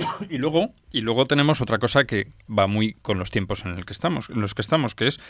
Y 0.30 0.38
luego, 0.38 0.72
y 0.92 1.00
luego 1.00 1.26
tenemos 1.26 1.60
otra 1.60 1.78
cosa 1.78 2.04
que 2.04 2.28
va 2.48 2.66
muy 2.66 2.94
con 3.02 3.18
los 3.18 3.30
tiempos 3.30 3.64
en, 3.64 3.72
el 3.72 3.84
que 3.84 3.92
estamos, 3.92 4.30
en 4.30 4.40
los 4.40 4.54
que 4.54 4.62
estamos, 4.62 4.94
que 4.94 5.06
es 5.06 5.20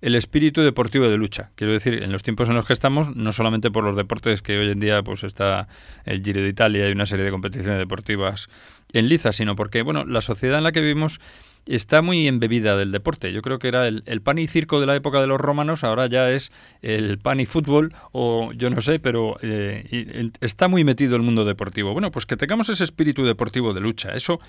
el 0.00 0.14
espíritu 0.14 0.62
deportivo 0.62 1.08
de 1.08 1.16
lucha. 1.16 1.50
Quiero 1.56 1.72
decir, 1.72 2.02
en 2.02 2.10
los 2.10 2.22
tiempos 2.22 2.48
en 2.48 2.54
los 2.54 2.66
que 2.66 2.72
estamos, 2.72 3.14
no 3.14 3.32
solamente 3.32 3.70
por 3.70 3.84
los 3.84 3.96
deportes 3.96 4.40
que 4.40 4.58
hoy 4.58 4.70
en 4.70 4.80
día 4.80 5.02
pues 5.02 5.24
está 5.24 5.68
el 6.04 6.22
Giro 6.22 6.40
de 6.40 6.48
Italia 6.48 6.88
y 6.88 6.92
una 6.92 7.06
serie 7.06 7.24
de 7.24 7.30
competiciones 7.30 7.78
deportivas 7.78 8.48
en 8.92 9.08
liza, 9.08 9.32
sino 9.32 9.56
porque, 9.56 9.82
bueno, 9.82 10.04
la 10.04 10.20
sociedad 10.20 10.58
en 10.58 10.64
la 10.64 10.72
que 10.72 10.80
vivimos 10.80 11.20
está 11.66 12.02
muy 12.02 12.26
embebida 12.26 12.76
del 12.76 12.92
deporte. 12.92 13.32
Yo 13.32 13.42
creo 13.42 13.58
que 13.58 13.68
era 13.68 13.86
el, 13.86 14.22
pan 14.22 14.38
y 14.38 14.46
circo 14.46 14.80
de 14.80 14.86
la 14.86 14.96
época 14.96 15.20
de 15.20 15.26
los 15.26 15.40
romanos, 15.40 15.84
ahora 15.84 16.06
ya 16.06 16.30
es 16.30 16.52
el 16.82 17.18
pan 17.18 17.40
y 17.40 17.46
fútbol, 17.46 17.94
o 18.12 18.52
yo 18.52 18.70
no 18.70 18.80
sé, 18.80 18.98
pero 18.98 19.36
eh, 19.42 20.30
está 20.40 20.68
muy 20.68 20.84
metido 20.84 21.16
el 21.16 21.22
mundo 21.22 21.44
deportivo. 21.44 21.92
Bueno, 21.92 22.10
pues 22.10 22.26
que 22.26 22.36
tengamos 22.36 22.68
ese 22.68 22.84
espíritu 22.84 23.24
deportivo 23.24 23.74
de 23.74 23.80
lucha, 23.80 24.10
eso 24.14 24.40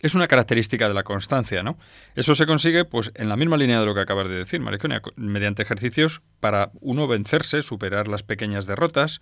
es 0.00 0.14
una 0.14 0.28
característica 0.28 0.88
de 0.88 0.94
la 0.94 1.02
constancia, 1.02 1.62
¿no? 1.62 1.78
Eso 2.14 2.34
se 2.34 2.46
consigue, 2.46 2.84
pues, 2.84 3.12
en 3.14 3.28
la 3.28 3.36
misma 3.36 3.56
línea 3.58 3.78
de 3.80 3.86
lo 3.86 3.94
que 3.94 4.00
acabas 4.00 4.28
de 4.28 4.36
decir, 4.36 4.60
Mariconia, 4.60 5.02
mediante 5.16 5.62
ejercicios 5.62 6.22
para 6.40 6.70
uno 6.80 7.06
vencerse, 7.06 7.60
superar 7.62 8.08
las 8.08 8.22
pequeñas 8.22 8.66
derrotas, 8.66 9.20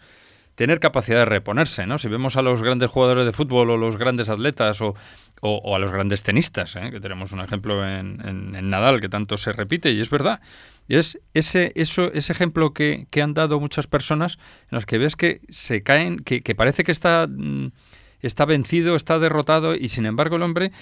tener 0.59 0.81
capacidad 0.81 1.21
de 1.21 1.25
reponerse, 1.25 1.87
¿no? 1.87 1.99
Si 1.99 2.09
vemos 2.09 2.37
a 2.37 2.43
los 2.43 2.65
grandes 2.65 2.91
jugadores 2.91 3.25
de 3.25 3.33
fútbol 3.33 3.71
o 3.71 3.77
los 3.77 3.97
grandes 3.97 4.29
atletas 4.29 4.81
o, 4.81 4.97
a 5.41 5.79
los 5.79 5.93
grandes 5.93 6.25
tenistas, 6.25 6.75
¿eh? 6.75 6.91
que 6.91 6.99
tenemos 6.99 7.31
un 7.31 7.39
ejemplo 7.39 7.89
en, 7.89 8.69
Nadal 8.69 9.01
que 9.01 9.09
tanto 9.09 9.39
se 9.39 9.53
repite 9.53 9.93
y 9.93 10.01
es 10.01 10.11
verdad. 10.11 10.41
Y 10.89 10.97
es 10.97 11.21
ese, 11.33 11.71
eso, 11.77 12.13
ese 12.13 12.33
ejemplo 12.33 12.75
que, 12.75 13.07
han 13.23 13.35
dado 13.35 13.61
muchas 13.61 13.87
personas 13.87 14.41
en 14.73 14.77
las 14.79 14.85
que 14.85 14.99
ves 14.99 15.15
que 15.15 15.39
se 15.49 15.85
caen, 15.85 16.19
que, 16.19 16.43
que 16.43 16.57
parece 16.57 16.83
que 16.83 16.91
está... 16.91 17.29
Mm, 17.31 17.69
está 18.21 18.45
vencido, 18.47 18.97
está 18.97 19.21
derrotado 19.21 19.77
y 19.77 19.91
sin 19.91 20.05
embargo 20.05 20.35
el 20.35 20.43
hombre 20.43 20.73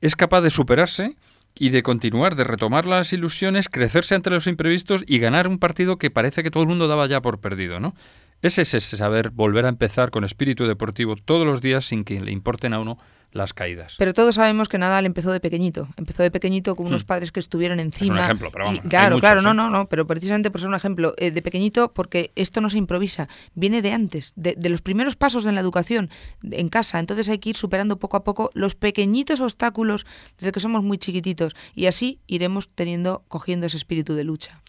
es 0.00 0.16
capaz 0.16 0.40
de 0.40 0.48
superarse 0.48 1.16
y 1.54 1.68
de 1.68 1.82
continuar, 1.82 2.34
de 2.34 2.44
retomar 2.44 2.86
las 2.86 3.12
ilusiones, 3.12 3.68
crecerse 3.68 4.14
ante 4.14 4.30
los 4.30 4.46
imprevistos 4.46 5.04
y 5.06 5.18
ganar 5.18 5.48
un 5.48 5.58
partido 5.58 5.98
que 5.98 6.10
parece 6.10 6.42
que 6.42 6.50
todo 6.50 6.62
el 6.62 6.68
mundo 6.70 6.88
daba 6.88 7.06
ya 7.06 7.20
por 7.20 7.40
perdido, 7.40 7.78
¿no? 7.78 7.94
Ese 8.40 8.62
es 8.62 8.74
ese 8.74 8.96
saber 8.96 9.30
volver 9.30 9.64
a 9.64 9.68
empezar 9.68 10.10
con 10.10 10.22
espíritu 10.22 10.66
deportivo 10.66 11.16
todos 11.16 11.44
los 11.44 11.60
días 11.60 11.86
sin 11.86 12.04
que 12.04 12.20
le 12.20 12.30
importen 12.30 12.72
a 12.72 12.78
uno 12.78 12.96
las 13.32 13.52
caídas. 13.52 13.96
Pero 13.98 14.14
todos 14.14 14.36
sabemos 14.36 14.68
que 14.68 14.78
Nadal 14.78 15.04
empezó 15.04 15.32
de 15.32 15.40
pequeñito. 15.40 15.88
Empezó 15.96 16.22
de 16.22 16.30
pequeñito 16.30 16.76
con 16.76 16.86
unos 16.86 17.02
hmm. 17.04 17.06
padres 17.06 17.32
que 17.32 17.40
estuvieron 17.40 17.80
encima. 17.80 18.06
Es 18.06 18.10
un 18.10 18.24
ejemplo, 18.24 18.50
pero 18.52 18.66
vamos. 18.66 18.80
claro, 18.88 19.18
claro, 19.18 19.42
no, 19.42 19.50
¿eh? 19.50 19.54
no, 19.54 19.70
no. 19.70 19.88
Pero 19.88 20.06
precisamente 20.06 20.50
por 20.50 20.60
ser 20.60 20.68
un 20.68 20.76
ejemplo 20.76 21.14
eh, 21.18 21.30
de 21.30 21.42
pequeñito, 21.42 21.92
porque 21.92 22.30
esto 22.36 22.60
no 22.60 22.70
se 22.70 22.78
improvisa, 22.78 23.28
viene 23.54 23.82
de 23.82 23.92
antes, 23.92 24.32
de, 24.36 24.56
los 24.68 24.82
primeros 24.82 25.16
pasos 25.16 25.44
en 25.44 25.54
la 25.54 25.60
educación 25.60 26.08
en 26.42 26.68
casa. 26.68 27.00
Entonces 27.00 27.28
hay 27.28 27.38
que 27.38 27.50
ir 27.50 27.56
superando 27.56 27.98
poco 27.98 28.16
a 28.16 28.24
poco 28.24 28.50
los 28.54 28.74
pequeñitos 28.74 29.40
obstáculos 29.40 30.06
desde 30.38 30.52
que 30.52 30.60
somos 30.60 30.82
muy 30.82 30.98
chiquititos 30.98 31.54
y 31.74 31.86
así 31.86 32.20
iremos 32.26 32.68
teniendo, 32.68 33.24
cogiendo 33.28 33.66
ese 33.66 33.76
espíritu 33.76 34.14
de 34.14 34.24
lucha. 34.24 34.62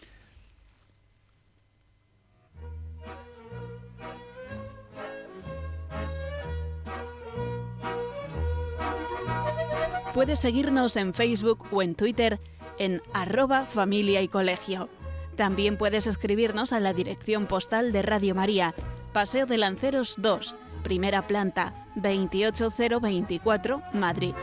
Puedes 10.14 10.40
seguirnos 10.40 10.96
en 10.96 11.14
Facebook 11.14 11.66
o 11.70 11.82
en 11.82 11.94
Twitter 11.94 12.40
en 12.78 13.00
arroba 13.12 13.66
familia 13.66 14.22
y 14.22 14.28
colegio. 14.28 14.88
También 15.36 15.76
puedes 15.76 16.08
escribirnos 16.08 16.72
a 16.72 16.80
la 16.80 16.92
dirección 16.92 17.46
postal 17.46 17.92
de 17.92 18.02
Radio 18.02 18.34
María, 18.34 18.74
Paseo 19.12 19.46
de 19.46 19.56
Lanceros 19.58 20.16
2, 20.18 20.56
primera 20.82 21.26
planta, 21.26 21.86
28024, 21.94 23.82
Madrid. 23.92 24.34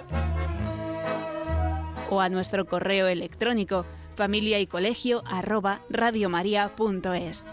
O 2.10 2.22
a 2.22 2.30
nuestro 2.30 2.66
correo 2.66 3.08
electrónico 3.08 3.86
familia 4.16 4.60
y 4.60 4.68
colegio 4.68 5.22
arroba 5.28 5.82
radiomaria.es. 5.90 7.46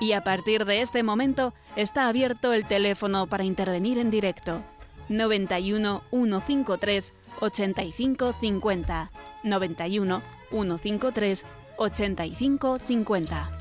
Y 0.00 0.12
a 0.12 0.22
partir 0.22 0.64
de 0.64 0.80
este 0.80 1.02
momento 1.02 1.54
está 1.76 2.08
abierto 2.08 2.52
el 2.52 2.66
teléfono 2.66 3.26
para 3.26 3.44
intervenir 3.44 3.98
en 3.98 4.10
directo. 4.10 4.62
91 5.08 6.02
153 6.10 7.12
85 7.40 8.34
50. 8.40 9.10
91 9.42 10.22
153 10.50 11.46
85 11.76 12.78
50. 12.78 13.58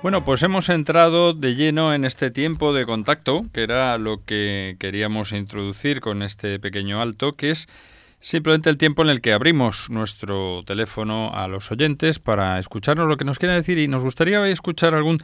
Bueno, 0.00 0.24
pues 0.24 0.44
hemos 0.44 0.68
entrado 0.68 1.32
de 1.34 1.56
lleno 1.56 1.92
en 1.92 2.04
este 2.04 2.30
tiempo 2.30 2.72
de 2.72 2.86
contacto, 2.86 3.42
que 3.52 3.64
era 3.64 3.98
lo 3.98 4.24
que 4.24 4.76
queríamos 4.78 5.32
introducir 5.32 6.00
con 6.00 6.22
este 6.22 6.60
pequeño 6.60 7.02
alto, 7.02 7.32
que 7.32 7.50
es 7.50 7.66
Simplemente 8.20 8.68
el 8.68 8.78
tiempo 8.78 9.02
en 9.02 9.10
el 9.10 9.20
que 9.20 9.32
abrimos 9.32 9.90
nuestro 9.90 10.64
teléfono 10.64 11.32
a 11.32 11.46
los 11.46 11.70
oyentes 11.70 12.18
para 12.18 12.58
escucharnos 12.58 13.08
lo 13.08 13.16
que 13.16 13.24
nos 13.24 13.38
quieran 13.38 13.58
decir 13.58 13.78
y 13.78 13.86
nos 13.86 14.02
gustaría 14.02 14.46
escuchar 14.48 14.94
algún 14.94 15.22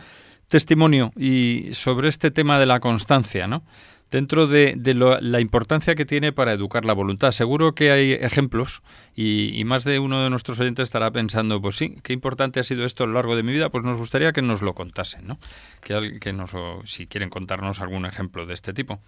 testimonio 0.49 1.12
y 1.16 1.70
sobre 1.72 2.09
este 2.09 2.30
tema 2.30 2.61
de 2.61 2.66
la 2.66 2.78
constancia, 2.78 3.49
¿no? 3.49 3.64
Dentro 4.11 4.47
de, 4.47 4.78
la 5.20 5.40
importancia 5.40 5.97
que 5.97 6.05
tiene 6.05 6.30
para 6.30 6.53
educar 6.53 6.84
la 6.84 6.92
voluntad. 6.92 7.32
Seguro 7.32 7.74
que 7.74 7.90
hay 7.90 8.12
ejemplos 8.12 8.80
y, 9.16 9.61
más 9.64 9.82
de 9.82 9.99
uno 9.99 10.22
de 10.22 10.30
nuestros 10.30 10.61
oyentes 10.61 10.84
estará 10.84 11.11
pensando, 11.11 11.61
pues 11.61 11.74
sí, 11.74 11.97
qué 12.05 12.12
importante 12.12 12.61
ha 12.61 12.62
sido 12.62 12.84
esto 12.84 13.03
a 13.03 13.07
lo 13.09 13.14
largo 13.14 13.34
de 13.34 13.42
mi 13.42 13.53
vida, 13.53 13.70
pues 13.70 13.82
nos 13.82 13.97
gustaría 13.97 14.32
que 14.32 14.40
nos 14.40 14.62
lo 14.62 14.74
contasen, 14.74 15.26
¿no? 15.26 15.40
Que, 15.80 16.20
que 16.20 16.32
nos, 16.32 16.53
si 16.84 17.09
quieren 17.09 17.28
contarnos 17.28 17.80
algún 17.80 18.07
ejemplo 18.07 18.47
de 18.47 18.55
este 18.55 18.72
tipo. 18.72 19.01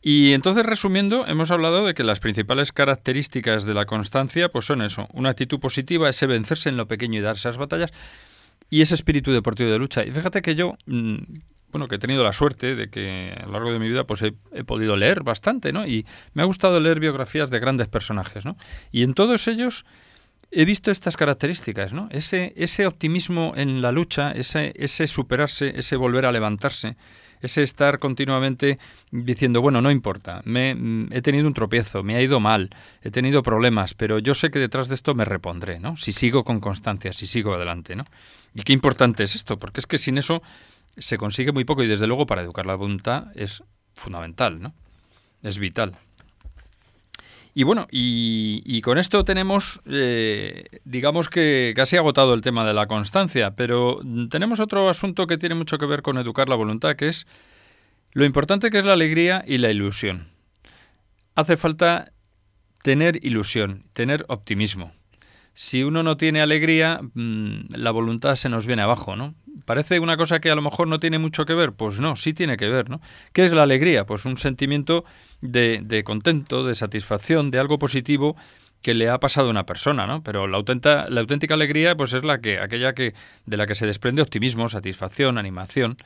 Y 0.00 0.32
entonces, 0.32 0.64
resumiendo, 0.64 1.26
hemos 1.26 1.50
hablado 1.50 1.84
de 1.84 1.94
que 1.94 2.04
las 2.04 2.20
principales 2.20 2.72
características 2.72 3.64
de 3.64 3.74
la 3.74 3.86
constancia 3.86 4.48
pues 4.48 4.66
son 4.66 4.82
eso, 4.82 5.08
una 5.12 5.30
actitud 5.30 5.58
positiva, 5.58 6.08
ese 6.08 6.26
vencerse 6.26 6.68
en 6.68 6.76
lo 6.76 6.86
pequeño 6.86 7.18
y 7.18 7.22
dar 7.22 7.36
esas 7.36 7.56
batallas, 7.56 7.92
y 8.70 8.82
ese 8.82 8.94
espíritu 8.94 9.32
deportivo 9.32 9.70
de 9.70 9.78
lucha. 9.78 10.04
Y 10.04 10.10
fíjate 10.12 10.40
que 10.42 10.54
yo, 10.54 10.76
mm, 10.86 11.16
bueno, 11.72 11.88
que 11.88 11.96
he 11.96 11.98
tenido 11.98 12.22
la 12.22 12.32
suerte 12.32 12.76
de 12.76 12.90
que 12.90 13.34
a 13.36 13.46
lo 13.46 13.52
largo 13.52 13.72
de 13.72 13.78
mi 13.78 13.88
vida 13.88 14.04
pues 14.04 14.22
he, 14.22 14.34
he, 14.52 14.64
podido 14.64 14.96
leer 14.96 15.22
bastante, 15.22 15.72
¿no? 15.72 15.86
Y 15.86 16.06
me 16.32 16.42
ha 16.42 16.46
gustado 16.46 16.78
leer 16.80 17.00
biografías 17.00 17.50
de 17.50 17.58
grandes 17.58 17.88
personajes, 17.88 18.44
¿no? 18.44 18.56
Y 18.92 19.02
en 19.02 19.14
todos 19.14 19.48
ellos 19.48 19.84
he 20.50 20.64
visto 20.64 20.90
estas 20.90 21.16
características, 21.16 21.92
¿no? 21.92 22.08
Ese, 22.10 22.52
ese 22.56 22.86
optimismo 22.86 23.52
en 23.56 23.82
la 23.82 23.92
lucha, 23.92 24.32
ese, 24.32 24.72
ese 24.76 25.06
superarse, 25.06 25.74
ese 25.76 25.96
volver 25.96 26.24
a 26.26 26.32
levantarse, 26.32 26.96
ese 27.40 27.62
estar 27.62 27.98
continuamente 27.98 28.78
diciendo, 29.10 29.60
bueno, 29.60 29.80
no 29.80 29.90
importa, 29.90 30.40
me, 30.44 30.74
mm, 30.74 31.12
he 31.12 31.22
tenido 31.22 31.46
un 31.46 31.54
tropiezo, 31.54 32.02
me 32.02 32.16
ha 32.16 32.22
ido 32.22 32.40
mal, 32.40 32.70
he 33.02 33.10
tenido 33.10 33.42
problemas, 33.42 33.94
pero 33.94 34.18
yo 34.18 34.34
sé 34.34 34.50
que 34.50 34.58
detrás 34.58 34.88
de 34.88 34.94
esto 34.94 35.14
me 35.14 35.24
repondré, 35.24 35.80
¿no? 35.80 35.96
Si 35.96 36.12
sigo 36.12 36.44
con 36.44 36.60
constancia, 36.60 37.12
si 37.12 37.26
sigo 37.26 37.54
adelante, 37.54 37.96
¿no? 37.96 38.04
Y 38.54 38.62
qué 38.62 38.72
importante 38.72 39.24
es 39.24 39.34
esto, 39.34 39.58
porque 39.58 39.80
es 39.80 39.86
que 39.86 39.98
sin 39.98 40.18
eso 40.18 40.42
se 40.96 41.18
consigue 41.18 41.52
muy 41.52 41.64
poco 41.64 41.82
y 41.82 41.86
desde 41.86 42.06
luego 42.06 42.26
para 42.26 42.42
educar 42.42 42.66
la 42.66 42.74
voluntad 42.74 43.26
es 43.34 43.62
fundamental, 43.94 44.60
¿no? 44.60 44.74
Es 45.42 45.58
vital. 45.58 45.96
Y 47.58 47.64
bueno, 47.64 47.88
y, 47.90 48.80
con 48.82 48.98
esto 48.98 49.24
tenemos, 49.24 49.80
eh, 49.84 50.66
digamos 50.84 51.28
que 51.28 51.72
casi 51.74 51.96
agotado 51.96 52.32
el 52.34 52.40
tema 52.40 52.64
de 52.64 52.72
la 52.72 52.86
constancia, 52.86 53.56
pero 53.56 54.00
tenemos 54.30 54.60
otro 54.60 54.88
asunto 54.88 55.26
que 55.26 55.38
tiene 55.38 55.56
mucho 55.56 55.76
que 55.76 55.86
ver 55.86 56.02
con 56.02 56.18
educar 56.18 56.48
la 56.48 56.54
voluntad, 56.54 56.94
que 56.94 57.08
es 57.08 57.26
lo 58.12 58.24
importante 58.24 58.70
que 58.70 58.78
es 58.78 58.84
la 58.84 58.92
alegría 58.92 59.42
y 59.44 59.58
la 59.58 59.72
ilusión. 59.72 60.28
Hace 61.34 61.56
falta 61.56 62.12
tener 62.84 63.18
ilusión, 63.26 63.86
tener 63.92 64.24
optimismo. 64.28 64.92
Si 65.52 65.82
uno 65.82 66.04
no 66.04 66.16
tiene 66.16 66.40
alegría, 66.40 67.00
mm, 67.14 67.74
la 67.74 67.90
voluntad 67.90 68.36
se 68.36 68.48
nos 68.48 68.68
viene 68.68 68.82
abajo, 68.82 69.16
¿no? 69.16 69.34
Parece 69.64 69.98
una 69.98 70.16
cosa 70.16 70.38
que 70.38 70.52
a 70.52 70.54
lo 70.54 70.62
mejor 70.62 70.86
no 70.86 71.00
tiene 71.00 71.18
mucho 71.18 71.44
que 71.44 71.54
ver, 71.54 71.72
pues 71.72 71.98
no, 71.98 72.14
sí 72.14 72.34
tiene 72.34 72.56
que 72.56 72.68
ver, 72.68 72.88
¿no? 72.88 73.00
¿Qué 73.32 73.44
es 73.44 73.52
la 73.52 73.64
alegría? 73.64 74.06
Pues 74.06 74.24
un 74.26 74.38
sentimiento 74.38 75.04
de, 75.40 76.02
contento, 76.04 76.64
de 76.64 76.74
satisfacción, 76.74 77.50
de 77.50 77.58
algo 77.58 77.78
positivo 77.78 78.36
que 78.82 78.94
le 78.94 79.08
ha 79.08 79.18
pasado 79.18 79.48
a 79.48 79.50
una 79.50 79.66
persona, 79.66 80.06
¿no? 80.06 80.22
Pero 80.22 80.46
la, 80.46 80.56
auténtica, 80.56 81.06
la 81.08 81.20
auténtica 81.20 81.54
alegría, 81.54 81.96
pues 81.96 82.12
es 82.12 82.24
la 82.24 82.40
que, 82.40 82.60
aquella 82.60 82.92
que, 82.92 83.12
de 83.44 83.56
la 83.56 83.66
que 83.66 83.74
se 83.74 83.86
desprende 83.86 84.22
optimismo, 84.22 84.68
satisfacción, 84.68 85.36
animación. 85.36 85.96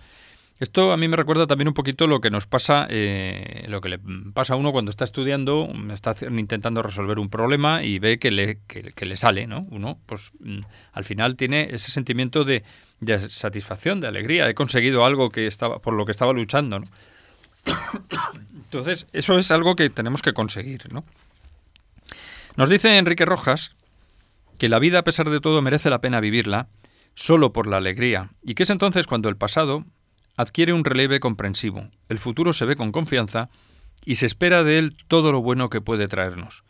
Esto 0.59 0.93
a 0.93 0.97
mí 0.97 1.09
me 1.09 1.17
recuerda 1.17 1.47
también 1.47 1.69
un 1.69 1.75
poquito 1.75 2.07
lo 2.07 2.21
que 2.21 2.31
nos 2.31 2.47
pasa, 2.47 2.87
eh, 2.89 3.65
lo 3.69 3.81
que 3.81 3.89
le 3.89 3.99
pasa 4.33 4.55
a 4.55 4.57
uno 4.57 4.71
cuando 4.71 4.91
está 4.91 5.05
estudiando, 5.05 5.69
está 5.93 6.15
intentando 6.31 6.83
resolver 6.83 7.19
un 7.19 7.29
problema 7.29 7.83
y 7.83 7.99
ve 7.99 8.19
que 8.19 8.31
le, 8.31 8.61
que, 8.69 9.05
le 9.05 9.17
sale, 9.17 9.49
¿no? 9.49 9.63
Uno, 9.71 9.99
pues 10.07 10.31
mm, 10.39 10.61
al 10.93 11.05
final 11.05 11.35
tiene 11.35 11.69
ese 11.73 11.91
sentimiento 11.91 12.45
de, 12.45 12.63
de, 13.01 13.29
satisfacción, 13.29 14.01
de 14.01 14.07
alegría. 14.07 14.49
He 14.49 14.55
conseguido 14.55 15.05
algo 15.05 15.31
que 15.31 15.49
estaba, 15.49 15.81
por 15.81 15.95
lo 15.95 16.07
que 16.07 16.13
estaba 16.13 16.33
luchando, 16.33 16.79
¿no? 16.79 16.87
Entonces, 18.73 19.07
eso 19.13 19.39
es 19.39 19.51
algo 19.51 19.77
que 19.77 19.91
tenemos 19.91 20.23
que 20.23 20.33
conseguir, 20.33 20.91
¿no? 20.91 21.05
Nos 22.57 22.71
dice 22.71 22.97
Enrique 22.97 23.27
Rojas 23.27 23.77
que 24.57 24.71
la 24.71 24.79
vida, 24.79 25.01
a 25.01 25.05
pesar 25.05 25.29
de 25.29 25.41
todo, 25.41 25.61
merece 25.61 25.91
la 25.91 26.01
pena 26.01 26.21
vivirla 26.21 26.69
solo 27.15 27.53
por 27.53 27.67
la 27.67 27.77
alegría, 27.77 28.31
y 28.43 28.55
que 28.55 28.63
es 28.63 28.71
entonces 28.71 29.07
cuando 29.07 29.29
el 29.29 29.37
pasado 29.37 29.85
adquiere 30.39 30.73
un 30.73 30.87
relieve 30.87 31.21
comprensivo, 31.21 31.91
el 32.09 32.19
futuro 32.19 32.55
se 32.55 32.65
ve 32.65 32.75
con 32.75 32.93
confianza 32.93 33.51
y 34.07 34.15
se 34.15 34.25
espera 34.25 34.65
de 34.65 34.79
él 34.79 34.97
todo 35.07 35.33
lo 35.33 35.43
bueno 35.43 35.69
que 35.69 35.83
puede 35.83 36.09
traernos. 36.09 36.65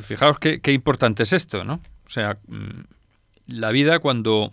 Fijaos 0.00 0.38
qué, 0.38 0.60
importante 0.72 1.24
es 1.24 1.32
esto, 1.32 1.64
¿no? 1.64 1.80
O 2.06 2.10
sea, 2.10 2.38
mm, 2.46 2.82
la 3.48 3.72
vida 3.72 3.98
cuando, 3.98 4.52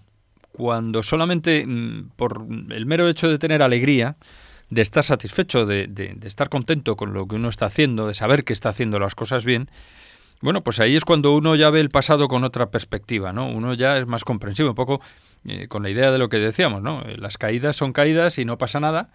cuando 0.51 1.03
solamente 1.03 1.63
mm, 1.67 2.09
por 2.15 2.47
el 2.69 2.87
mero 2.87 3.07
hecho 3.07 3.29
de 3.29 3.37
tener 3.37 3.61
alegría, 3.61 4.17
de 4.69 4.81
estar 4.81 5.03
satisfecho, 5.03 5.65
de, 5.65 5.87
de, 5.87 6.15
estar 6.27 6.49
contento 6.49 6.95
con 6.95 7.13
lo 7.13 7.27
que 7.27 7.35
uno 7.35 7.49
está 7.49 7.65
haciendo, 7.65 8.07
de 8.07 8.13
saber 8.13 8.43
que 8.43 8.53
está 8.53 8.69
haciendo 8.69 8.99
las 8.99 9.15
cosas 9.15 9.45
bien, 9.45 9.69
bueno, 10.41 10.63
pues 10.63 10.79
ahí 10.79 10.95
es 10.95 11.03
cuando 11.03 11.35
uno 11.35 11.55
ya 11.55 11.69
ve 11.69 11.81
el 11.81 11.89
pasado 11.89 12.27
con 12.29 12.43
otra 12.43 12.71
perspectiva, 12.71 13.33
¿no? 13.33 13.49
Uno 13.49 13.73
ya 13.73 13.97
es 13.97 14.07
más 14.07 14.23
comprensivo, 14.23 14.69
un 14.69 14.75
poco 14.75 15.01
eh, 15.45 15.67
con 15.67 15.83
la 15.83 15.89
idea 15.89 16.11
de 16.11 16.17
lo 16.17 16.29
que 16.29 16.37
decíamos, 16.37 16.81
¿no? 16.81 17.01
Eh, 17.01 17.17
las 17.17 17.37
caídas 17.37 17.75
son 17.75 17.91
caídas 17.91 18.37
y 18.37 18.45
no 18.45 18.57
pasa 18.57 18.79
nada. 18.79 19.09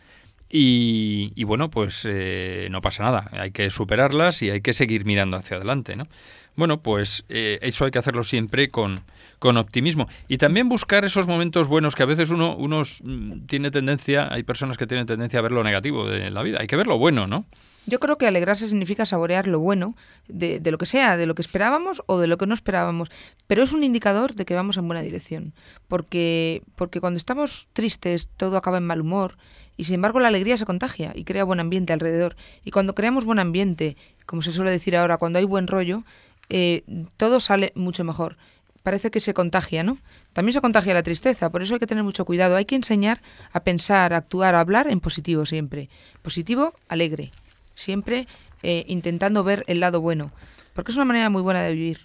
Y, 0.57 1.43
bueno, 1.45 1.69
pues 1.71 2.03
eh, 2.05 2.69
no 2.71 2.81
pasa 2.81 3.03
nada. 3.03 3.29
Hay 3.33 3.51
que 3.51 3.71
superarlas 3.71 4.41
y 4.43 4.51
hay 4.51 4.61
que 4.61 4.73
seguir 4.73 5.05
mirando 5.05 5.37
hacia 5.37 5.57
adelante, 5.57 5.97
¿no? 5.97 6.07
Bueno, 6.55 6.81
pues 6.81 7.25
eso 7.29 7.85
hay 7.87 7.91
que 7.91 7.99
hacerlo 7.99 8.23
siempre 8.23 8.69
con, 8.71 9.03
con 9.45 9.59
optimismo. 9.59 10.09
Y 10.27 10.39
también 10.39 10.71
buscar 10.71 11.05
esos 11.05 11.27
momentos 11.27 11.69
buenos 11.69 11.95
que 11.95 12.03
a 12.03 12.07
veces 12.07 12.31
uno, 12.31 12.57
uno 12.57 12.81
mm, 13.03 13.45
tiene 13.45 13.71
tendencia, 13.71 14.33
hay 14.33 14.43
personas 14.43 14.79
que 14.79 14.87
tienen 14.87 15.05
tendencia 15.05 15.39
a 15.39 15.43
ver 15.43 15.53
lo 15.53 15.63
negativo 15.63 16.09
de 16.09 16.31
la 16.31 16.43
vida. 16.43 16.61
Hay 16.63 16.67
que 16.67 16.77
ver 16.77 16.87
lo 16.87 16.97
bueno, 16.97 17.27
¿no? 17.27 17.45
Yo 17.85 18.01
creo 18.01 18.17
que 18.17 18.27
alegrarse 18.27 18.71
significa 18.71 19.05
saborear 19.05 19.47
lo 19.47 19.61
bueno 19.61 19.97
de, 20.29 20.61
de, 20.61 20.71
lo 20.71 20.79
que 20.79 20.87
sea, 20.87 21.19
de 21.19 21.27
lo 21.27 21.35
que 21.35 21.43
esperábamos 21.43 22.03
o 22.07 22.19
de 22.19 22.27
lo 22.27 22.39
que 22.39 22.47
no 22.47 22.55
esperábamos. 22.55 23.11
Pero 23.47 23.63
es 23.63 23.75
un 23.75 23.85
indicador 23.85 24.35
de 24.35 24.47
que 24.47 24.55
vamos 24.55 24.79
en 24.79 24.89
buena 24.89 25.03
dirección. 25.03 25.53
Porque, 25.89 26.63
porque 26.75 27.03
cuando 27.03 27.19
estamos 27.19 27.69
tristes, 27.75 28.31
todo 28.39 28.57
acaba 28.57 28.79
en 28.79 28.87
mal 28.87 29.03
humor. 29.03 29.37
Y 29.77 29.85
sin 29.85 29.97
embargo, 29.97 30.21
la 30.21 30.29
alegría 30.29 30.57
se 30.57 30.65
contagia 30.65 31.13
y 31.15 31.25
crea 31.25 31.45
buen 31.45 31.61
ambiente 31.61 31.93
alrededor. 31.93 32.35
Y 32.65 32.71
cuando 32.71 32.95
creamos 32.95 33.27
buen 33.27 33.41
ambiente, 33.41 33.99
como 34.25 34.41
se 34.41 34.53
suele 34.53 34.71
decir 34.71 34.97
ahora, 34.97 35.19
cuando 35.19 35.39
hay 35.39 35.45
buen 35.45 35.67
rollo, 35.67 36.03
eh, 36.49 36.85
todo 37.19 37.41
sale 37.41 37.73
mucho 37.75 38.05
mejor. 38.05 38.39
Parece 38.85 39.11
que 39.11 39.19
se 39.19 39.35
contagia, 39.35 39.83
¿no? 39.83 39.97
También 40.35 40.53
se 40.53 40.61
contagia 40.61 40.95
la 40.95 41.03
tristeza, 41.03 41.51
por 41.51 41.63
eso 41.63 41.75
hay 41.75 41.81
que 41.81 41.87
tener 41.87 42.05
mucho 42.05 42.25
cuidado. 42.25 42.55
Hay 42.55 42.67
que 42.67 42.77
enseñar 42.77 43.19
a 43.53 43.61
pensar, 43.61 44.13
a 44.13 44.19
actuar, 44.19 44.55
a 44.55 44.61
hablar 44.61 44.89
en 44.89 45.01
positivo 45.01 45.47
siempre. 45.47 45.89
Positivo, 46.23 46.75
alegre 46.89 47.31
siempre 47.75 48.27
eh, 48.63 48.85
intentando 48.87 49.43
ver 49.43 49.63
el 49.67 49.81
lado 49.81 50.01
bueno, 50.01 50.31
porque 50.75 50.93
es 50.93 50.97
una 50.97 51.07
manera 51.07 51.31
muy 51.31 51.43
buena 51.43 51.63
de 51.63 51.73
vivir. 51.73 51.99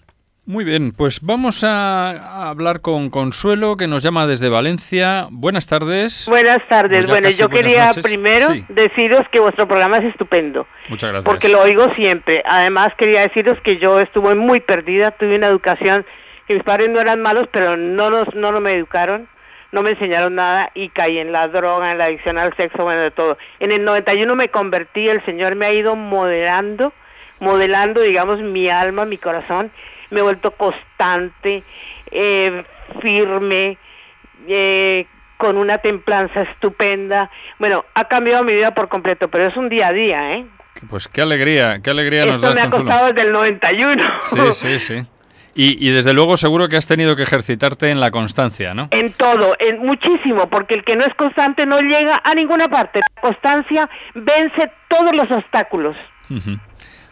Muy 0.46 0.64
bien, 0.64 0.92
pues 0.96 1.20
vamos 1.22 1.62
a 1.64 2.48
hablar 2.48 2.80
con 2.80 3.10
Consuelo, 3.10 3.76
que 3.76 3.86
nos 3.86 4.02
llama 4.02 4.26
desde 4.26 4.48
Valencia. 4.48 5.28
Buenas 5.30 5.68
tardes. 5.68 6.26
Buenas 6.28 6.66
tardes. 6.68 7.06
Bueno, 7.06 7.28
yo 7.28 7.48
quería 7.48 7.90
primero 8.02 8.48
deciros 8.70 9.28
que 9.30 9.38
vuestro 9.38 9.68
programa 9.68 9.98
es 9.98 10.06
estupendo. 10.06 10.66
Muchas 10.88 11.10
gracias. 11.10 11.30
Porque 11.30 11.50
lo 11.50 11.60
oigo 11.60 11.94
siempre. 11.94 12.42
Además, 12.46 12.88
quería 12.98 13.20
deciros 13.20 13.58
que 13.62 13.78
yo 13.78 13.98
estuve 14.00 14.34
muy 14.34 14.60
perdida, 14.60 15.12
tuve 15.12 15.36
una 15.36 15.46
educación, 15.46 16.04
que 16.50 16.56
mis 16.56 16.64
padres 16.64 16.90
no 16.90 17.00
eran 17.00 17.22
malos, 17.22 17.46
pero 17.52 17.76
no, 17.76 18.10
nos, 18.10 18.34
no 18.34 18.50
me 18.60 18.72
educaron 18.72 19.28
no 19.70 19.82
me 19.82 19.90
enseñaron 19.90 20.34
nada 20.34 20.72
y 20.74 20.88
caí 20.88 21.18
en 21.18 21.30
la 21.30 21.46
droga, 21.46 21.92
en 21.92 21.98
la 21.98 22.06
adicción 22.06 22.38
al 22.38 22.52
sexo, 22.56 22.82
bueno, 22.82 23.02
de 23.02 23.12
todo. 23.12 23.38
En 23.60 23.70
el 23.70 23.84
91 23.84 24.34
me 24.34 24.48
convertí, 24.48 25.06
el 25.06 25.24
Señor 25.24 25.54
me 25.54 25.66
ha 25.66 25.72
ido 25.72 25.94
modelando, 25.94 26.92
modelando, 27.38 28.00
digamos, 28.00 28.40
mi 28.40 28.68
alma, 28.68 29.04
mi 29.04 29.16
corazón, 29.16 29.70
me 30.10 30.18
he 30.18 30.22
vuelto 30.24 30.50
constante, 30.56 31.62
eh, 32.10 32.64
firme, 33.00 33.78
eh, 34.48 35.06
con 35.36 35.56
una 35.56 35.78
templanza 35.78 36.40
estupenda. 36.40 37.30
Bueno, 37.60 37.84
ha 37.94 38.08
cambiado 38.08 38.42
mi 38.42 38.54
vida 38.54 38.74
por 38.74 38.88
completo, 38.88 39.28
pero 39.28 39.46
es 39.46 39.56
un 39.56 39.68
día 39.68 39.86
a 39.86 39.92
día, 39.92 40.32
¿eh? 40.32 40.46
Pues 40.88 41.06
qué 41.06 41.22
alegría, 41.22 41.78
qué 41.80 41.90
alegría 41.90 42.26
nos 42.26 42.40
da. 42.40 42.54
me 42.54 42.62
ha 42.62 42.70
costado 42.70 43.12
desde 43.12 43.28
el 43.28 43.32
91. 43.32 44.02
Sí, 44.20 44.52
sí, 44.52 44.78
sí. 44.80 45.06
Y, 45.54 45.90
desde 45.90 46.12
luego 46.12 46.36
seguro 46.36 46.68
que 46.68 46.76
has 46.76 46.86
tenido 46.86 47.16
que 47.16 47.24
ejercitarte 47.24 47.90
en 47.90 48.00
la 48.00 48.10
constancia, 48.10 48.72
¿no? 48.72 48.88
En 48.92 49.12
todo, 49.12 49.56
en 49.58 49.84
muchísimo, 49.84 50.48
porque 50.48 50.74
el 50.74 50.84
que 50.84 50.96
no 50.96 51.04
es 51.04 51.14
constante 51.14 51.66
no 51.66 51.80
llega 51.80 52.20
a 52.22 52.34
ninguna 52.34 52.68
parte. 52.68 53.00
La 53.00 53.20
constancia 53.20 53.88
vence 54.14 54.70
todos 54.88 55.14
los 55.14 55.30
obstáculos, 55.30 55.96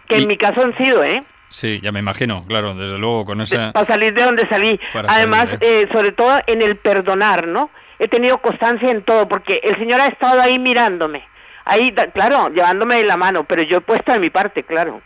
que 0.09 0.17
en 0.17 0.29
mi 0.29 0.37
caso 0.37 0.63
han 0.63 0.77
sido, 0.77 1.03
¿eh? 1.03 1.23
Sí, 1.51 1.81
ya 1.83 1.93
me 1.93 2.01
imagino, 2.01 2.43
claro, 2.43 2.75
desde 2.75 2.99
luego 2.99 3.25
con 3.25 3.41
esa... 3.41 3.73
Para 3.73 3.87
salir 3.87 4.13
de 4.13 4.23
donde 4.23 4.47
salí. 4.49 4.79
Además, 4.93 5.49
eh, 5.61 5.89
sobre 5.93 6.13
todo 6.13 6.39
en 6.47 6.63
el 6.63 6.77
perdonar, 6.77 7.47
¿no? 7.47 7.71
He 7.99 8.07
tenido 8.07 8.39
constancia 8.39 8.91
en 8.91 9.03
todo, 9.03 9.27
porque 9.27 9.61
el 9.65 9.77
Señor 9.77 10.01
ha 10.01 10.07
estado 10.09 10.41
ahí 10.41 10.59
mirándome, 10.59 11.25
ahí, 11.65 11.93
claro, 12.15 12.51
llevándome 12.51 12.97
de 12.97 13.05
la 13.05 13.17
mano, 13.17 13.45
pero 13.45 13.63
yo 13.63 13.79
he 13.79 13.81
puesto 13.81 14.13
de 14.13 14.19
mi 14.19 14.31
parte, 14.31 14.63
claro. 14.63 15.01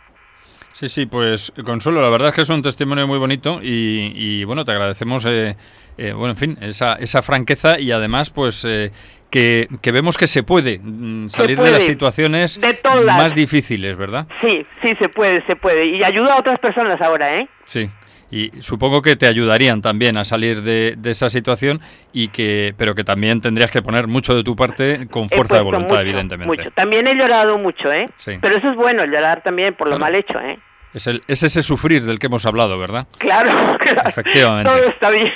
Sí, 0.73 0.89
sí, 0.89 1.05
pues 1.05 1.53
Consuelo, 1.63 2.01
la 2.01 2.09
verdad 2.09 2.29
es 2.29 2.35
que 2.35 2.41
es 2.41 2.49
un 2.49 2.63
testimonio 2.63 3.07
muy 3.07 3.19
bonito 3.19 3.59
y, 3.61 4.43
bueno, 4.43 4.65
te 4.65 4.71
agradecemos, 4.71 5.23
eh, 5.27 5.55
eh, 5.99 6.13
bueno, 6.13 6.31
en 6.31 6.35
fin, 6.35 6.57
esa, 6.61 6.95
esa 6.95 7.21
franqueza 7.21 7.79
y 7.79 7.91
además, 7.91 8.31
pues 8.31 8.65
eh, 8.65 8.91
que, 9.29 9.67
vemos 9.91 10.17
que 10.17 10.25
se 10.25 10.41
puede 10.41 10.79
mm, 10.81 11.29
salir 11.29 11.59
de 11.59 11.71
las 11.71 11.83
situaciones 11.83 12.59
más 13.05 13.35
difíciles, 13.35 13.95
¿verdad? 13.95 14.27
Sí, 14.41 14.65
sí, 14.83 14.93
se 14.99 15.09
puede, 15.09 15.45
se 15.45 15.55
puede. 15.55 15.85
Y 15.87 16.03
ayuda 16.03 16.33
a 16.33 16.39
otras 16.39 16.57
personas 16.57 16.99
ahora, 17.01 17.35
¿eh? 17.35 17.47
Sí. 17.65 17.89
Y 18.33 18.51
supongo 18.61 19.03
que 19.03 19.15
te 19.15 19.27
ayudarían 19.27 19.83
también 19.83 20.17
a 20.17 20.25
salir 20.25 20.63
de, 20.63 20.97
esa 21.03 21.29
situación 21.29 21.81
y 22.11 22.29
que, 22.29 22.73
pero 22.79 22.95
que 22.95 23.03
también 23.03 23.41
tendrías 23.41 23.69
que 23.69 23.83
poner 23.83 24.07
mucho 24.07 24.33
de 24.33 24.43
tu 24.43 24.55
parte 24.55 25.05
con 25.07 25.29
fuerza 25.29 25.57
de 25.57 25.61
voluntad, 25.61 26.01
evidentemente. 26.01 26.47
Mucho. 26.47 26.71
También 26.71 27.05
he 27.05 27.13
llorado 27.13 27.59
mucho, 27.59 27.93
¿eh? 27.93 28.09
Sí. 28.15 28.39
Pero 28.41 28.57
eso 28.57 28.71
es 28.71 28.75
bueno, 28.75 29.05
llorar 29.05 29.43
también 29.43 29.75
por 29.75 29.87
lo 29.87 29.99
mal 29.99 30.15
hecho, 30.15 30.39
¿eh? 30.39 30.57
Es, 30.95 31.05
el, 31.05 31.21
es 31.27 31.43
ese 31.43 31.61
sufrir 31.61 32.05
del 32.05 32.17
que 32.17 32.25
hemos 32.25 32.43
hablado, 32.47 32.79
¿verdad? 32.79 33.05
Claro, 33.19 33.77
claro. 33.79 34.09
Efectivamente. 34.09 34.71
Todo 34.71 34.89
está 34.89 35.11
bien. 35.11 35.31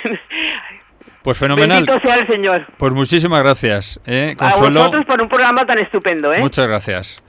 Pues 1.21 1.37
fenomenal. 1.37 1.85
Bendito 1.85 2.07
sea 2.07 2.15
el 2.15 2.27
Señor. 2.27 2.65
Pues 2.77 2.93
muchísimas 2.93 3.43
gracias, 3.43 3.99
¿eh? 4.07 4.33
Consuelo. 4.35 4.79
A 4.79 4.83
vosotros 4.87 5.05
por 5.05 5.21
un 5.21 5.29
programa 5.29 5.67
tan 5.67 5.77
estupendo, 5.77 6.33
¿eh? 6.33 6.39
Muchas 6.39 6.65
gracias. 6.65 7.23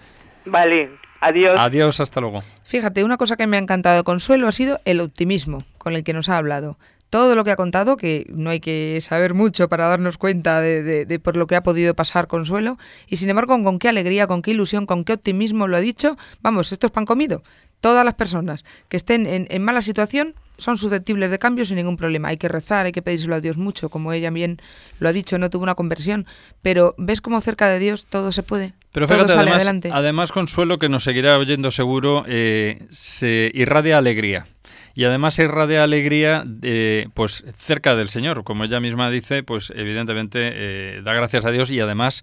Vale. 0.46 0.92
Adiós. 1.20 1.54
Adiós, 1.58 2.00
hasta 2.00 2.20
luego. 2.20 2.42
Fíjate, 2.62 3.04
una 3.04 3.16
cosa 3.16 3.36
que 3.36 3.46
me 3.46 3.56
ha 3.56 3.60
encantado 3.60 3.96
de 3.96 4.04
Consuelo 4.04 4.48
ha 4.48 4.52
sido 4.52 4.80
el 4.84 5.00
optimismo 5.00 5.64
con 5.78 5.94
el 5.94 6.04
que 6.04 6.12
nos 6.12 6.28
ha 6.28 6.36
hablado. 6.36 6.78
Todo 7.10 7.34
lo 7.34 7.42
que 7.42 7.50
ha 7.50 7.56
contado, 7.56 7.96
que 7.96 8.26
no 8.28 8.50
hay 8.50 8.60
que 8.60 8.98
saber 9.00 9.32
mucho 9.32 9.68
para 9.68 9.88
darnos 9.88 10.18
cuenta 10.18 10.60
de, 10.60 11.20
por 11.22 11.36
lo 11.36 11.46
que 11.46 11.56
ha 11.56 11.62
podido 11.62 11.94
pasar 11.94 12.28
Consuelo, 12.28 12.76
y 13.06 13.16
sin 13.16 13.30
embargo 13.30 13.60
con 13.62 13.78
qué 13.78 13.88
alegría, 13.88 14.26
con 14.26 14.42
qué 14.42 14.50
ilusión, 14.50 14.84
con 14.84 15.04
qué 15.04 15.14
optimismo 15.14 15.66
lo 15.66 15.78
ha 15.78 15.80
dicho, 15.80 16.18
vamos, 16.42 16.70
esto 16.70 16.86
es 16.86 16.92
pan 16.92 17.06
comido. 17.06 17.42
Todas 17.80 18.04
las 18.04 18.14
personas 18.14 18.64
que 18.90 18.98
estén 18.98 19.26
en, 19.26 19.46
en 19.48 19.62
mala 19.62 19.80
situación 19.80 20.34
son 20.58 20.76
susceptibles 20.76 21.30
de 21.30 21.38
cambio 21.38 21.64
sin 21.64 21.76
ningún 21.76 21.96
problema. 21.96 22.28
Hay 22.28 22.36
que 22.36 22.48
rezar, 22.48 22.84
hay 22.84 22.92
que 22.92 23.00
pedírselo 23.00 23.36
a 23.36 23.40
Dios 23.40 23.56
mucho, 23.56 23.88
como 23.88 24.12
ella 24.12 24.30
bien 24.30 24.60
lo 24.98 25.08
ha 25.08 25.12
dicho, 25.12 25.38
no 25.38 25.48
tuvo 25.48 25.62
una 25.62 25.76
conversión, 25.76 26.26
pero 26.60 26.94
ves 26.98 27.22
cómo 27.22 27.40
cerca 27.40 27.68
de 27.68 27.78
Dios 27.78 28.06
todo 28.06 28.32
se 28.32 28.42
puede. 28.42 28.74
Pero 28.92 29.06
fíjate, 29.06 29.32
además, 29.32 29.70
además, 29.92 30.32
Consuelo, 30.32 30.78
que 30.78 30.88
nos 30.88 31.04
seguirá 31.04 31.38
oyendo 31.38 31.70
seguro, 31.70 32.24
eh, 32.26 32.86
se 32.90 33.50
irradia 33.54 33.98
alegría. 33.98 34.46
Y 34.94 35.04
además 35.04 35.34
se 35.34 35.44
irradia 35.44 35.84
alegría 35.84 36.44
eh, 36.62 37.08
pues 37.14 37.44
cerca 37.56 37.94
del 37.94 38.08
Señor. 38.08 38.44
Como 38.44 38.64
ella 38.64 38.80
misma 38.80 39.10
dice, 39.10 39.42
pues 39.42 39.72
evidentemente 39.76 40.40
eh, 40.42 41.02
da 41.04 41.12
gracias 41.14 41.44
a 41.44 41.50
Dios 41.50 41.70
y 41.70 41.78
además 41.78 42.22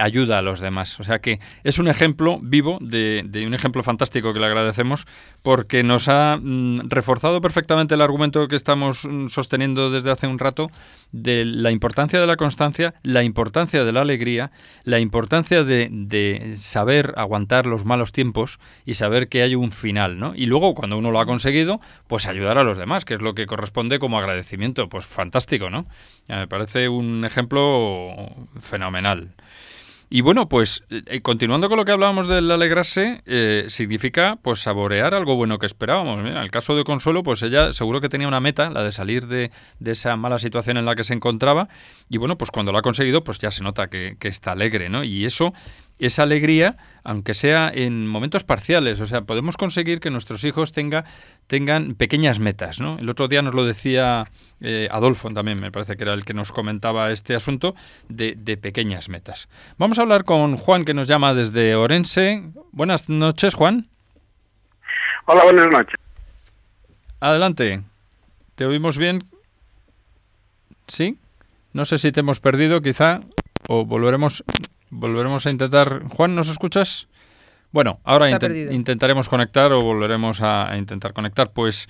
ayuda 0.00 0.38
a 0.38 0.42
los 0.42 0.60
demás. 0.60 0.98
O 1.00 1.04
sea 1.04 1.20
que 1.20 1.40
es 1.64 1.78
un 1.78 1.88
ejemplo 1.88 2.38
vivo, 2.42 2.78
de, 2.80 3.22
de 3.26 3.46
un 3.46 3.54
ejemplo 3.54 3.82
fantástico 3.82 4.32
que 4.32 4.40
le 4.40 4.46
agradecemos, 4.46 5.06
porque 5.42 5.82
nos 5.82 6.08
ha 6.08 6.38
mm, 6.40 6.88
reforzado 6.88 7.40
perfectamente 7.40 7.94
el 7.94 8.02
argumento 8.02 8.48
que 8.48 8.56
estamos 8.56 9.04
mm, 9.04 9.28
sosteniendo 9.28 9.90
desde 9.90 10.10
hace 10.10 10.26
un 10.26 10.38
rato 10.38 10.70
de 11.12 11.44
la 11.44 11.70
importancia 11.70 12.20
de 12.20 12.26
la 12.26 12.36
constancia, 12.36 12.94
la 13.02 13.22
importancia 13.22 13.84
de 13.84 13.92
la 13.92 14.02
alegría, 14.02 14.52
la 14.84 15.00
importancia 15.00 15.64
de, 15.64 15.88
de 15.90 16.54
saber 16.56 17.14
aguantar 17.16 17.66
los 17.66 17.84
malos 17.84 18.12
tiempos 18.12 18.60
y 18.84 18.94
saber 18.94 19.28
que 19.28 19.42
hay 19.42 19.54
un 19.54 19.72
final, 19.72 20.18
¿no? 20.18 20.34
Y 20.34 20.46
luego, 20.46 20.74
cuando 20.74 20.98
uno 20.98 21.10
lo 21.10 21.20
ha 21.20 21.26
conseguido, 21.26 21.80
pues 22.06 22.26
ayudar 22.26 22.58
a 22.58 22.64
los 22.64 22.78
demás, 22.78 23.04
que 23.04 23.14
es 23.14 23.22
lo 23.22 23.34
que 23.34 23.46
corresponde 23.46 23.98
como 23.98 24.18
agradecimiento. 24.18 24.88
Pues 24.88 25.06
fantástico, 25.06 25.70
¿no? 25.70 25.86
me 26.28 26.46
parece 26.46 26.88
un 26.88 27.24
ejemplo 27.24 28.14
fenomenal. 28.60 29.30
Y 30.12 30.22
bueno, 30.22 30.48
pues 30.48 30.82
eh, 30.90 31.20
continuando 31.20 31.68
con 31.68 31.78
lo 31.78 31.84
que 31.84 31.92
hablábamos 31.92 32.26
del 32.26 32.50
alegrarse, 32.50 33.22
eh, 33.26 33.66
significa 33.68 34.36
pues 34.42 34.58
saborear 34.58 35.14
algo 35.14 35.36
bueno 35.36 35.60
que 35.60 35.66
esperábamos. 35.66 36.18
en 36.26 36.36
el 36.36 36.50
caso 36.50 36.74
de 36.74 36.82
Consuelo, 36.82 37.22
pues 37.22 37.42
ella 37.44 37.72
seguro 37.72 38.00
que 38.00 38.08
tenía 38.08 38.26
una 38.26 38.40
meta, 38.40 38.70
la 38.70 38.82
de 38.82 38.90
salir 38.90 39.28
de, 39.28 39.52
de, 39.78 39.92
esa 39.92 40.16
mala 40.16 40.40
situación 40.40 40.78
en 40.78 40.84
la 40.84 40.96
que 40.96 41.04
se 41.04 41.14
encontraba. 41.14 41.68
Y 42.08 42.18
bueno, 42.18 42.36
pues 42.36 42.50
cuando 42.50 42.72
lo 42.72 42.78
ha 42.78 42.82
conseguido, 42.82 43.22
pues 43.22 43.38
ya 43.38 43.52
se 43.52 43.62
nota 43.62 43.86
que, 43.86 44.16
que 44.18 44.26
está 44.26 44.50
alegre, 44.50 44.88
¿no? 44.88 45.04
Y 45.04 45.24
eso 45.26 45.54
esa 46.00 46.22
alegría, 46.24 46.76
aunque 47.04 47.34
sea 47.34 47.70
en 47.72 48.06
momentos 48.06 48.42
parciales. 48.42 49.00
O 49.00 49.06
sea, 49.06 49.22
podemos 49.22 49.56
conseguir 49.56 50.00
que 50.00 50.10
nuestros 50.10 50.42
hijos 50.44 50.72
tenga, 50.72 51.04
tengan 51.46 51.94
pequeñas 51.94 52.40
metas. 52.40 52.80
¿no? 52.80 52.98
El 52.98 53.08
otro 53.08 53.28
día 53.28 53.42
nos 53.42 53.54
lo 53.54 53.64
decía 53.64 54.24
eh, 54.60 54.88
Adolfo 54.90 55.30
también, 55.30 55.60
me 55.60 55.70
parece 55.70 55.96
que 55.96 56.02
era 56.02 56.14
el 56.14 56.24
que 56.24 56.34
nos 56.34 56.52
comentaba 56.52 57.10
este 57.10 57.34
asunto 57.34 57.74
de, 58.08 58.34
de, 58.36 58.56
pequeñas 58.56 59.08
metas. 59.08 59.48
Vamos 59.78 59.98
a 59.98 60.02
hablar 60.02 60.24
con 60.24 60.56
Juan, 60.56 60.84
que 60.84 60.94
nos 60.94 61.06
llama 61.06 61.34
desde 61.34 61.74
Orense. 61.74 62.42
Buenas 62.72 63.08
noches, 63.08 63.54
Juan. 63.54 63.86
Hola, 65.26 65.44
buenas 65.44 65.68
noches. 65.68 65.94
Adelante. 67.20 67.82
¿Te 68.54 68.66
oímos 68.66 68.98
bien? 68.98 69.24
¿Sí? 70.88 71.18
No 71.72 71.84
sé 71.84 71.98
si 71.98 72.10
te 72.10 72.20
hemos 72.20 72.40
perdido, 72.40 72.82
quizá, 72.82 73.20
o 73.68 73.84
volveremos 73.84 74.42
volveremos 74.90 75.46
a 75.46 75.50
intentar. 75.50 76.02
Juan, 76.10 76.34
¿nos 76.34 76.48
escuchas? 76.48 77.08
Bueno, 77.72 78.00
ahora 78.04 78.30
intent 78.30 78.72
intentaremos 78.72 79.28
conectar 79.28 79.72
o 79.72 79.80
volveremos 79.80 80.40
a, 80.40 80.70
a 80.70 80.76
intentar 80.76 81.12
conectar. 81.12 81.52
Pues 81.52 81.88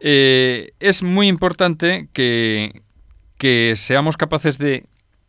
eh, 0.00 0.72
es 0.80 1.02
muy 1.02 1.28
importante 1.28 2.08
que, 2.12 2.82
que 3.38 3.74
seamos 3.76 4.16
capaces 4.16 4.58
de 4.58 4.86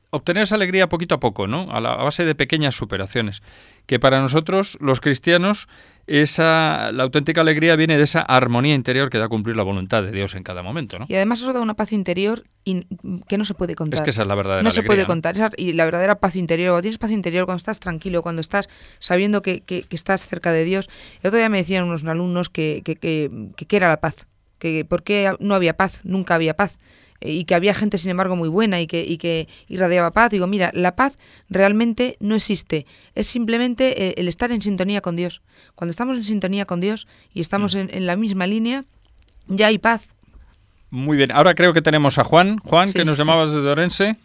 obtener 0.09 0.43
esa 0.43 0.55
alegría 0.55 0.89
poquito 0.89 1.15
a 1.15 1.19
poco, 1.19 1.47
¿no? 1.47 1.71
A 1.71 1.79
la 1.79 1.93
a 1.93 2.03
base 2.03 2.25
de 2.25 2.35
pequeñas 2.35 2.75
superaciones. 2.75 3.41
Que 3.85 3.99
para 3.99 4.21
nosotros, 4.21 4.77
los 4.81 5.01
cristianos, 5.01 5.67
esa 6.07 6.91
la 6.91 7.03
auténtica 7.03 7.41
alegría 7.41 7.75
viene 7.75 7.97
de 7.97 8.03
esa 8.03 8.21
armonía 8.21 8.75
interior 8.75 9.09
que 9.09 9.17
da 9.17 9.25
a 9.25 9.29
cumplir 9.29 9.55
la 9.55 9.63
voluntad 9.63 10.03
de 10.03 10.11
Dios 10.11 10.35
en 10.35 10.43
cada 10.43 10.63
momento, 10.63 10.99
¿no? 10.99 11.05
Y 11.07 11.15
además 11.15 11.41
eso 11.41 11.53
da 11.53 11.61
una 11.61 11.75
paz 11.75 11.93
interior 11.93 12.43
y 12.63 12.85
que 13.27 13.37
no 13.37 13.45
se 13.45 13.53
puede 13.53 13.75
contar. 13.75 13.99
Es 13.99 14.03
que 14.03 14.09
esa 14.11 14.21
es 14.21 14.27
la 14.27 14.35
verdadera 14.35 14.61
No 14.63 14.69
alegría, 14.69 14.83
se 14.83 14.85
puede 14.87 15.05
contar. 15.05 15.35
Esa- 15.35 15.51
y 15.57 15.73
la 15.73 15.85
verdadera 15.85 16.15
paz 16.19 16.35
interior. 16.35 16.69
Cuando 16.69 16.81
tienes 16.83 16.97
paz 16.99 17.11
interior, 17.11 17.45
cuando 17.45 17.57
estás 17.59 17.79
tranquilo, 17.79 18.21
cuando 18.21 18.41
estás 18.41 18.69
sabiendo 18.99 19.41
que, 19.41 19.61
que- 19.61 19.83
que 19.83 19.95
estás 19.95 20.25
cerca 20.27 20.51
de 20.51 20.63
Dios. 20.63 20.89
El 21.23 21.29
otro 21.29 21.37
día 21.39 21.49
me 21.49 21.57
decían 21.57 21.83
unos 21.85 22.03
alumnos 22.05 22.49
que, 22.49 22.81
que, 22.85 22.95
que, 22.95 23.75
era 23.75 23.87
la 23.89 23.99
paz. 23.99 24.27
Que 24.59 24.85
por 24.85 25.01
qué 25.03 25.33
no 25.39 25.55
había 25.55 25.75
paz, 25.75 26.01
nunca 26.03 26.35
había 26.35 26.55
paz. 26.55 26.77
eh, 27.19 27.31
Y 27.33 27.45
que 27.45 27.55
había 27.55 27.73
gente, 27.73 27.97
sin 27.97 28.11
embargo, 28.11 28.35
muy 28.35 28.49
buena 28.49 28.79
y 28.81 28.85
que, 28.87 29.03
y 29.03 29.17
que 29.17 29.47
irradiaba 29.67 30.11
paz. 30.11 30.29
Digo, 30.31 30.45
mira, 30.47 30.69
la 30.73 30.95
paz 30.95 31.17
realmente 31.49 32.17
no 32.19 32.35
existe. 32.35 32.85
Es 33.15 33.27
simplemente 33.27 34.07
eh, 34.09 34.13
el 34.17 34.27
estar 34.27 34.51
en 34.51 34.61
sintonía 34.61 35.01
con 35.01 35.15
Dios. 35.15 35.41
Cuando 35.75 35.91
estamos 35.91 36.17
en 36.17 36.23
sintonía 36.23 36.65
con 36.65 36.79
Dios 36.79 37.07
y 37.33 37.39
estamos 37.41 37.73
en, 37.75 37.89
en 37.93 38.05
la 38.05 38.15
misma 38.15 38.45
línea, 38.47 38.85
ya 39.47 39.67
hay 39.67 39.77
paz. 39.79 40.07
Muy 40.91 41.17
bien, 41.17 41.31
ahora 41.31 41.53
creo 41.55 41.73
que 41.73 41.81
tenemos 41.81 42.17
a 42.19 42.23
Juan. 42.23 42.57
Juan, 42.59 42.87
Sí. 42.87 42.93
que 42.93 43.05
nos 43.05 43.17
llamabas 43.17 43.51
desde 43.51 43.67
Orense. 43.69 44.17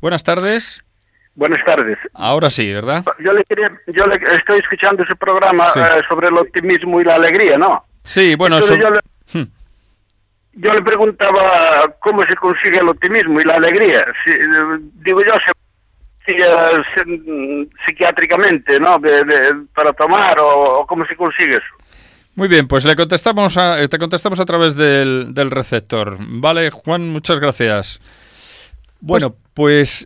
Buenas 0.00 0.24
tardes. 0.24 0.82
Buenas 1.34 1.64
tardes. 1.64 1.98
Ahora 2.14 2.50
sí, 2.50 2.72
¿verdad? 2.72 3.04
Yo 3.20 3.32
le 3.32 3.44
quería, 3.44 3.70
yo 3.88 4.06
le 4.06 4.16
estoy 4.36 4.58
escuchando 4.58 5.04
su 5.06 5.14
programa 5.16 5.68
Sí. 5.70 5.78
eh, 5.80 6.02
sobre 6.08 6.28
el 6.28 6.34
optimismo 6.38 7.00
y 7.00 7.04
la 7.04 7.14
alegría, 7.14 7.56
¿no? 7.58 7.84
Sí, 8.02 8.34
bueno, 8.34 8.56
Entonces 8.56 8.78
eso... 8.78 8.88
yo, 8.88 8.94
le, 8.94 9.00
Hmm. 9.40 9.48
yo 10.54 10.72
le 10.72 10.82
preguntaba 10.82 11.94
cómo 12.00 12.22
se 12.22 12.34
consigue 12.36 12.78
el 12.80 12.88
optimismo 12.88 13.38
y 13.40 13.44
la 13.44 13.54
alegría. 13.54 14.04
Si, 14.24 14.30
eh, 14.32 14.78
digo 15.04 15.20
yo, 15.22 15.34
se, 15.34 15.52
si, 16.26 16.40
eh, 16.40 16.82
se- 16.94 17.68
psiquiátricamente, 17.86 18.80
¿no? 18.80 18.98
De- 18.98 19.24
de- 19.24 19.54
para 19.74 19.92
tomar 19.92 20.40
o, 20.40 20.80
o 20.80 20.86
cómo 20.86 21.04
se 21.06 21.14
consigue 21.16 21.52
eso. 21.56 21.74
Muy 22.38 22.46
bien, 22.46 22.68
pues 22.68 22.84
le 22.84 22.94
contestamos 22.94 23.56
a, 23.56 23.82
eh, 23.82 23.88
te 23.88 23.98
contestamos 23.98 24.38
a 24.38 24.44
través 24.44 24.76
del, 24.76 25.34
del 25.34 25.50
receptor. 25.50 26.18
Vale, 26.20 26.70
Juan, 26.70 27.08
muchas 27.08 27.40
gracias. 27.40 28.00
Bueno, 29.00 29.30
pues, 29.30 29.42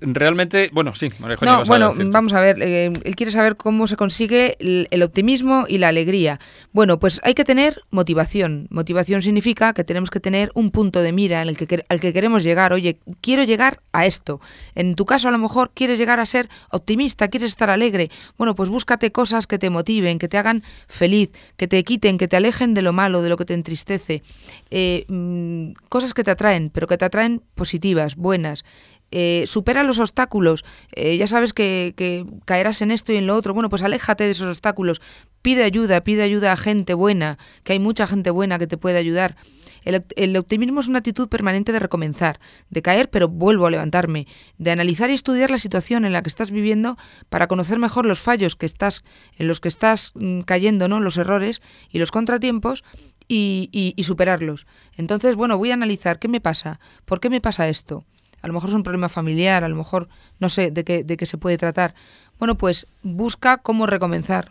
realmente, 0.00 0.70
bueno, 0.72 0.94
sí, 0.94 1.08
María 1.18 1.34
Eugenia, 1.34 1.56
No, 1.56 1.60
a 1.60 1.64
bueno, 1.64 1.94
vamos 2.10 2.32
a 2.32 2.40
ver, 2.40 2.62
eh, 2.62 2.92
él 3.04 3.16
quiere 3.16 3.30
saber 3.30 3.56
cómo 3.56 3.86
se 3.86 3.96
consigue 3.96 4.56
el, 4.58 4.88
el 4.90 5.02
optimismo 5.02 5.66
y 5.68 5.78
la 5.78 5.88
alegría. 5.88 6.40
Bueno, 6.72 6.98
pues 6.98 7.20
hay 7.22 7.34
que 7.34 7.44
tener 7.44 7.82
motivación. 7.90 8.66
Motivación 8.70 9.22
significa 9.22 9.74
que 9.74 9.84
tenemos 9.84 10.10
que 10.10 10.20
tener 10.20 10.50
un 10.54 10.70
punto 10.70 11.02
de 11.02 11.12
mira 11.12 11.42
en 11.42 11.48
el 11.48 11.56
que, 11.56 11.84
al 11.88 12.00
que 12.00 12.12
queremos 12.12 12.42
llegar. 12.42 12.72
Oye, 12.72 12.98
quiero 13.20 13.44
llegar 13.44 13.80
a 13.92 14.06
esto. 14.06 14.40
En 14.74 14.94
tu 14.94 15.04
caso, 15.04 15.28
a 15.28 15.30
lo 15.30 15.38
mejor 15.38 15.70
quieres 15.74 15.98
llegar 15.98 16.20
a 16.20 16.26
ser 16.26 16.48
optimista, 16.70 17.28
quieres 17.28 17.48
estar 17.48 17.68
alegre. 17.70 18.10
Bueno, 18.38 18.54
pues 18.54 18.68
búscate 18.68 19.12
cosas 19.12 19.46
que 19.46 19.58
te 19.58 19.70
motiven, 19.70 20.18
que 20.18 20.28
te 20.28 20.38
hagan 20.38 20.62
feliz, 20.86 21.30
que 21.56 21.68
te 21.68 21.82
quiten, 21.84 22.16
que 22.16 22.28
te 22.28 22.36
alejen 22.36 22.74
de 22.74 22.82
lo 22.82 22.92
malo, 22.92 23.22
de 23.22 23.28
lo 23.28 23.36
que 23.36 23.44
te 23.44 23.54
entristece. 23.54 24.22
Eh, 24.70 25.04
mm, 25.08 25.72
cosas 25.88 26.14
que 26.14 26.24
te 26.24 26.30
atraen, 26.30 26.70
pero 26.70 26.86
que 26.86 26.96
te 26.96 27.04
atraen 27.04 27.42
positivas, 27.54 28.16
buenas 28.16 28.64
eh, 29.12 29.44
supera 29.46 29.84
los 29.84 30.00
obstáculos. 30.00 30.64
Eh, 30.92 31.16
ya 31.16 31.26
sabes 31.28 31.52
que, 31.52 31.94
que 31.96 32.26
caerás 32.44 32.82
en 32.82 32.90
esto 32.90 33.12
y 33.12 33.16
en 33.16 33.26
lo 33.28 33.36
otro. 33.36 33.54
Bueno, 33.54 33.68
pues 33.68 33.82
aléjate 33.82 34.24
de 34.24 34.32
esos 34.32 34.48
obstáculos. 34.48 35.00
Pide 35.42 35.62
ayuda, 35.62 36.00
pide 36.02 36.22
ayuda 36.24 36.52
a 36.52 36.56
gente 36.56 36.94
buena, 36.94 37.38
que 37.62 37.74
hay 37.74 37.78
mucha 37.78 38.06
gente 38.08 38.30
buena 38.30 38.58
que 38.58 38.66
te 38.66 38.76
puede 38.76 38.98
ayudar. 38.98 39.36
El, 39.84 40.04
el 40.14 40.36
optimismo 40.36 40.78
es 40.80 40.86
una 40.88 40.98
actitud 40.98 41.28
permanente 41.28 41.72
de 41.72 41.80
recomenzar, 41.80 42.38
de 42.70 42.82
caer 42.82 43.10
pero 43.10 43.28
vuelvo 43.28 43.66
a 43.66 43.70
levantarme, 43.70 44.28
de 44.58 44.70
analizar 44.70 45.10
y 45.10 45.14
estudiar 45.14 45.50
la 45.50 45.58
situación 45.58 46.04
en 46.04 46.12
la 46.12 46.22
que 46.22 46.28
estás 46.28 46.52
viviendo 46.52 46.96
para 47.28 47.48
conocer 47.48 47.80
mejor 47.80 48.06
los 48.06 48.20
fallos 48.20 48.54
que 48.54 48.64
estás, 48.66 49.02
en 49.36 49.48
los 49.48 49.58
que 49.58 49.66
estás 49.68 50.12
mm, 50.14 50.42
cayendo, 50.42 50.86
¿no? 50.86 51.00
los 51.00 51.16
errores 51.16 51.62
y 51.90 51.98
los 51.98 52.12
contratiempos 52.12 52.84
y, 53.26 53.70
y- 53.72 53.94
y 53.96 54.04
superarlos. 54.04 54.66
Entonces, 54.96 55.34
bueno, 55.34 55.58
voy 55.58 55.72
a 55.72 55.74
analizar 55.74 56.20
qué 56.20 56.28
me 56.28 56.40
pasa, 56.40 56.78
por 57.04 57.18
qué 57.18 57.28
me 57.28 57.40
pasa 57.40 57.68
esto. 57.68 58.04
A 58.42 58.48
lo 58.48 58.52
mejor 58.52 58.70
es 58.70 58.74
un 58.74 58.82
problema 58.82 59.08
familiar, 59.08 59.64
a 59.64 59.68
lo 59.68 59.76
mejor 59.76 60.08
no 60.38 60.48
sé 60.48 60.70
de 60.70 60.84
qué, 60.84 61.04
de 61.04 61.16
qué 61.16 61.26
se 61.26 61.38
puede 61.38 61.56
tratar. 61.58 61.94
Bueno, 62.38 62.56
pues 62.56 62.86
busca 63.02 63.58
cómo 63.58 63.86
recomenzar. 63.86 64.50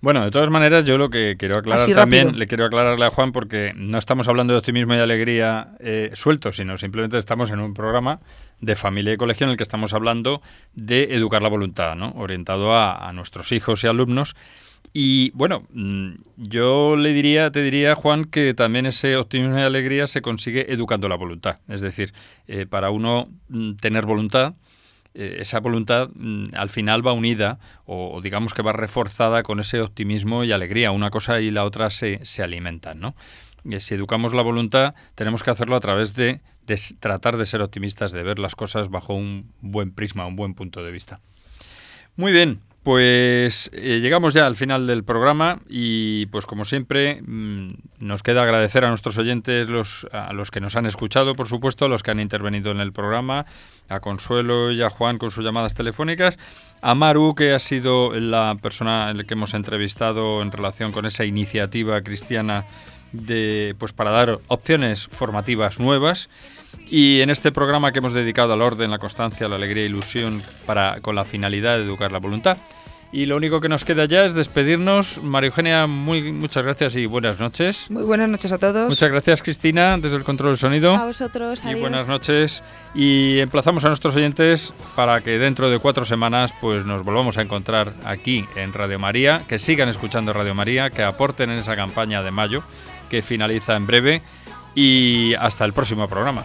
Bueno, 0.00 0.24
de 0.24 0.30
todas 0.30 0.50
maneras, 0.50 0.84
yo 0.84 0.98
lo 0.98 1.08
que 1.08 1.36
quiero 1.38 1.58
aclarar 1.58 1.88
también, 1.92 2.38
le 2.38 2.46
quiero 2.46 2.66
aclararle 2.66 3.06
a 3.06 3.10
Juan, 3.10 3.32
porque 3.32 3.72
no 3.74 3.96
estamos 3.96 4.28
hablando 4.28 4.52
de 4.52 4.58
optimismo 4.58 4.94
y 4.94 4.98
alegría 4.98 5.70
eh, 5.80 6.10
sueltos, 6.14 6.56
sino 6.56 6.76
simplemente 6.76 7.16
estamos 7.16 7.50
en 7.50 7.60
un 7.60 7.72
programa 7.72 8.20
de 8.60 8.76
familia 8.76 9.14
y 9.14 9.16
colegio 9.16 9.46
en 9.46 9.52
el 9.52 9.56
que 9.56 9.62
estamos 9.62 9.94
hablando 9.94 10.42
de 10.74 11.14
educar 11.14 11.42
la 11.42 11.48
voluntad, 11.48 11.96
¿no? 11.96 12.12
orientado 12.16 12.74
a, 12.74 13.08
a 13.08 13.12
nuestros 13.12 13.52
hijos 13.52 13.82
y 13.84 13.86
alumnos. 13.86 14.36
Y 14.98 15.30
bueno, 15.32 15.66
mm, 15.74 16.12
yo 16.38 16.96
le 16.96 17.12
diría, 17.12 17.50
te 17.50 17.62
diría, 17.62 17.94
Juan, 17.94 18.24
que 18.24 18.54
también 18.54 18.86
ese 18.86 19.18
optimismo 19.18 19.58
y 19.58 19.60
alegría 19.60 20.06
se 20.06 20.22
consigue 20.22 20.72
educando 20.72 21.06
la 21.06 21.16
voluntad. 21.16 21.58
Es 21.68 21.82
decir, 21.82 22.14
eh, 22.46 22.64
para 22.64 22.88
uno 22.88 23.28
mm, 23.50 23.74
tener 23.74 24.06
voluntad, 24.06 24.54
eh, 25.12 25.36
esa 25.40 25.60
voluntad 25.60 26.08
mm, 26.14 26.54
al 26.54 26.70
final 26.70 27.06
va 27.06 27.12
unida 27.12 27.58
o, 27.84 28.22
digamos 28.22 28.54
que 28.54 28.62
va 28.62 28.72
reforzada 28.72 29.42
con 29.42 29.60
ese 29.60 29.82
optimismo 29.82 30.44
y 30.44 30.52
alegría. 30.52 30.92
Una 30.92 31.10
cosa 31.10 31.42
y 31.42 31.50
la 31.50 31.64
otra 31.64 31.90
se, 31.90 32.24
se 32.24 32.42
alimentan, 32.42 32.98
¿no? 32.98 33.14
Y 33.64 33.78
si 33.80 33.96
educamos 33.96 34.32
la 34.32 34.40
voluntad, 34.40 34.94
tenemos 35.14 35.42
que 35.42 35.50
hacerlo 35.50 35.76
a 35.76 35.80
través 35.80 36.14
de, 36.14 36.40
tratar 37.00 37.36
de 37.36 37.44
ser 37.44 37.60
optimistas, 37.60 38.12
de 38.12 38.22
ver 38.22 38.38
las 38.38 38.54
cosas 38.54 38.88
bajo 38.88 39.12
un 39.12 39.52
buen 39.60 39.92
prisma, 39.92 40.24
un 40.24 40.36
buen 40.36 40.54
punto 40.54 40.82
de 40.82 40.90
vista. 40.90 41.20
Muy 42.16 42.32
bien, 42.32 42.60
pues 42.86 43.68
eh, 43.72 43.98
llegamos 44.00 44.32
ya 44.32 44.46
al 44.46 44.54
final 44.54 44.86
del 44.86 45.02
programa 45.02 45.58
y 45.68 46.26
pues 46.26 46.46
como 46.46 46.64
siempre 46.64 47.20
mm, 47.20 47.70
nos 47.98 48.22
queda 48.22 48.44
agradecer 48.44 48.84
a 48.84 48.90
nuestros 48.90 49.18
oyentes, 49.18 49.68
los, 49.68 50.06
a 50.12 50.32
los 50.32 50.52
que 50.52 50.60
nos 50.60 50.76
han 50.76 50.86
escuchado, 50.86 51.34
por 51.34 51.48
supuesto, 51.48 51.86
a 51.86 51.88
los 51.88 52.04
que 52.04 52.12
han 52.12 52.20
intervenido 52.20 52.70
en 52.70 52.78
el 52.78 52.92
programa, 52.92 53.44
a 53.88 53.98
Consuelo 53.98 54.70
y 54.70 54.82
a 54.82 54.88
Juan 54.88 55.18
con 55.18 55.32
sus 55.32 55.44
llamadas 55.44 55.74
telefónicas, 55.74 56.38
a 56.80 56.94
Maru, 56.94 57.34
que 57.34 57.54
ha 57.54 57.58
sido 57.58 58.12
la 58.20 58.56
persona 58.62 59.12
que 59.26 59.34
hemos 59.34 59.54
entrevistado 59.54 60.40
en 60.40 60.52
relación 60.52 60.92
con 60.92 61.06
esa 61.06 61.24
iniciativa 61.24 62.00
cristiana 62.02 62.66
de, 63.10 63.74
pues 63.80 63.92
para 63.92 64.12
dar 64.12 64.38
opciones 64.46 65.08
formativas 65.08 65.80
nuevas. 65.80 66.28
Y 66.88 67.20
en 67.20 67.30
este 67.30 67.50
programa 67.50 67.90
que 67.92 67.98
hemos 67.98 68.12
dedicado 68.12 68.52
al 68.52 68.62
orden, 68.62 68.90
la 68.90 68.98
constancia, 68.98 69.48
la 69.48 69.56
alegría 69.56 69.82
e 69.82 69.86
ilusión 69.86 70.42
para, 70.66 71.00
con 71.00 71.14
la 71.16 71.24
finalidad 71.24 71.76
de 71.76 71.84
educar 71.84 72.12
la 72.12 72.18
voluntad. 72.18 72.58
Y 73.12 73.26
lo 73.26 73.36
único 73.36 73.60
que 73.60 73.68
nos 73.68 73.84
queda 73.84 74.04
ya 74.04 74.24
es 74.24 74.34
despedirnos. 74.34 75.22
María 75.22 75.48
Eugenia, 75.48 75.86
muy, 75.86 76.32
muchas 76.32 76.64
gracias 76.64 76.96
y 76.96 77.06
buenas 77.06 77.38
noches. 77.40 77.90
Muy 77.90 78.02
buenas 78.02 78.28
noches 78.28 78.52
a 78.52 78.58
todos. 78.58 78.88
Muchas 78.88 79.10
gracias, 79.10 79.42
Cristina, 79.42 79.96
desde 79.96 80.16
el 80.16 80.24
control 80.24 80.50
del 80.50 80.58
sonido. 80.58 80.94
A 80.94 81.06
vosotros, 81.06 81.62
Y 81.64 81.68
adiós. 81.68 81.80
buenas 81.80 82.08
noches. 82.08 82.62
Y 82.94 83.38
emplazamos 83.38 83.84
a 83.84 83.88
nuestros 83.88 84.16
oyentes 84.16 84.74
para 84.96 85.20
que 85.22 85.38
dentro 85.38 85.70
de 85.70 85.78
cuatro 85.78 86.04
semanas 86.04 86.52
pues 86.60 86.84
nos 86.84 87.04
volvamos 87.04 87.38
a 87.38 87.42
encontrar 87.42 87.94
aquí 88.04 88.44
en 88.56 88.72
Radio 88.72 88.98
María, 88.98 89.44
que 89.48 89.58
sigan 89.60 89.88
escuchando 89.88 90.32
Radio 90.32 90.54
María, 90.54 90.90
que 90.90 91.02
aporten 91.04 91.50
en 91.50 91.58
esa 91.58 91.76
campaña 91.76 92.22
de 92.22 92.32
mayo 92.32 92.64
que 93.08 93.22
finaliza 93.22 93.76
en 93.76 93.86
breve. 93.86 94.22
Y 94.74 95.32
hasta 95.34 95.64
el 95.64 95.72
próximo 95.72 96.06
programa. 96.06 96.44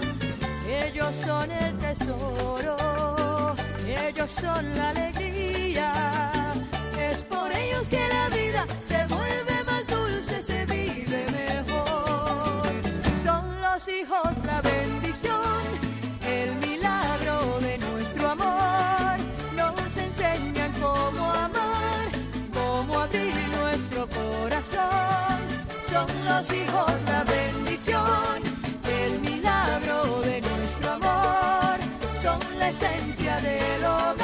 Ellos 0.83 1.15
son 1.15 1.51
el 1.51 1.77
tesoro, 1.77 3.55
ellos 3.85 4.31
son 4.31 4.75
la 4.75 4.89
alegría. 4.89 5.91
Es 6.99 7.23
por 7.23 7.51
ellos 7.51 7.87
que 7.89 8.07
la 8.07 8.29
vida 8.29 8.65
se 8.81 9.05
vuelve 9.05 9.63
más 9.65 9.85
dulce, 9.87 10.41
se 10.41 10.65
vive 10.65 11.25
mejor. 11.31 12.63
Son 13.23 13.61
los 13.61 13.87
hijos 13.87 14.31
la 14.45 14.61
bendición, 14.61 15.61
el 16.25 16.55
milagro 16.55 17.59
de 17.59 17.77
nuestro 17.77 18.29
amor. 18.29 19.17
Nos 19.55 19.97
enseñan 19.97 20.71
cómo 20.81 21.31
amar, 21.31 22.05
cómo 22.53 22.99
abrir 22.99 23.35
nuestro 23.59 24.07
corazón. 24.07 25.39
Son 25.89 26.07
los 26.25 26.51
hijos 26.51 26.91
esencia 32.71 33.35
de 33.41 33.79
lo 33.79 34.20